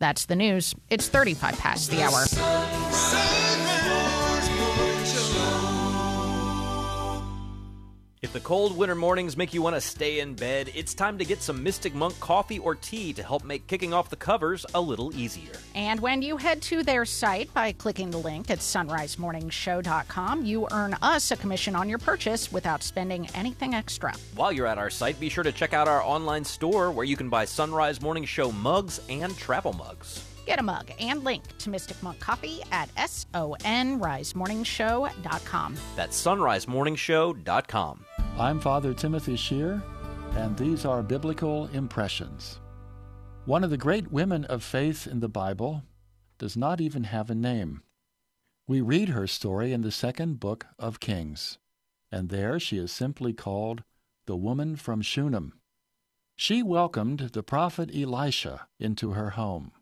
[0.00, 0.74] That's the news.
[0.90, 2.24] It's 35 past the hour.
[8.20, 11.24] If the cold winter mornings make you want to stay in bed, it's time to
[11.24, 14.80] get some Mystic Monk coffee or tea to help make kicking off the covers a
[14.80, 15.52] little easier.
[15.76, 20.96] And when you head to their site by clicking the link at sonrisemorningshow.com, you earn
[21.00, 24.12] us a commission on your purchase without spending anything extra.
[24.34, 27.16] While you're at our site, be sure to check out our online store where you
[27.16, 30.24] can buy Son Rise Morning Show mugs and travel mugs.
[30.44, 35.76] Get a mug and link to Mystic Monk Coffee at sonrisemorningshow.com.
[35.94, 38.04] That's sonrisemorningshow.com.
[38.38, 39.82] I'm Father Timothy Schehr,
[40.36, 42.60] and these are Biblical Impressions.
[43.46, 45.82] One of the great women of faith in the Bible
[46.38, 47.82] does not even have a name.
[48.68, 51.58] We read her story in the second book of Kings,
[52.12, 53.82] and there she is simply called
[54.26, 55.54] the woman from Shunem.
[56.36, 59.72] She welcomed the prophet Elisha into her home.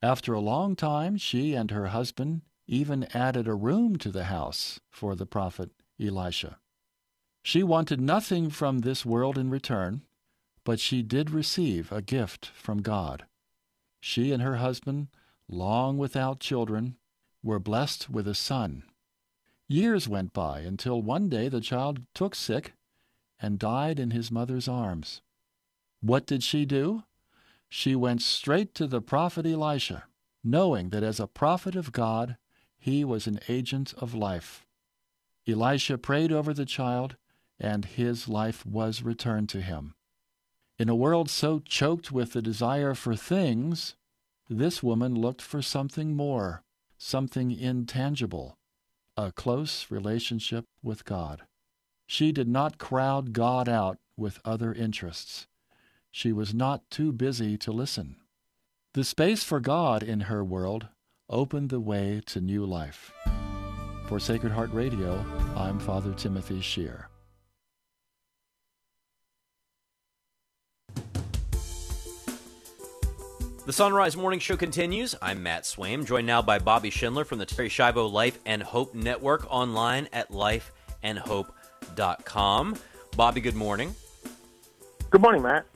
[0.00, 4.80] After a long time, she and her husband even added a room to the house
[4.88, 5.70] for the prophet
[6.00, 6.60] Elisha.
[7.42, 10.02] She wanted nothing from this world in return,
[10.64, 13.24] but she did receive a gift from God.
[14.00, 15.08] She and her husband,
[15.48, 16.96] long without children,
[17.42, 18.84] were blessed with a son.
[19.68, 22.74] Years went by until one day the child took sick
[23.40, 25.22] and died in his mother's arms.
[26.00, 27.04] What did she do?
[27.72, 30.04] she went straight to the prophet Elisha,
[30.42, 32.36] knowing that as a prophet of God,
[32.76, 34.66] he was an agent of life.
[35.46, 37.14] Elisha prayed over the child,
[37.60, 39.94] and his life was returned to him.
[40.78, 43.94] In a world so choked with the desire for things,
[44.48, 46.62] this woman looked for something more,
[46.96, 48.56] something intangible,
[49.16, 51.42] a close relationship with God.
[52.06, 55.46] She did not crowd God out with other interests.
[56.10, 58.16] She was not too busy to listen.
[58.94, 60.88] The space for God in her world
[61.28, 63.12] opened the way to new life.
[64.08, 65.24] For Sacred Heart Radio,
[65.56, 67.04] I'm Father Timothy Schehr.
[73.70, 75.14] The Son Rise Morning Show continues.
[75.22, 78.96] I'm Matt Swaim, joined now by Bobby Schindler from the Terri Schiavo Life and Hope
[78.96, 82.76] Network online at lifeandhope.com.
[83.16, 83.94] Bobby, good morning.
[85.10, 85.66] Good morning, Matt.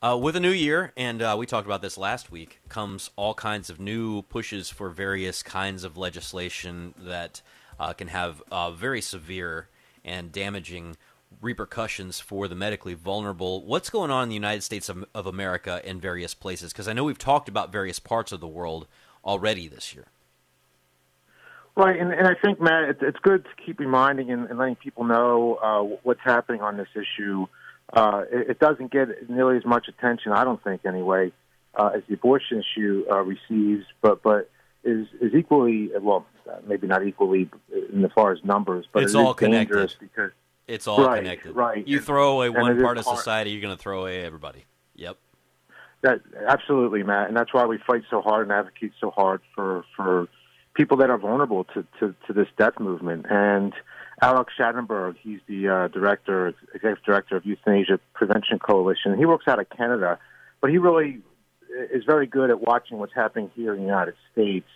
[0.00, 3.34] Uh, with a new year, and uh, we talked about this last week, comes all
[3.34, 7.42] kinds of new pushes for various kinds of legislation that
[7.80, 9.68] uh, can have uh, very severe
[10.04, 10.96] and damaging
[11.40, 13.64] repercussions for the medically vulnerable.
[13.64, 16.72] What's going on in the United States of, of America and various places?
[16.72, 18.86] Because I know we've talked about various parts of the world
[19.24, 20.06] already this year.
[21.74, 24.76] Right, and, and I think, Matt, it's, it's good to keep reminding and, and letting
[24.76, 27.46] people know uh, what's happening on this issue.
[27.92, 31.32] Uh, it, it doesn't get nearly as much attention, I don't think, anyway,
[31.74, 34.50] uh, as the abortion issue uh, receives, but but
[34.84, 36.26] is is equally well,
[36.66, 37.48] maybe not equally
[37.92, 39.74] in as far as numbers, but it's it all is connected.
[39.74, 40.32] dangerous because
[40.68, 41.52] It's all Right, connected.
[41.56, 41.86] right.
[41.86, 44.64] You throw away And one part of society, you're going to throw away everybody.
[44.94, 45.18] Yep.
[46.02, 49.84] That absolutely, Matt, and that's why we fight so hard and advocate so hard for
[49.96, 50.28] for
[50.74, 53.26] people that are vulnerable to to, to this death movement.
[53.30, 53.72] And
[54.20, 59.16] Alex Schadenberg, he's the uh, director, executive director of Euthanasia Prevention Coalition.
[59.16, 60.18] He works out of Canada,
[60.60, 61.20] but he really
[61.92, 64.68] is very good at watching what's happening here in the United States.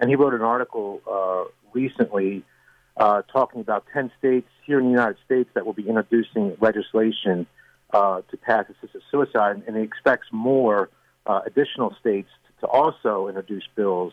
[0.00, 1.44] And he wrote an article uh,
[1.74, 2.42] recently
[3.00, 7.46] uh, talking about 10 states here in the United States that will be introducing legislation
[7.94, 10.90] uh, to pass assisted suicide, and he expects more
[11.26, 12.28] uh, additional states
[12.60, 14.12] to, also introduce bills.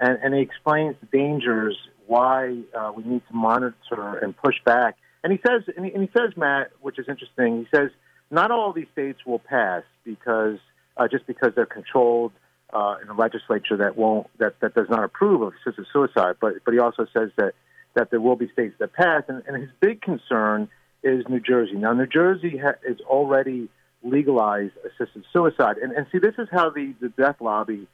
[0.00, 1.76] And, and he explains the dangers,
[2.08, 4.96] why uh, we need to monitor and push back.
[5.22, 7.58] And he says, and he, and he says, Matt, which is interesting.
[7.58, 7.90] He says
[8.30, 10.58] not all these states will pass because
[10.96, 12.32] uh, just because they're controlled
[12.72, 16.34] uh, in a legislature that won't that, that does not approve of assisted suicide.
[16.40, 17.54] But but he also says that
[17.96, 20.68] that there will be states that pass, and, and his big concern
[21.02, 21.74] is New Jersey.
[21.74, 23.68] Now, New Jersey ha- is already
[24.02, 27.88] legalized assisted suicide, and and see, this is how the the death lobby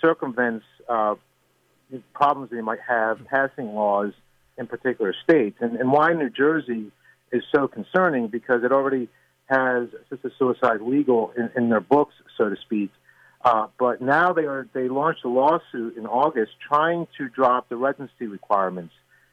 [0.00, 1.14] circumvents uh,
[2.14, 4.12] problems they might have passing laws
[4.56, 6.92] in particular states, and and why New Jersey
[7.32, 9.08] is so concerning because it already
[9.46, 12.90] has assisted suicide legal in, in their books, so to speak.
[13.44, 17.76] Uh, but now they are they launched a lawsuit in August trying to drop the
[17.76, 18.92] residency requirements,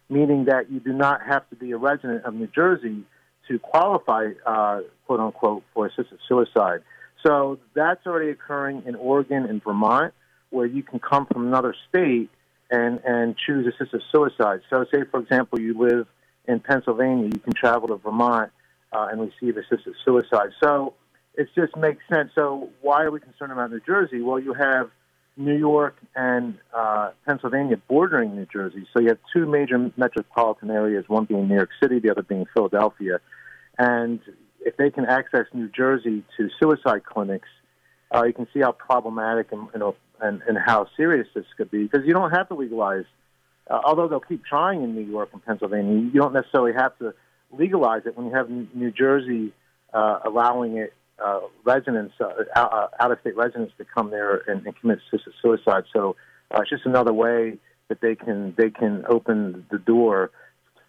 [0.09, 3.03] meaning that you do not have to be a resident of New Jersey
[3.47, 6.81] to qualify, uh, quote unquote, for assisted suicide.
[7.25, 10.13] So that's already occurring in Oregon and Vermont,
[10.49, 12.29] where you can come from another state
[12.69, 14.61] and and choose assisted suicide.
[14.69, 16.07] So, say for example, you live
[16.47, 18.51] in Pennsylvania, you can travel to Vermont
[18.91, 20.49] uh, and receive assisted suicide.
[20.61, 20.93] So
[21.35, 22.31] it just makes sense.
[22.35, 24.21] So why are we concerned about New Jersey?
[24.21, 24.89] Well, you have
[25.35, 28.85] New York and uh, Pennsylvania bordering New Jersey.
[28.93, 32.45] So you have two major metropolitan areas, one being New York City, the other being
[32.53, 33.19] Philadelphia.
[33.77, 34.19] And
[34.59, 37.49] if they can access New Jersey to suicide clinics,
[38.13, 41.71] uh, you can see how problematic and, you know, and, and how serious this could
[41.71, 43.05] be because you don't have to legalize.
[43.69, 47.13] Uh, although they'll keep trying in New York and Pennsylvania, you don't necessarily have to
[47.51, 49.53] legalize it when you have New Jersey
[49.93, 50.93] uh, allowing it
[51.23, 54.99] uh, residents, uh, out, out of state residents, to come there and, and commit
[55.41, 55.83] suicide.
[55.93, 56.15] So
[56.51, 57.57] uh, it's just another way
[57.89, 60.31] that they can they can open the door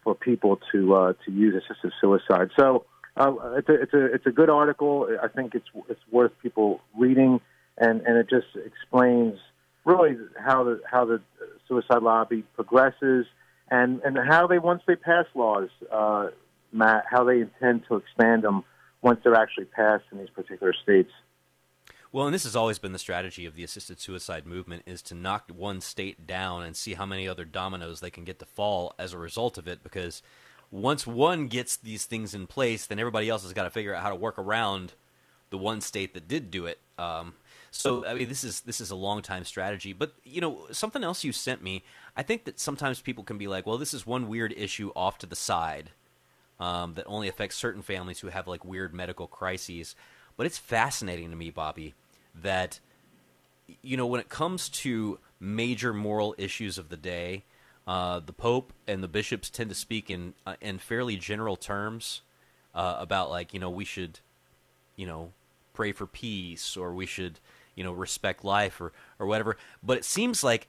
[0.03, 2.51] for people to uh, to use assisted suicide.
[2.57, 2.85] So
[3.17, 5.09] uh, it's a it's a it's a good article.
[5.23, 7.41] I think it's it's worth people reading,
[7.79, 9.39] and and it just explains
[9.85, 11.21] really how the how the
[11.69, 13.27] suicide lobby progresses,
[13.71, 16.29] and and how they once they pass laws, uh,
[16.73, 18.65] Matt, how they intend to expand them
[19.05, 21.11] once they're actually passed in these particular states.
[22.11, 25.15] Well, and this has always been the strategy of the assisted suicide movement is to
[25.15, 28.95] knock one state down and see how many other dominoes they can get to fall
[28.99, 30.23] as a result of it because
[30.71, 34.03] once one gets these things in place, then everybody else has got to figure out
[34.03, 34.95] how to work around
[35.51, 36.79] the one state that did do it.
[36.99, 37.35] Um,
[37.71, 39.93] so I mean, this is this is a long time strategy.
[39.93, 41.83] But you know, something else you sent me.
[42.17, 45.19] I think that sometimes people can be like, "Well, this is one weird issue off
[45.19, 45.91] to the side
[46.61, 49.95] um, that only affects certain families who have like weird medical crises."
[50.37, 51.95] But it's fascinating to me, Bobby,
[52.35, 52.81] that
[53.83, 57.45] you know when it comes to major moral issues of the day,
[57.87, 62.23] uh, the Pope and the bishops tend to speak in uh, in fairly general terms
[62.75, 64.21] uh, about like you know we should
[64.97, 65.33] you know
[65.73, 67.41] pray for peace or we should
[67.75, 69.57] you know respect life or or whatever.
[69.83, 70.69] But it seems like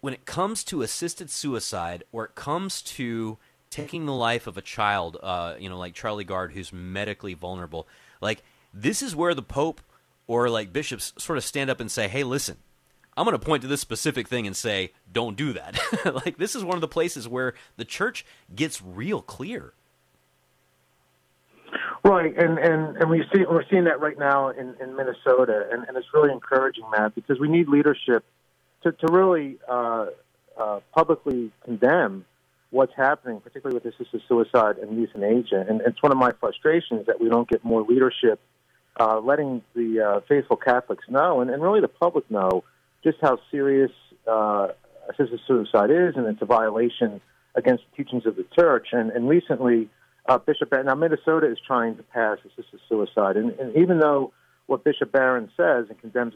[0.00, 3.38] when it comes to assisted suicide or it comes to
[3.74, 7.88] taking the life of a child, uh, you know, like Charlie Gard, who's medically vulnerable,
[8.20, 9.80] like this is where the Pope
[10.28, 12.58] or like bishops sort of stand up and say, "Hey, listen,
[13.16, 15.76] I'm going to point to this specific thing and say, don't do that."
[16.24, 18.24] like this is one of the places where the church
[18.54, 19.72] gets real clear.
[22.04, 25.84] Right, and and and we see we're seeing that right now in, in Minnesota, and,
[25.88, 28.24] and it's really encouraging, Matt, because we need leadership
[28.84, 30.06] to to really uh,
[30.56, 32.24] uh, publicly condemn
[32.74, 35.64] what's happening, particularly with assisted suicide and euthanasia.
[35.68, 38.40] And it's one of my frustrations that we don't get more leadership
[38.98, 42.64] uh, letting the uh, faithful Catholics know, and, and really the public know,
[43.04, 43.92] just how serious
[44.26, 44.68] uh,
[45.08, 47.20] assisted suicide is, and it's a violation
[47.54, 48.88] against the teachings of the Church.
[48.90, 49.88] And, and recently,
[50.28, 54.32] uh, Bishop now Minnesota is trying to pass assisted suicide, and, and even though
[54.66, 56.34] what Bishop Barron says and condemns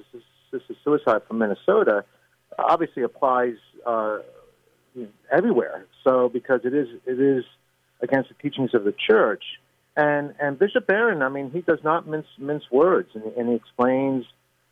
[0.53, 2.05] assisted suicide from Minnesota
[2.59, 3.57] obviously applies
[3.87, 4.19] uh,
[5.31, 5.87] everywhere.
[6.09, 7.45] So because it is it is
[8.01, 9.45] against the teachings of the Church,
[9.95, 13.55] and and Bishop Barron, I mean, he does not mince mince words, and, and he
[13.55, 14.25] explains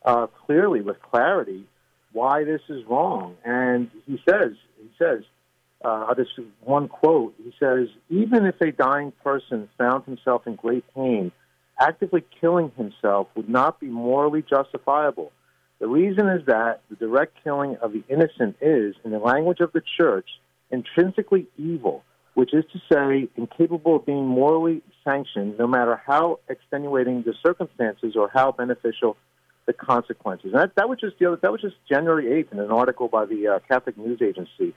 [0.02, 1.64] uh, clearly with clarity
[2.12, 3.36] why this is wrong.
[3.44, 5.24] And he says he says
[5.84, 6.28] uh, this
[6.62, 7.34] one quote.
[7.36, 11.32] He says, even if a dying person found himself in great pain,
[11.78, 15.32] actively killing himself would not be morally justifiable.
[15.80, 19.72] The reason is that the direct killing of the innocent is, in the language of
[19.72, 20.26] the church,
[20.70, 22.02] intrinsically evil,
[22.34, 28.14] which is to say, incapable of being morally sanctioned, no matter how extenuating the circumstances
[28.16, 29.16] or how beneficial
[29.66, 30.52] the consequences.
[30.52, 33.48] And that, that was just that was just January 8th in an article by the
[33.48, 34.74] uh, Catholic News Agency.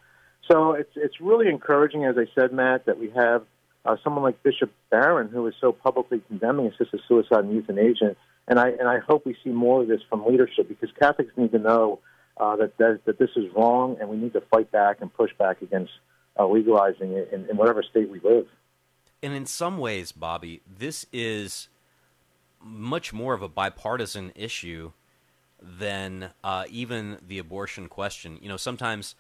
[0.50, 3.44] So it's it's really encouraging, as I said, Matt, that we have
[3.86, 8.16] uh, someone like Bishop Barron who is so publicly condemning assisted suicide and euthanasia
[8.50, 11.52] and I and I hope we see more of this from leadership because Catholics need
[11.52, 12.00] to know
[12.40, 15.32] uh, that, that that this is wrong, and we need to fight back and push
[15.38, 15.92] back against
[16.40, 18.48] uh, legalizing it in, in whatever state we live.
[19.22, 21.68] And in some ways, Bobby, this is
[22.62, 24.92] much more of a bipartisan issue
[25.62, 28.40] than uh, even the abortion question.
[28.42, 29.16] You know, sometimes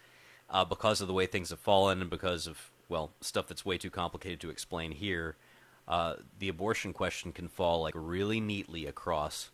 [0.49, 3.77] uh, because of the way things have fallen and because of well stuff that's way
[3.77, 5.35] too complicated to explain here,
[5.87, 9.51] uh, the abortion question can fall like really neatly across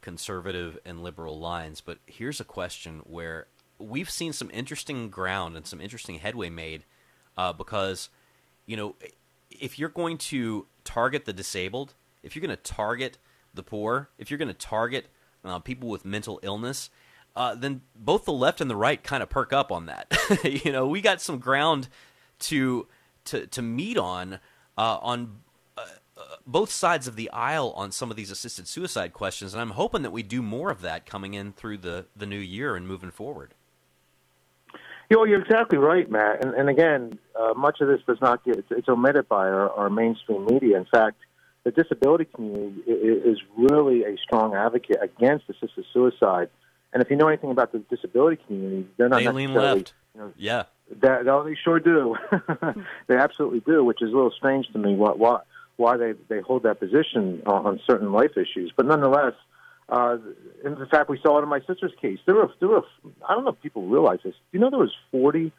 [0.00, 1.80] conservative and liberal lines.
[1.80, 3.46] But here's a question where
[3.78, 6.84] we've seen some interesting ground and some interesting headway made
[7.36, 8.08] uh, because,
[8.66, 8.96] you know,
[9.50, 13.18] if you're going to target the disabled, if you're going to target
[13.54, 15.06] the poor, if you're going to target
[15.44, 16.90] uh, people with mental illness,
[17.36, 20.12] uh, then both the left and the right kind of perk up on that.
[20.44, 21.88] you know, we got some ground
[22.40, 22.86] to
[23.26, 24.34] to to meet on
[24.76, 25.38] uh, on
[26.46, 30.02] both sides of the aisle on some of these assisted suicide questions, and I'm hoping
[30.02, 33.10] that we do more of that coming in through the, the new year and moving
[33.10, 33.54] forward.
[35.10, 36.44] You know, you're exactly right, Matt.
[36.44, 39.70] And, and again, uh, much of this does not get it's, it's omitted by our,
[39.70, 40.76] our mainstream media.
[40.76, 41.16] In fact,
[41.64, 46.50] the disability community is really a strong advocate against assisted suicide.
[46.92, 49.28] And if you know anything about the disability community, they're not they.
[49.28, 49.94] Lean left.
[50.14, 50.64] You know, yeah.
[51.00, 52.16] That, oh, they sure do.
[53.06, 54.94] they absolutely do, which is a little strange to me.
[54.94, 55.46] What, what,
[55.78, 58.72] why they, they hold that position on, on certain life issues.
[58.76, 59.34] But nonetheless,
[59.88, 60.18] uh,
[60.64, 62.18] in the fact, we saw it in my sister's case.
[62.26, 62.82] There were, there were,
[63.26, 64.34] I don't know if people realize this.
[64.34, 65.52] Do you know there was 40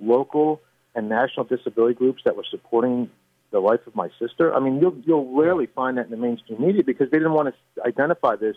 [0.00, 0.60] local
[0.94, 3.10] and national disability groups that were supporting
[3.52, 4.54] the life of my sister?
[4.54, 7.54] I mean, you'll, you'll rarely find that in the mainstream media because they didn't want
[7.54, 8.56] to identify this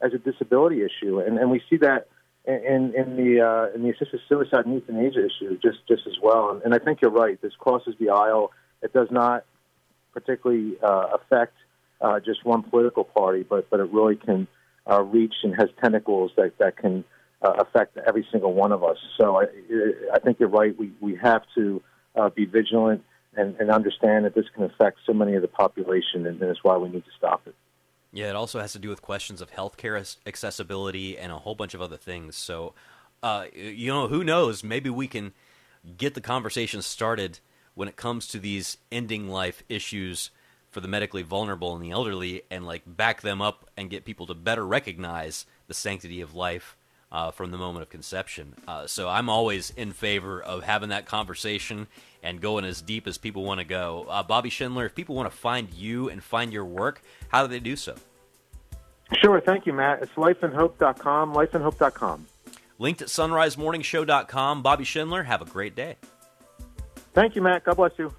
[0.00, 1.18] as a disability issue.
[1.18, 2.06] And, and we see that
[2.44, 6.50] in, in the uh, in the assisted suicide and euthanasia issue just just as well.
[6.50, 7.40] And, and I think you're right.
[7.40, 8.50] This crosses the aisle.
[8.82, 9.44] It does not
[10.12, 11.54] particularly uh, affect
[12.00, 14.46] uh, just one political party, but but it really can
[14.90, 17.04] uh, reach and has tentacles that that can
[17.42, 18.98] uh, affect every single one of us.
[19.18, 19.44] So I
[20.14, 20.76] I think you're right.
[20.76, 21.82] We we have to
[22.16, 23.02] uh, be vigilant
[23.34, 26.76] and, and understand that this can affect so many of the population, and, that's why
[26.76, 27.54] we need to stop it.
[28.12, 31.72] Yeah, it also has to do with questions of healthcare accessibility and a whole bunch
[31.72, 32.36] of other things.
[32.36, 32.74] So,
[33.22, 34.62] uh, you know, who knows?
[34.62, 35.32] Maybe we can
[35.96, 37.38] get the conversation started
[37.74, 40.30] when it comes to these ending life issues
[40.70, 44.26] for the medically vulnerable and the elderly and like back them up and get people
[44.26, 46.76] to better recognize the sanctity of life
[47.12, 48.54] uh, from the moment of conception.
[48.66, 51.86] Uh, so I'm always in favor of having that conversation
[52.22, 54.06] and going as deep as people want to go.
[54.08, 57.48] Uh, Bobby Schindler, if people want to find you and find your work, how do
[57.48, 57.94] they do so?
[59.20, 60.02] Sure, thank you, Matt.
[60.02, 62.26] It's lifeandhope.com, lifeandhope.com.
[62.78, 64.62] Linked at sonrisemorningshow.com.
[64.62, 65.96] Bobby Schindler, have a great day.
[67.14, 67.64] Thank you, Matt.
[67.64, 68.12] God bless you.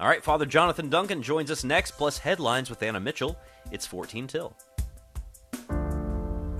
[0.00, 3.36] All right, Father Jonathan Duncan joins us next, plus headlines with Anna Mitchell.
[3.72, 4.56] It's 14 till.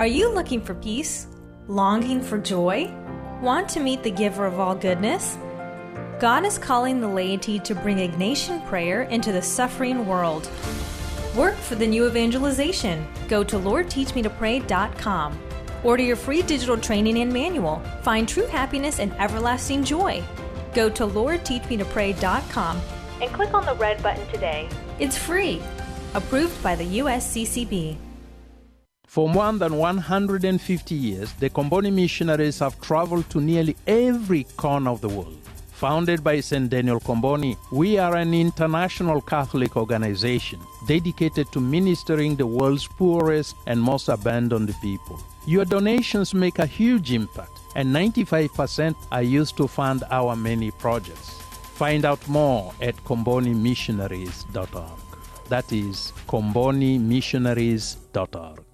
[0.01, 1.27] Are you looking for peace?
[1.67, 2.93] Longing for joy?
[3.43, 5.37] Want to meet the giver of all goodness?
[6.19, 10.51] God is calling the laity to bring Ignatian prayer into the suffering world.
[11.37, 13.07] Work for the new evangelization.
[13.29, 15.39] Go to LordTeachMeToPray.com.
[15.85, 17.81] Order your free digital training and manual.
[18.03, 20.25] Find true happiness and everlasting joy.
[20.79, 22.81] Go to LordTeachMeToPray.com
[23.21, 24.69] and click on the red button today.
[25.01, 25.61] It's free.
[26.15, 27.97] Approved by the USCCB.
[29.05, 35.01] For more than 150 years, the Comboni missionaries have traveled to nearly every corner of
[35.01, 35.49] the world
[35.79, 36.69] Founded by St.
[36.69, 43.81] Daniel Comboni, we are an international Catholic organization dedicated to ministering the world's poorest and
[43.81, 45.23] most abandoned people.
[45.47, 51.41] Your donations make a huge impact, and 95% are used to fund our many projects.
[51.75, 54.99] Find out more at combonimissionaries.org.
[55.49, 58.68] That is combonimissionaries.org.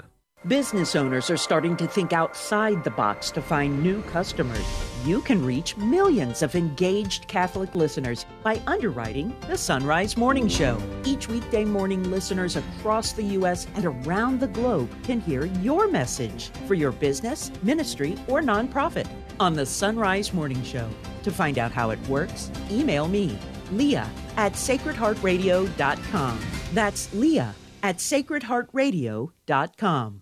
[0.47, 4.62] Business owners are starting to think outside the box to find new customers.
[5.03, 10.79] You can reach millions of engaged Catholic listeners by underwriting the Son Rise Morning Show.
[11.03, 13.66] Each weekday morning, listeners across the U.S.
[13.75, 19.09] and around the globe can hear your message for your business, ministry, or nonprofit
[19.41, 20.91] on the Son Rise Morning Show.
[21.23, 23.39] To find out how it works, email me,
[23.73, 26.39] Leah at sacredheartradio.com.
[26.75, 30.21] That's Leah at sacredheartradio.com.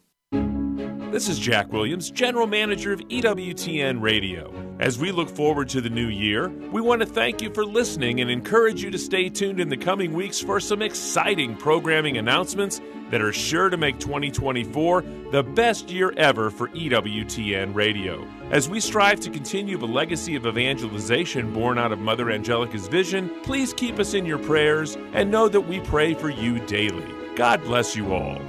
[1.12, 4.50] This is Jack Williams, General Manager of EWTN Radio.
[4.80, 8.22] As we look forward to the new year, we want to thank you for listening
[8.22, 12.80] and encourage you to stay tuned in the coming weeks for some exciting programming announcements
[13.10, 15.02] that are sure to make 2024
[15.32, 18.26] the best year ever for EWTN Radio.
[18.50, 23.30] As we strive to continue the legacy of evangelization born out of Mother Angelica's vision,
[23.42, 27.04] please keep us in your prayers and know that we pray for you daily.
[27.36, 28.40] God bless you all.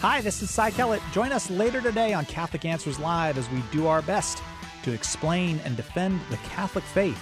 [0.00, 1.00] Hi, this is Cy Kellett.
[1.10, 4.42] Join us later today on Catholic Answers Live as we do our best
[4.82, 7.18] to explain and defend the Catholic faith.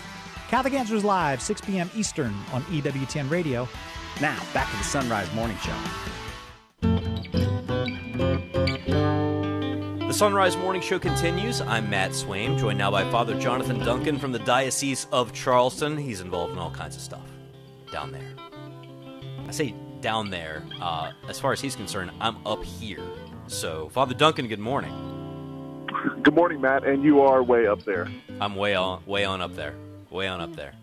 [0.48, 1.88] Catholic Answers Live, 6 p.m.
[1.94, 3.68] Eastern on EWTN Radio.
[4.20, 5.76] Now, back to the Son Rise Morning Show.
[10.08, 11.60] The Son Rise Morning Show continues.
[11.60, 15.96] I'm Matt Swaim, joined now by Father Jonathan Duncan from the Diocese of Charleston.
[15.96, 17.30] He's involved in all kinds of stuff
[17.92, 18.34] down there.
[19.46, 20.62] I say down there.
[20.82, 23.00] Uh, as far as he's concerned, I'm up here.
[23.46, 24.92] So, Father Duncan, good morning.
[26.22, 28.10] Good morning, Matt, and you are way up there.
[28.38, 29.74] I'm way on, way on up there,
[30.10, 30.74] way on up there.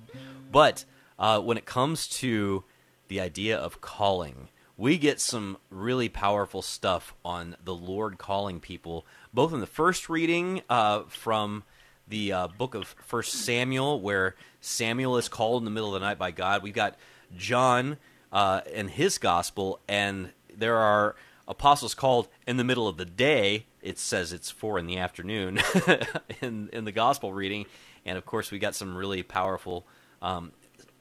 [0.52, 0.86] But
[1.20, 2.64] uh, when it comes to
[3.10, 9.06] the idea of calling, we get some really powerful stuff on the Lord calling people,
[9.32, 11.62] both in the first reading uh, from
[12.08, 16.08] the uh, book of First Samuel, where Samuel is called in the middle of the
[16.08, 16.64] night by God.
[16.64, 16.98] We've got
[17.38, 17.98] John
[18.32, 21.16] uh, in his gospel, and there are
[21.48, 23.66] apostles called in the middle of the day.
[23.82, 25.60] It says it's four in the afternoon
[26.42, 27.66] in in the gospel reading,
[28.06, 29.86] and of course we got some really powerful
[30.22, 30.52] um,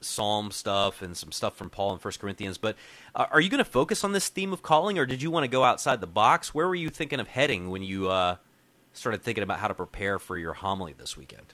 [0.01, 2.57] psalm stuff and some stuff from Paul in First Corinthians.
[2.57, 2.75] But
[3.15, 5.43] uh, are you going to focus on this theme of calling, or did you want
[5.43, 6.53] to go outside the box?
[6.53, 8.37] Where were you thinking of heading when you uh,
[8.93, 11.53] started thinking about how to prepare for your homily this weekend?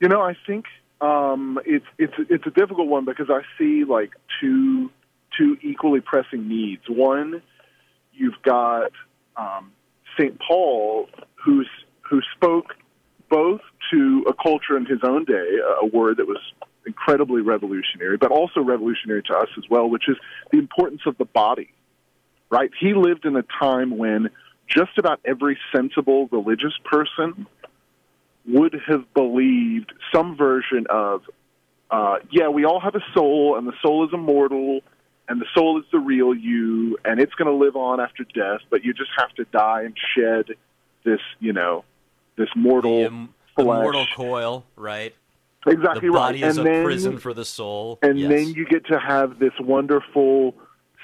[0.00, 0.64] You know, I think
[1.04, 4.90] um, it's it's it's a difficult one because I see like two
[5.36, 6.82] two equally pressing needs.
[6.88, 7.42] One,
[8.12, 8.92] you've got
[9.36, 9.72] um,
[10.18, 11.68] Saint Paul, who's
[12.08, 12.74] who spoke
[13.28, 13.60] both
[13.92, 16.40] to a culture in his own day, a word that was
[16.86, 20.16] incredibly revolutionary, but also revolutionary to us as well, which is
[20.52, 21.70] the importance of the body.
[22.50, 22.70] Right?
[22.78, 24.30] He lived in a time when
[24.68, 27.46] just about every sensible religious person
[28.46, 31.22] would have believed some version of,
[31.90, 34.80] uh, yeah, we all have a soul, and the soul is immortal,
[35.28, 38.60] and the soul is the real you, and it's going to live on after death,
[38.70, 40.56] but you just have to die and shed
[41.04, 41.84] this, you know,
[42.36, 45.14] this mortal the, um, the mortal coil, right?
[45.66, 46.50] Exactly the body right.
[46.50, 48.28] is and a then, prison for the soul, and yes.
[48.28, 50.54] then you get to have this wonderful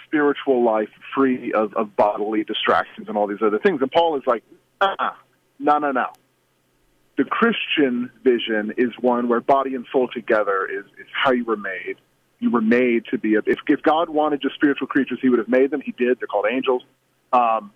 [0.05, 3.81] spiritual life free of, of bodily distractions and all these other things.
[3.81, 4.43] And Paul is like,
[4.83, 5.17] ah,
[5.59, 6.09] no, no, no
[7.20, 11.56] the Christian vision is one where body and soul together is, is how you were
[11.56, 11.97] made.
[12.38, 13.40] You were made to be a.
[13.40, 15.82] If, if God wanted just spiritual creatures, He would have made them.
[15.82, 16.18] He did.
[16.18, 16.82] They're called angels.
[17.30, 17.72] Um,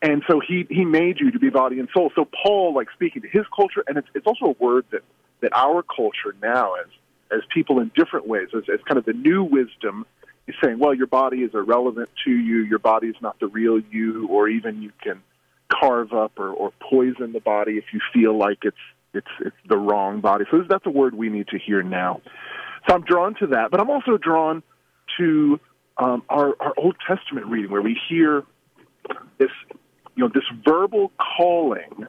[0.00, 2.10] and so he he made you to be body and soul.
[2.14, 5.02] So Paul, like speaking to his culture, and it's it's also a word that
[5.42, 6.86] that our culture now, as
[7.30, 10.06] as people in different ways, as, as kind of the new wisdom,
[10.46, 12.60] is saying, well, your body is irrelevant to you.
[12.60, 15.22] Your body is not the real you, or even you can
[15.80, 18.76] carve up or, or poison the body if you feel like it's
[19.14, 20.44] it's it's the wrong body.
[20.50, 22.20] So that's a word we need to hear now.
[22.88, 24.62] So I'm drawn to that, but I'm also drawn
[25.18, 25.60] to
[25.98, 28.44] um, our our Old Testament reading where we hear
[29.38, 29.50] this
[30.16, 32.06] you know this verbal calling,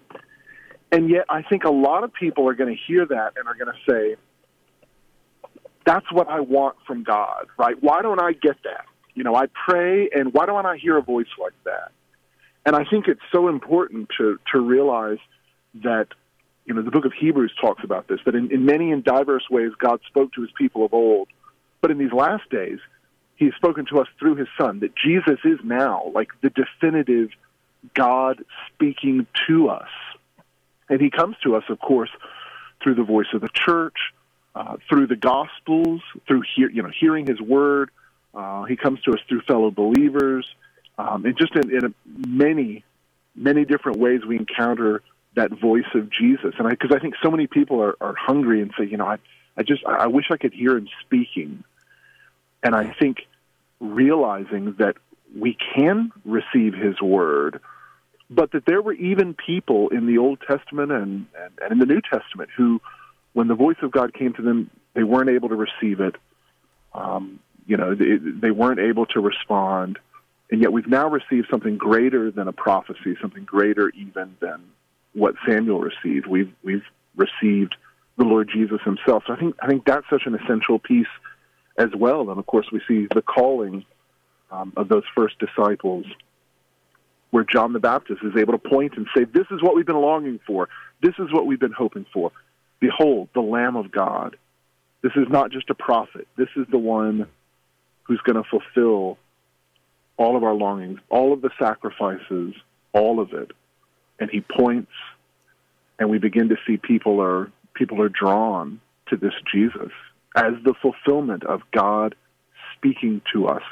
[0.91, 3.55] and yet I think a lot of people are going to hear that and are
[3.55, 4.15] going to say,
[5.85, 7.75] "That's what I want from God." Right?
[7.81, 8.85] Why don't I get that?
[9.13, 11.91] You know, I pray, and why don't I hear a voice like that?
[12.65, 15.17] And I think it's so important to, to realize
[15.83, 16.07] that,
[16.65, 19.49] you know, the book of Hebrews talks about this, that in, in many and diverse
[19.49, 21.27] ways God spoke to his people of old.
[21.81, 22.79] But in these last days,
[23.35, 27.29] he has spoken to us through his son, that Jesus is now like the definitive
[27.93, 29.89] God speaking to us.
[30.89, 32.09] And he comes to us, of course,
[32.81, 33.97] through the voice of the church,
[34.55, 37.89] uh, through the Gospels, through hear, you know hearing His Word.
[38.33, 40.45] Uh, he comes to us through fellow believers,
[40.97, 41.93] um, and just in, in a,
[42.27, 42.83] many,
[43.35, 45.01] many different ways we encounter
[45.35, 46.53] that voice of Jesus.
[46.59, 49.07] And because I, I, think so many people are, are hungry and say, you know,
[49.07, 49.17] I,
[49.57, 51.63] I just I wish I could hear Him speaking.
[52.61, 53.17] And I think
[53.79, 54.95] realizing that
[55.37, 57.59] we can receive His Word
[58.29, 61.85] but that there were even people in the Old Testament and, and, and in the
[61.85, 62.81] New Testament who,
[63.33, 66.15] when the voice of God came to them, they weren't able to receive it.
[66.93, 69.99] Um, you know, they, they weren't able to respond.
[70.51, 74.61] And yet we've now received something greater than a prophecy, something greater even than
[75.13, 76.27] what Samuel received.
[76.27, 76.83] We've, we've
[77.15, 77.75] received
[78.17, 79.23] the Lord Jesus himself.
[79.25, 81.07] So I think, I think that's such an essential piece
[81.77, 82.29] as well.
[82.29, 83.85] And of course, we see the calling
[84.51, 86.05] um, of those first disciples
[87.31, 90.01] where John the Baptist is able to point and say, This is what we've been
[90.01, 90.69] longing for.
[91.01, 92.31] This is what we've been hoping for.
[92.79, 94.37] Behold, the Lamb of God.
[95.01, 96.27] This is not just a prophet.
[96.37, 97.27] This is the one
[98.03, 99.17] who's going to fulfill
[100.17, 102.53] all of our longings, all of the sacrifices,
[102.93, 103.51] all of it.
[104.19, 104.91] And he points,
[105.99, 109.91] and we begin to see people are people are drawn to this Jesus
[110.35, 112.15] as the fulfillment of God
[112.77, 113.63] speaking to us.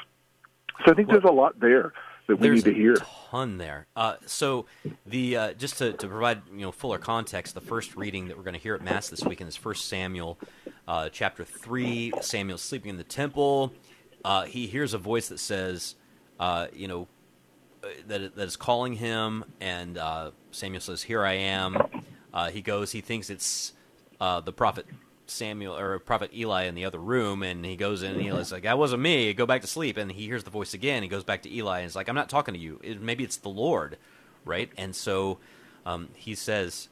[0.84, 1.92] So I think well, there's a lot there
[2.26, 2.94] that we need to hear.
[2.94, 3.86] A ton there.
[3.94, 4.66] Uh, so
[5.06, 8.42] the uh, just to, to provide you know fuller context, the first reading that we're
[8.42, 10.38] going to hear at Mass this weekend is First Samuel,
[10.88, 12.12] uh, chapter three.
[12.20, 13.72] Samuel's sleeping in the temple.
[14.24, 15.96] Uh, he hears a voice that says,
[16.42, 17.06] uh, you know,
[17.84, 19.98] uh, that that is calling him, and
[20.50, 21.78] Samuel says, "Here I am."
[22.52, 22.92] he goes.
[22.92, 23.72] He thinks it's
[24.18, 24.86] the prophet
[25.26, 28.64] Samuel or Prophet Eli in the other room, and he goes in and Eli's like,
[28.64, 29.32] "That wasn't me.
[29.34, 31.02] Go back to sleep." And he hears the voice again.
[31.02, 32.80] He goes back to Eli and he's like, "I'm not talking to you.
[32.82, 33.98] It, maybe it's the Lord,
[34.44, 35.38] right?" And so
[35.86, 36.88] um, he says,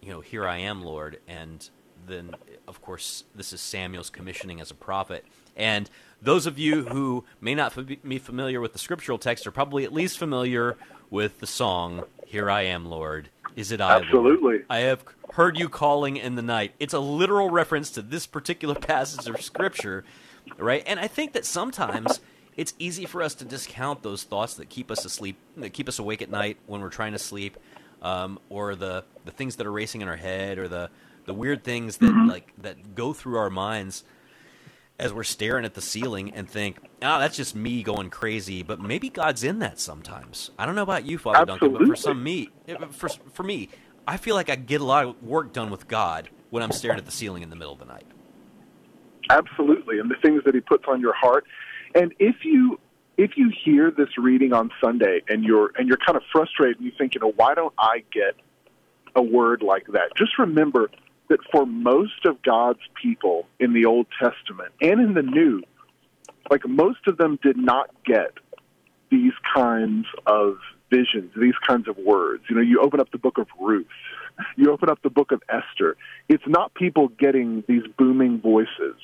[0.00, 1.68] "You know, here I am, Lord." And
[2.06, 2.34] then,
[2.66, 5.24] of course, this is Samuel's commissioning as a prophet.
[5.56, 5.88] And
[6.22, 7.74] those of you who may not
[8.06, 10.76] be familiar with the scriptural text are probably at least familiar
[11.08, 14.00] with the song "Here I Am, Lord." Is it I?
[14.00, 14.58] Absolutely.
[14.58, 14.66] Lord?
[14.70, 16.72] I have heard you calling in the night.
[16.78, 20.04] It's a literal reference to this particular passage of scripture,
[20.58, 20.82] right?
[20.86, 22.20] And I think that sometimes
[22.56, 25.98] it's easy for us to discount those thoughts that keep us asleep, that keep us
[25.98, 27.56] awake at night when we're trying to sleep,
[28.02, 30.90] um, or the the things that are racing in our head, or the
[31.26, 32.28] the weird things that mm-hmm.
[32.28, 34.04] like that go through our minds
[35.00, 38.62] as we're staring at the ceiling and think, "Ah, oh, that's just me going crazy."
[38.62, 40.50] But maybe God's in that sometimes.
[40.58, 41.68] I don't know about you, Father Absolutely.
[41.68, 42.50] Duncan, but for some me,
[42.90, 43.70] for for me,
[44.06, 46.98] I feel like I get a lot of work done with God when I'm staring
[46.98, 48.06] at the ceiling in the middle of the night.
[49.30, 51.46] Absolutely, and the things that He puts on your heart.
[51.94, 52.78] And if you
[53.16, 56.86] if you hear this reading on Sunday and you're and you're kind of frustrated and
[56.86, 58.34] you think, you know, why don't I get
[59.16, 60.14] a word like that?
[60.16, 60.90] Just remember
[61.30, 65.62] that for most of God's people in the Old Testament and in the New,
[66.50, 68.32] like most of them did not get
[69.10, 70.56] these kinds of
[70.90, 72.42] visions, these kinds of words.
[72.50, 73.86] You know, you open up the book of Ruth,
[74.56, 75.96] you open up the book of Esther.
[76.28, 78.96] It's not people getting these booming voices,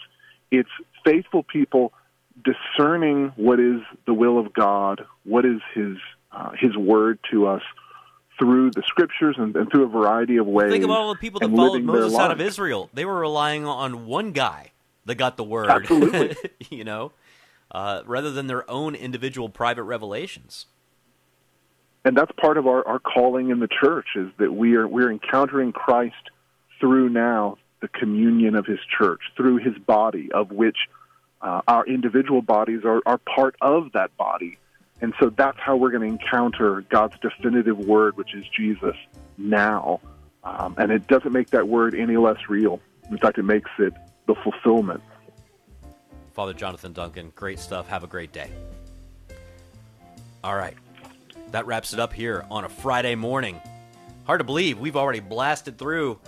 [0.51, 0.71] it's
[1.05, 1.93] faithful people
[2.45, 5.97] discerning what is the will of God, what is His
[6.33, 7.63] uh, His word to us
[8.39, 10.71] through the scriptures and, and, through a variety of ways.
[10.71, 12.91] Think about all the people that followed Moses out of Israel.
[12.93, 14.73] They were relying on one guy
[15.07, 15.69] that got the word.
[15.69, 16.37] Absolutely.
[16.71, 17.13] you know,
[17.71, 20.67] uh, rather than their own individual private revelations.
[22.05, 25.11] And that's part of our, our calling in the church is that we are we're
[25.11, 26.15] encountering Christ
[26.79, 30.77] through now the communion of His church, through His body, of which
[31.43, 34.59] uh, our individual bodies are, are part of that body
[35.01, 38.97] and so that's how we're going to encounter God's definitive word, which is Jesus,
[39.37, 40.01] now.
[40.43, 42.81] Um, and it doesn't make that word any less real.
[43.11, 43.93] In fact, it makes it
[44.27, 45.03] the fulfillment.
[46.33, 47.89] Father Jonathan Duncan, great stuff.
[47.89, 48.51] Have a great day.
[50.43, 50.75] All right.
[51.51, 53.61] That wraps it up here on a Friday morning.
[54.25, 56.19] Hard to believe we've already blasted through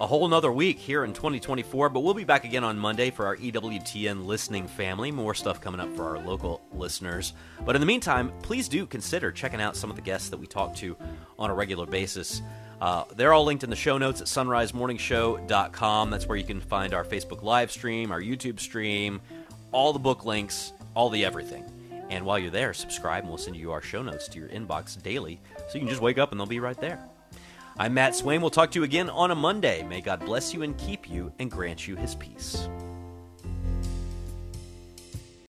[0.00, 3.24] a whole nother week here in 2024, but we'll be back again on Monday for
[3.24, 5.10] our EWTN listening family.
[5.10, 7.32] More stuff coming up for our local listeners.
[7.64, 10.46] But in the meantime, please do consider checking out some of the guests that we
[10.46, 10.96] talk to
[11.38, 12.42] on a regular basis.
[12.78, 16.10] Uh, they're all linked in the show notes at sonrisemorningshow.com.
[16.10, 19.20] That's where you can find our Facebook live stream, our YouTube stream,
[19.72, 21.64] all the book links, all the everything.
[22.10, 25.02] And while you're there, subscribe and we'll send you our show notes to your inbox
[25.02, 27.02] daily so you can just wake up and they'll be right there.
[27.78, 28.40] I'm Matt Swaim.
[28.40, 29.82] We'll talk to you again on a Monday.
[29.82, 32.70] May God bless you and keep you and grant you his peace.